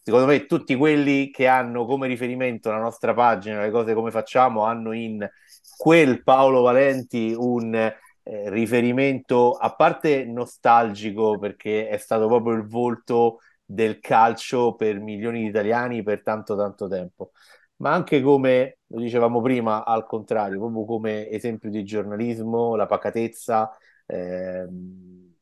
secondo 0.00 0.26
me 0.26 0.46
tutti 0.46 0.76
quelli 0.76 1.30
che 1.30 1.46
hanno 1.46 1.84
come 1.84 2.06
riferimento 2.06 2.70
la 2.70 2.78
nostra 2.78 3.12
pagina, 3.12 3.60
le 3.60 3.70
cose 3.70 3.92
come 3.92 4.10
facciamo, 4.10 4.62
hanno 4.64 4.92
in 4.92 5.28
quel 5.76 6.22
Paolo 6.22 6.62
Valenti 6.62 7.34
un 7.36 7.74
eh, 7.74 7.92
riferimento 8.22 9.52
a 9.52 9.74
parte 9.74 10.24
nostalgico 10.24 11.38
perché 11.38 11.88
è 11.88 11.98
stato 11.98 12.28
proprio 12.28 12.54
il 12.54 12.66
volto 12.66 13.40
del 13.62 13.98
calcio 14.00 14.74
per 14.74 15.00
milioni 15.00 15.40
di 15.40 15.48
italiani 15.48 16.02
per 16.02 16.22
tanto 16.22 16.56
tanto 16.56 16.88
tempo 16.88 17.32
ma 17.76 17.92
anche 17.92 18.22
come, 18.22 18.78
lo 18.94 19.00
dicevamo 19.00 19.40
prima, 19.42 19.84
al 19.84 20.06
contrario, 20.06 20.58
proprio 20.58 20.84
come 20.84 21.28
esempio 21.28 21.68
di 21.70 21.84
giornalismo, 21.84 22.76
la 22.76 22.86
pacatezza, 22.86 23.76
ehm, 24.06 25.34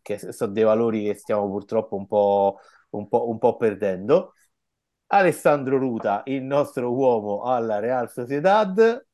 che 0.00 0.18
sono 0.32 0.52
dei 0.52 0.64
valori 0.64 1.04
che 1.04 1.14
stiamo 1.14 1.48
purtroppo 1.48 1.96
un 1.96 2.06
po', 2.06 2.58
un 2.90 3.08
po', 3.08 3.28
un 3.28 3.38
po' 3.38 3.56
perdendo. 3.56 4.34
Alessandro 5.08 5.76
Ruta, 5.76 6.22
il 6.26 6.42
nostro 6.42 6.92
uomo 6.92 7.42
alla 7.42 7.78
Real 7.78 8.10
Sociedad. 8.10 8.76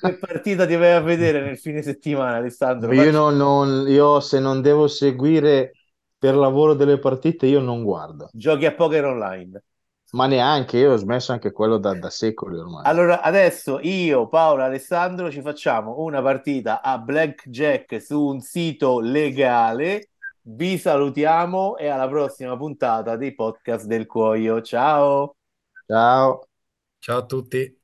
che 0.00 0.16
partita 0.18 0.66
ti 0.66 0.76
vai 0.76 0.92
a 0.92 1.00
vedere 1.00 1.40
nel 1.40 1.58
fine 1.58 1.82
settimana, 1.82 2.36
Alessandro? 2.36 2.92
Io, 2.92 3.10
non, 3.10 3.36
non, 3.36 3.88
io 3.88 4.20
se 4.20 4.38
non 4.38 4.62
devo 4.62 4.86
seguire 4.86 5.72
per 6.16 6.36
lavoro 6.36 6.74
delle 6.74 6.98
partite, 6.98 7.46
io 7.46 7.60
non 7.60 7.82
guardo. 7.82 8.28
Giochi 8.32 8.66
a 8.66 8.74
poker 8.74 9.04
online. 9.04 9.62
Ma 10.14 10.26
neanche, 10.26 10.78
io 10.78 10.92
ho 10.92 10.96
smesso 10.96 11.32
anche 11.32 11.50
quello 11.50 11.76
da, 11.76 11.92
da 11.98 12.08
secoli 12.08 12.56
ormai. 12.56 12.84
Allora, 12.86 13.20
adesso 13.20 13.80
io, 13.80 14.28
Paolo, 14.28 14.62
Alessandro 14.62 15.28
ci 15.28 15.40
facciamo 15.40 15.98
una 15.98 16.22
partita 16.22 16.82
a 16.82 16.98
blackjack 16.98 18.00
su 18.00 18.24
un 18.24 18.38
sito 18.38 19.00
legale. 19.00 20.10
Vi 20.42 20.78
salutiamo 20.78 21.76
e 21.76 21.88
alla 21.88 22.06
prossima 22.06 22.56
puntata 22.56 23.16
dei 23.16 23.34
podcast 23.34 23.86
del 23.86 24.06
Cuoio. 24.06 24.62
Ciao! 24.62 25.34
Ciao! 25.84 26.46
Ciao 27.00 27.18
a 27.18 27.24
tutti! 27.24 27.82